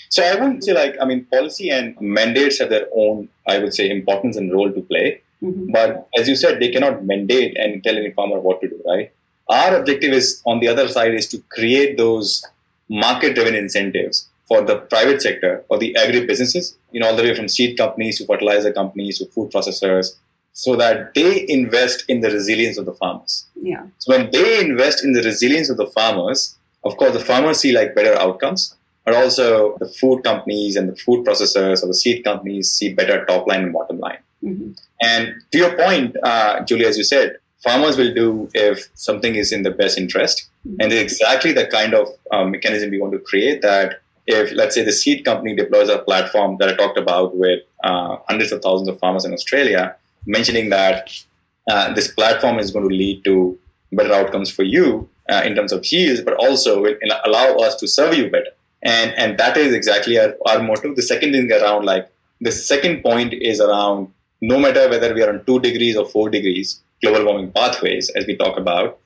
so 0.09 0.23
I 0.23 0.35
wouldn't 0.35 0.65
say 0.65 0.75
like 0.83 0.97
I 1.03 1.05
mean 1.05 1.27
policy 1.37 1.71
and 1.71 2.01
mandates 2.01 2.59
have 2.61 2.71
their 2.71 2.87
own 2.95 3.29
I 3.47 3.59
would 3.59 3.75
say 3.75 3.91
importance 3.91 4.37
and 4.37 4.53
role 4.53 4.73
to 4.73 4.83
play. 4.83 5.23
Mm-hmm. 5.43 5.73
But 5.73 6.09
as 6.19 6.29
you 6.29 6.37
said, 6.37 6.61
they 6.61 6.71
cannot 6.71 7.05
mandate 7.05 7.57
and 7.57 7.83
tell 7.83 7.97
any 7.97 8.11
farmer 8.11 8.39
what 8.41 8.61
to 8.61 8.69
do, 8.69 8.79
right? 8.87 9.13
Our 9.49 9.77
objective 9.81 10.13
is 10.13 10.43
on 10.45 10.61
the 10.61 10.69
other 10.69 10.89
side 10.89 11.15
is 11.15 11.29
to 11.29 11.39
create 11.57 11.97
those 11.97 12.45
market 12.88 13.35
driven 13.35 13.55
incentives 13.55 14.29
for 14.46 14.62
the 14.62 14.77
private 14.77 15.20
sector 15.20 15.64
or 15.68 15.79
the 15.79 15.94
agri 15.96 16.24
businesses, 16.24 16.77
you 16.90 17.01
know, 17.01 17.09
all 17.09 17.16
the 17.16 17.22
way 17.22 17.35
from 17.35 17.48
seed 17.48 17.77
companies 17.77 18.18
to 18.18 18.27
fertilizer 18.27 18.72
companies 18.72 19.18
to 19.18 19.27
food 19.27 19.51
processors, 19.51 20.16
so 20.53 20.74
that 20.74 21.14
they 21.14 21.46
invest 21.48 22.05
in 22.09 22.20
the 22.20 22.31
resilience 22.31 22.79
of 22.79 22.87
the 22.87 22.94
farmers. 22.94 23.46
Yeah. 23.55 23.87
So 23.98 24.16
when 24.16 24.31
they 24.31 24.61
invest 24.61 25.05
in 25.05 25.12
the 25.12 25.22
resilience 25.22 25.70
of 25.70 25.77
the 25.77 25.87
farmers, 25.87 26.57
of 26.85 26.96
course, 26.96 27.12
the 27.12 27.20
farmers 27.20 27.59
see 27.59 27.72
like 27.72 27.94
better 27.94 28.14
outcomes 28.14 28.74
but 29.09 29.16
also 29.16 29.79
the 29.79 29.88
food 29.88 30.22
companies 30.22 30.77
and 30.77 30.87
the 30.90 30.96
food 30.96 31.24
processors 31.24 31.83
or 31.83 31.87
the 31.87 31.94
seed 31.94 32.22
companies 32.22 32.70
see 32.70 32.92
better 32.92 33.24
top 33.24 33.46
line 33.46 33.62
and 33.62 33.72
bottom 33.72 33.98
line. 33.98 34.18
Mm-hmm. 34.44 34.72
And 35.01 35.35
to 35.51 35.59
your 35.59 35.74
point, 35.79 36.14
uh, 36.22 36.62
Julie, 36.64 36.85
as 36.85 36.98
you 36.98 37.05
said, 37.05 37.38
farmers 37.62 37.97
will 37.97 38.14
do 38.14 38.49
if 38.55 38.88
something 38.94 39.35
is 39.35 39.53
in 39.53 39.62
the 39.62 39.71
best 39.71 39.99
interest. 39.99 40.49
Mm-hmm. 40.66 40.77
And 40.81 40.92
it's 40.92 41.12
exactly 41.12 41.53
the 41.53 41.66
kind 41.66 41.94
of 41.94 42.09
um, 42.33 42.51
mechanism 42.51 42.90
we 42.90 43.01
want 43.01 43.12
to 43.12 43.18
create 43.18 43.62
that 43.62 44.01
if, 44.27 44.53
let's 44.53 44.75
say, 44.75 44.85
the 44.85 44.92
seed 44.92 45.25
company 45.25 45.57
deploys 45.57 45.88
a 45.88 45.99
platform 45.99 46.57
that 46.61 46.68
I 46.68 46.75
talked 46.75 46.99
about 46.99 47.37
with 47.37 47.61
uh, 47.83 48.16
hundreds 48.29 48.53
of 48.53 48.61
thousands 48.62 48.88
of 48.88 48.99
farmers 48.99 49.25
in 49.25 49.33
Australia, 49.33 49.97
mentioning 50.27 50.68
that 50.68 51.25
uh, 51.71 51.94
this 51.94 52.09
platform 52.09 52.59
is 52.59 52.71
going 52.71 52.88
to 52.88 52.94
lead 52.94 53.25
to 53.25 53.59
better 53.92 54.12
outcomes 54.12 54.51
for 54.51 54.64
you 54.64 55.09
uh, 55.31 55.42
in 55.44 55.55
terms 55.55 55.73
of 55.73 55.85
yields, 55.87 56.21
but 56.21 56.35
also 56.35 56.83
will 56.83 56.97
allow 57.25 57.57
us 57.57 57.77
to 57.77 57.88
serve 57.88 58.14
you 58.14 58.31
better 58.31 58.51
and 58.83 59.12
and 59.16 59.38
that 59.38 59.57
is 59.57 59.75
exactly 59.75 60.18
our, 60.18 60.35
our 60.47 60.62
motto 60.62 60.94
the 60.94 61.03
second 61.03 61.33
thing 61.33 61.51
around 61.53 61.85
like 61.85 62.11
the 62.40 62.53
second 62.53 63.03
point 63.03 63.33
is 63.33 63.61
around 63.61 64.12
no 64.40 64.59
matter 64.59 64.88
whether 64.88 65.12
we 65.14 65.23
are 65.23 65.31
on 65.31 65.44
two 65.44 65.59
degrees 65.61 65.97
or 65.97 66.07
four 66.07 66.31
degrees 66.31 66.81
global 67.03 67.25
warming 67.25 67.51
pathways 67.53 68.11
as 68.11 68.27
we 68.27 68.37
talk 68.37 68.59
about 68.59 68.99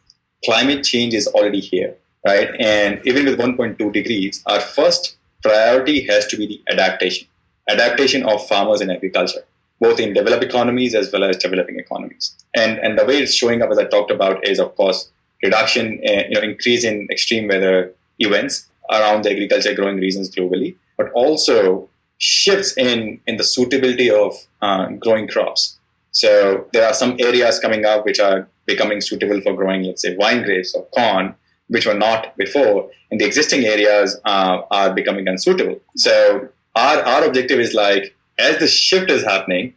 climate 0.44 0.85
change 0.85 1.14
is 1.14 1.26
already 1.28 1.61
here 1.61 1.94
right 2.26 2.50
and 2.59 3.00
even 3.07 3.24
with 3.24 3.38
1.2 3.38 3.92
degrees 3.92 4.42
our 4.46 4.61
first 4.61 5.16
priority 5.42 6.07
has 6.07 6.26
to 6.26 6.37
be 6.37 6.46
the 6.46 6.72
adaptation 6.72 7.28
adaptation 7.68 8.22
of 8.24 8.46
farmers 8.46 8.81
and 8.81 8.90
agriculture 8.90 9.44
both 9.81 9.98
in 9.98 10.12
developed 10.12 10.44
economies 10.44 10.94
as 10.94 11.12
well 11.12 11.24
as 11.24 11.37
developing 11.37 11.78
economies 11.78 12.35
and 12.55 12.78
and 12.78 12.98
the 12.98 13.05
way 13.05 13.18
it's 13.18 13.35
showing 13.35 13.62
up 13.62 13.70
as 13.70 13.78
i 13.78 13.85
talked 13.85 14.11
about 14.11 14.46
is 14.46 14.59
of 14.59 14.74
course 14.76 15.11
reduction 15.42 16.00
uh, 16.09 16.22
you 16.28 16.35
know 16.35 16.40
increase 16.40 16.85
in 16.85 17.07
extreme 17.11 17.48
weather 17.48 17.94
events 18.18 18.68
around 18.90 19.24
the 19.24 19.31
agriculture 19.31 19.74
growing 19.74 19.96
regions 19.96 20.31
globally, 20.31 20.76
but 20.96 21.11
also 21.12 21.88
shifts 22.18 22.76
in, 22.76 23.20
in 23.26 23.37
the 23.37 23.44
suitability 23.44 24.11
of 24.11 24.35
uh, 24.61 24.87
growing 24.88 25.26
crops. 25.26 25.78
So 26.12 26.66
there 26.72 26.87
are 26.87 26.94
some 26.94 27.16
areas 27.18 27.59
coming 27.59 27.85
up 27.85 28.05
which 28.05 28.20
are 28.20 28.48
becoming 28.66 29.01
suitable 29.01 29.40
for 29.40 29.55
growing, 29.55 29.83
let's 29.83 30.03
say, 30.03 30.14
wine 30.16 30.42
grapes 30.42 30.75
or 30.75 30.87
corn, 30.87 31.35
which 31.68 31.87
were 31.87 31.94
not 31.94 32.37
before, 32.37 32.90
and 33.11 33.20
the 33.20 33.25
existing 33.25 33.64
areas 33.64 34.20
uh, 34.25 34.62
are 34.70 34.94
becoming 34.94 35.27
unsuitable. 35.27 35.81
So 35.96 36.48
our, 36.77 36.98
our 37.03 37.25
objective 37.25 37.59
is 37.59 37.75
like, 37.75 38.14
as 38.38 38.59
the 38.59 38.68
shift 38.68 39.11
is 39.11 39.25
happening, 39.25 39.75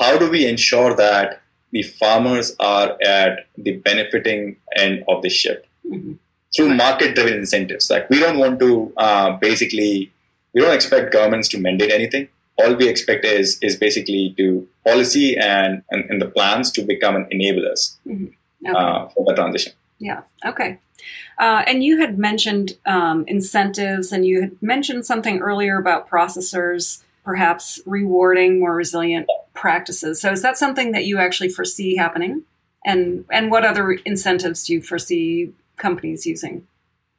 how 0.00 0.18
do 0.18 0.30
we 0.30 0.46
ensure 0.46 0.94
that 0.96 1.40
the 1.70 1.82
farmers 1.82 2.56
are 2.58 2.96
at 3.02 3.46
the 3.56 3.76
benefiting 3.76 4.56
end 4.76 5.04
of 5.08 5.22
the 5.22 5.30
shift? 5.30 5.66
Mm-hmm 5.86 6.14
through 6.54 6.74
market 6.74 7.14
driven 7.14 7.34
incentives. 7.34 7.90
Like 7.90 8.08
we 8.10 8.20
don't 8.20 8.38
want 8.38 8.60
to 8.60 8.92
uh, 8.96 9.36
basically, 9.38 10.12
we 10.52 10.60
don't 10.60 10.74
expect 10.74 11.12
governments 11.12 11.48
to 11.48 11.58
mandate 11.58 11.90
anything. 11.90 12.28
All 12.58 12.74
we 12.74 12.88
expect 12.88 13.24
is 13.24 13.58
is 13.62 13.76
basically 13.76 14.34
to 14.36 14.68
policy 14.86 15.36
and, 15.36 15.82
and, 15.90 16.08
and 16.10 16.22
the 16.22 16.28
plans 16.28 16.70
to 16.72 16.82
become 16.82 17.16
an 17.16 17.26
enablers 17.32 17.96
mm-hmm. 18.06 18.26
okay. 18.66 18.78
uh, 18.78 19.08
for 19.08 19.24
the 19.24 19.34
transition. 19.34 19.72
Yeah. 19.98 20.22
Okay. 20.44 20.78
Uh, 21.38 21.64
and 21.66 21.82
you 21.82 21.98
had 22.00 22.18
mentioned 22.18 22.78
um, 22.86 23.24
incentives, 23.26 24.12
and 24.12 24.24
you 24.24 24.42
had 24.42 24.62
mentioned 24.62 25.04
something 25.04 25.40
earlier 25.40 25.78
about 25.78 26.08
processors 26.08 27.02
perhaps 27.24 27.80
rewarding 27.86 28.60
more 28.60 28.74
resilient 28.74 29.26
practices. 29.54 30.20
So, 30.20 30.30
is 30.30 30.42
that 30.42 30.58
something 30.58 30.92
that 30.92 31.06
you 31.06 31.18
actually 31.18 31.48
foresee 31.48 31.96
happening? 31.96 32.42
And 32.84 33.24
and 33.30 33.50
what 33.50 33.64
other 33.64 33.92
incentives 33.92 34.64
do 34.64 34.74
you 34.74 34.82
foresee 34.82 35.52
companies 35.76 36.26
using? 36.26 36.66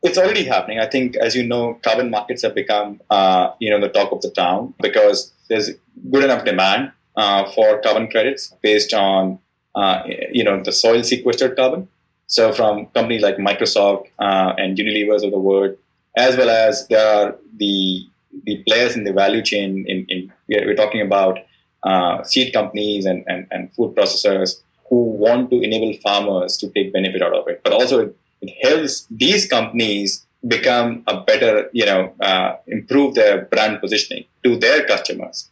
It's 0.05 0.19
already 0.19 0.43
happening. 0.43 0.79
I 0.79 0.85
think, 0.85 1.15
as 1.15 1.35
you 1.35 1.43
know, 1.43 1.79
carbon 1.83 2.11
markets 2.11 2.43
have 2.43 2.53
become, 2.53 3.01
uh, 3.09 3.49
you 3.59 3.71
know, 3.71 3.81
the 3.81 3.89
talk 3.89 4.11
of 4.11 4.21
the 4.21 4.29
town 4.29 4.75
because 4.79 5.33
there's 5.49 5.71
good 6.11 6.23
enough 6.23 6.45
demand 6.45 6.91
uh, 7.15 7.49
for 7.51 7.81
carbon 7.81 8.11
credits 8.11 8.53
based 8.61 8.93
on, 8.93 9.39
uh, 9.73 10.03
you 10.31 10.43
know, 10.43 10.61
the 10.61 10.71
soil 10.71 11.01
sequestered 11.01 11.55
carbon. 11.55 11.87
So 12.27 12.53
from 12.53 12.85
companies 12.97 13.23
like 13.23 13.37
Microsoft 13.37 14.05
uh, 14.19 14.53
and 14.59 14.77
Unilever's 14.77 15.23
of 15.23 15.31
the 15.31 15.39
world, 15.39 15.75
as 16.15 16.37
well 16.37 16.51
as 16.51 16.87
there 16.87 17.05
are 17.07 17.35
the 17.57 18.07
the 18.43 18.63
players 18.67 18.95
in 18.95 19.05
the 19.05 19.13
value 19.13 19.41
chain. 19.41 19.85
In, 19.87 20.05
in 20.09 20.31
we're, 20.47 20.75
talking 20.75 21.01
about 21.01 21.39
uh, 21.83 22.21
seed 22.23 22.53
companies 22.53 23.05
and, 23.05 23.23
and, 23.27 23.47
and 23.49 23.73
food 23.73 23.95
processors 23.95 24.61
who 24.89 25.03
want 25.03 25.49
to 25.49 25.61
enable 25.61 25.93
farmers 26.01 26.57
to 26.57 26.69
take 26.69 26.93
benefit 26.93 27.21
out 27.21 27.33
of 27.33 27.47
it, 27.47 27.61
but 27.63 27.73
also 27.73 28.13
it 28.49 28.67
helps 28.67 29.07
these 29.09 29.47
companies 29.47 30.25
become 30.47 31.03
a 31.07 31.21
better, 31.21 31.69
you 31.73 31.85
know, 31.85 32.13
uh, 32.21 32.55
improve 32.67 33.15
their 33.15 33.45
brand 33.45 33.81
positioning 33.81 34.25
to 34.43 34.57
their 34.57 34.85
customers. 34.85 35.49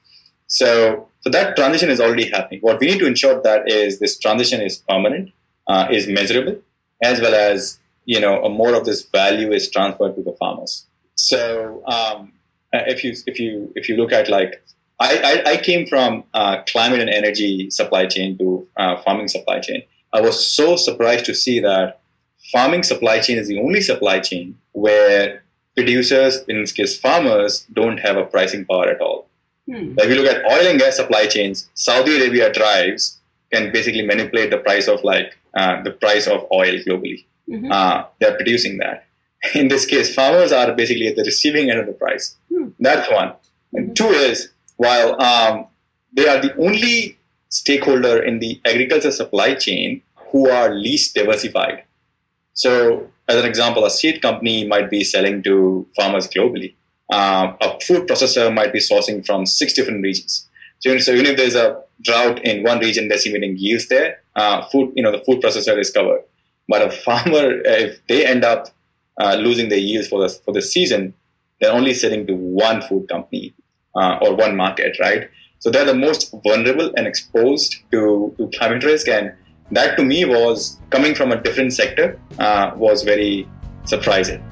So, 0.47 1.09
so 1.21 1.29
that 1.29 1.55
transition 1.55 1.89
is 1.89 1.99
already 1.99 2.29
happening. 2.29 2.59
What 2.61 2.79
we 2.79 2.87
need 2.87 2.99
to 2.99 3.07
ensure 3.07 3.41
that 3.41 3.71
is 3.71 3.99
this 3.99 4.19
transition 4.19 4.61
is 4.61 4.77
permanent, 4.87 5.31
uh, 5.67 5.87
is 5.89 6.07
measurable, 6.07 6.59
as 7.01 7.19
well 7.21 7.33
as 7.33 7.79
you 8.05 8.19
know, 8.19 8.47
more 8.49 8.73
of 8.73 8.85
this 8.85 9.03
value 9.03 9.51
is 9.51 9.69
transferred 9.69 10.15
to 10.15 10.23
the 10.23 10.33
farmers. 10.33 10.85
So, 11.15 11.83
um, 11.85 12.33
if 12.73 13.03
you 13.03 13.13
if 13.27 13.39
you 13.39 13.71
if 13.75 13.87
you 13.87 13.95
look 13.95 14.11
at 14.11 14.29
like 14.29 14.63
I, 14.99 15.43
I, 15.45 15.51
I 15.51 15.57
came 15.57 15.85
from 15.85 16.23
uh, 16.33 16.63
climate 16.63 17.01
and 17.01 17.09
energy 17.09 17.69
supply 17.69 18.05
chain 18.05 18.37
to 18.37 18.67
uh, 18.77 19.01
farming 19.01 19.27
supply 19.27 19.59
chain. 19.59 19.83
I 20.11 20.21
was 20.21 20.45
so 20.45 20.75
surprised 20.75 21.25
to 21.25 21.35
see 21.35 21.59
that 21.59 21.99
farming 22.53 22.83
supply 22.83 23.19
chain 23.19 23.37
is 23.37 23.47
the 23.47 23.59
only 23.59 23.81
supply 23.81 24.19
chain 24.19 24.57
where 24.71 25.43
producers, 25.75 26.43
in 26.47 26.61
this 26.61 26.71
case 26.71 26.97
farmers, 26.97 27.65
don't 27.73 27.99
have 27.99 28.15
a 28.15 28.25
pricing 28.25 28.63
power 28.65 28.87
at 28.89 29.01
all. 29.01 29.27
Hmm. 29.67 29.95
If 29.97 30.09
you 30.09 30.15
look 30.15 30.31
at 30.33 30.45
oil 30.45 30.67
and 30.67 30.79
gas 30.79 30.97
supply 30.97 31.25
chains, 31.25 31.69
Saudi 31.73 32.15
Arabia 32.17 32.53
drives 32.53 33.19
can 33.51 33.71
basically 33.71 34.05
manipulate 34.05 34.49
the 34.51 34.57
price 34.57 34.87
of 34.87 35.03
like 35.03 35.37
uh, 35.55 35.81
the 35.83 35.91
price 35.91 36.27
of 36.27 36.45
oil 36.51 36.75
globally. 36.85 37.25
Mm-hmm. 37.49 37.71
Uh, 37.71 38.03
they're 38.19 38.35
producing 38.35 38.77
that. 38.77 39.05
In 39.55 39.67
this 39.67 39.85
case, 39.85 40.13
farmers 40.13 40.51
are 40.51 40.73
basically 40.73 41.07
at 41.07 41.15
the 41.15 41.23
receiving 41.23 41.69
end 41.69 41.79
of 41.79 41.87
the 41.87 41.93
price. 41.93 42.35
Hmm. 42.49 42.69
That's 42.79 43.11
one. 43.11 43.33
Mm-hmm. 43.75 43.93
two 43.93 44.09
is 44.09 44.49
while 44.77 45.19
um, 45.19 45.65
they 46.11 46.27
are 46.27 46.39
the 46.39 46.55
only 46.57 47.17
stakeholder 47.49 48.21
in 48.21 48.39
the 48.39 48.61
agriculture 48.65 49.11
supply 49.11 49.55
chain 49.55 50.03
who 50.31 50.49
are 50.49 50.73
least 50.73 51.15
diversified. 51.15 51.83
So, 52.53 53.07
as 53.27 53.37
an 53.37 53.45
example, 53.45 53.85
a 53.85 53.89
seed 53.89 54.21
company 54.21 54.67
might 54.67 54.89
be 54.89 55.03
selling 55.03 55.41
to 55.43 55.87
farmers 55.95 56.27
globally. 56.27 56.75
Um, 57.11 57.57
a 57.61 57.79
food 57.79 58.07
processor 58.07 58.53
might 58.53 58.73
be 58.73 58.79
sourcing 58.79 59.25
from 59.25 59.45
six 59.45 59.73
different 59.73 60.01
regions. 60.01 60.49
So, 60.79 60.97
so 60.97 61.11
even 61.11 61.27
if 61.27 61.37
there's 61.37 61.55
a 61.55 61.81
drought 62.01 62.43
in 62.43 62.63
one 62.63 62.79
region 62.79 63.07
decimating 63.07 63.57
yields 63.57 63.87
there, 63.87 64.21
uh, 64.35 64.65
food, 64.67 64.93
you 64.95 65.03
know, 65.03 65.11
the 65.11 65.23
food 65.23 65.41
processor 65.41 65.77
is 65.79 65.91
covered. 65.91 66.23
But 66.67 66.81
a 66.81 66.91
farmer, 67.05 67.61
if 67.65 68.05
they 68.07 68.25
end 68.25 68.43
up 68.43 68.69
uh, 69.21 69.35
losing 69.35 69.69
their 69.69 69.79
yields 69.79 70.07
for 70.07 70.21
the 70.21 70.29
for 70.29 70.53
the 70.53 70.61
season, 70.61 71.13
they're 71.59 71.71
only 71.71 71.93
selling 71.93 72.27
to 72.27 72.33
one 72.35 72.81
food 72.81 73.07
company 73.07 73.53
uh, 73.95 74.17
or 74.21 74.35
one 74.35 74.55
market, 74.55 74.97
right? 74.99 75.29
So 75.59 75.69
they're 75.69 75.85
the 75.85 75.95
most 75.95 76.33
vulnerable 76.43 76.91
and 76.97 77.07
exposed 77.07 77.77
to, 77.91 78.35
to 78.37 78.51
climate 78.57 78.83
risk, 78.83 79.07
and 79.07 79.33
that 79.75 79.97
to 79.97 80.03
me 80.03 80.25
was 80.25 80.79
coming 80.89 81.15
from 81.15 81.31
a 81.31 81.41
different 81.41 81.73
sector 81.73 82.19
uh, 82.39 82.71
was 82.75 83.03
very 83.03 83.47
surprising. 83.85 84.43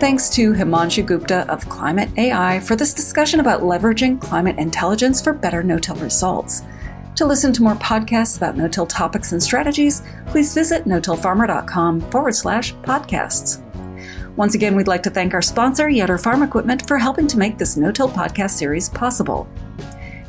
Thanks 0.00 0.28
to 0.30 0.52
Himanshu 0.52 1.06
Gupta 1.06 1.50
of 1.50 1.66
Climate 1.68 2.10
AI 2.18 2.60
for 2.60 2.76
this 2.76 2.92
discussion 2.92 3.40
about 3.40 3.62
leveraging 3.62 4.20
climate 4.20 4.58
intelligence 4.58 5.22
for 5.22 5.32
better 5.32 5.62
no-till 5.62 5.96
results. 5.96 6.62
To 7.16 7.24
listen 7.24 7.52
to 7.54 7.62
more 7.62 7.76
podcasts 7.76 8.36
about 8.36 8.56
no-till 8.56 8.86
topics 8.86 9.32
and 9.32 9.42
strategies, 9.42 10.02
please 10.26 10.52
visit 10.52 10.84
no-tillfarmer.com 10.84 12.00
forward 12.10 12.34
slash 12.34 12.74
podcasts. 12.74 13.62
Once 14.36 14.56
again, 14.56 14.74
we'd 14.74 14.88
like 14.88 15.04
to 15.04 15.10
thank 15.10 15.32
our 15.32 15.40
sponsor, 15.40 15.86
Yetter 15.86 16.20
Farm 16.20 16.42
Equipment, 16.42 16.86
for 16.88 16.98
helping 16.98 17.28
to 17.28 17.38
make 17.38 17.56
this 17.56 17.76
no-till 17.76 18.08
podcast 18.08 18.50
series 18.50 18.88
possible. 18.88 19.48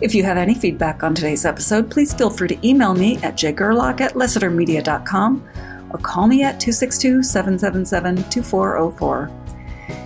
If 0.05 0.13
you 0.13 0.23
have 0.25 0.37
any 0.37 0.53
feedback 0.53 1.01
on 1.01 1.15
today's 1.15 1.45
episode, 1.45 1.89
please 1.89 2.13
feel 2.13 2.29
free 2.29 2.47
to 2.49 2.67
email 2.67 2.93
me 2.93 3.17
at 3.23 3.35
jgerlach 3.35 4.01
at 4.01 4.13
lessitermedia.com 4.13 5.43
or 5.89 5.97
call 5.97 6.27
me 6.27 6.43
at 6.43 6.59
262 6.59 7.23
777 7.23 8.17
2404. 8.29 9.31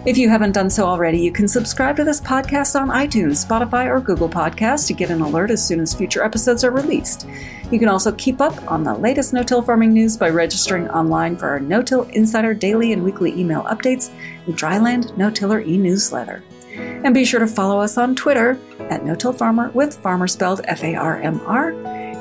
If 0.06 0.18
you 0.18 0.30
haven't 0.30 0.54
done 0.54 0.70
so 0.70 0.86
already, 0.86 1.20
you 1.20 1.34
can 1.34 1.50
subscribe 1.50 1.98
to 1.98 2.06
this 2.06 2.22
podcast 2.22 2.80
on 2.80 2.88
iTunes, 2.88 3.46
Spotify, 3.46 3.88
or 3.88 4.00
Google 4.00 4.30
Podcasts 4.30 4.88
to 4.88 4.94
get 4.94 5.10
an 5.10 5.20
alert 5.20 5.52
as 5.52 5.68
soon 5.68 5.82
as 5.82 5.94
future 5.94 6.24
episodes 6.24 6.64
are 6.64 6.72
released. 6.72 7.28
You 7.70 7.78
can 7.78 7.90
also 7.90 8.14
keep 8.14 8.40
up 8.40 8.72
on 8.72 8.86
the 8.86 8.94
latest 8.94 9.34
no-till 9.34 9.62
farming 9.62 9.92
news 9.92 10.16
by 10.16 10.30
registering 10.30 10.88
online 10.92 11.36
for 11.36 11.50
our 11.50 11.60
No-Till 11.60 12.04
Insider 12.14 12.54
daily 12.54 12.94
and 12.94 13.04
weekly 13.04 13.38
email 13.38 13.64
updates 13.64 14.12
and 14.46 14.58
Dryland 14.58 15.18
No-Tiller 15.18 15.60
e-newsletter. 15.60 16.42
And 16.80 17.14
be 17.14 17.26
sure 17.26 17.40
to 17.40 17.48
follow 17.48 17.80
us 17.80 17.98
on 17.98 18.16
Twitter 18.16 18.60
at 18.90 19.06
No-Till 19.06 19.34
Farmer 19.34 19.70
with 19.70 19.98
farmer 19.98 20.28
spelled 20.28 20.62
F-A-R-M-R 20.66 21.72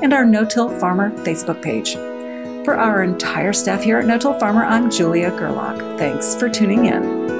and 0.03 0.13
our 0.13 0.25
No-Till 0.25 0.69
Farmer 0.79 1.11
Facebook 1.25 1.61
page. 1.61 1.95
For 2.65 2.75
our 2.75 3.03
entire 3.03 3.53
staff 3.53 3.83
here 3.83 3.99
at 3.99 4.05
No-Till 4.05 4.37
Farmer, 4.39 4.65
I'm 4.65 4.91
Julia 4.91 5.31
Gerlach. 5.31 5.77
Thanks 5.97 6.35
for 6.35 6.49
tuning 6.49 6.85
in. 6.85 7.38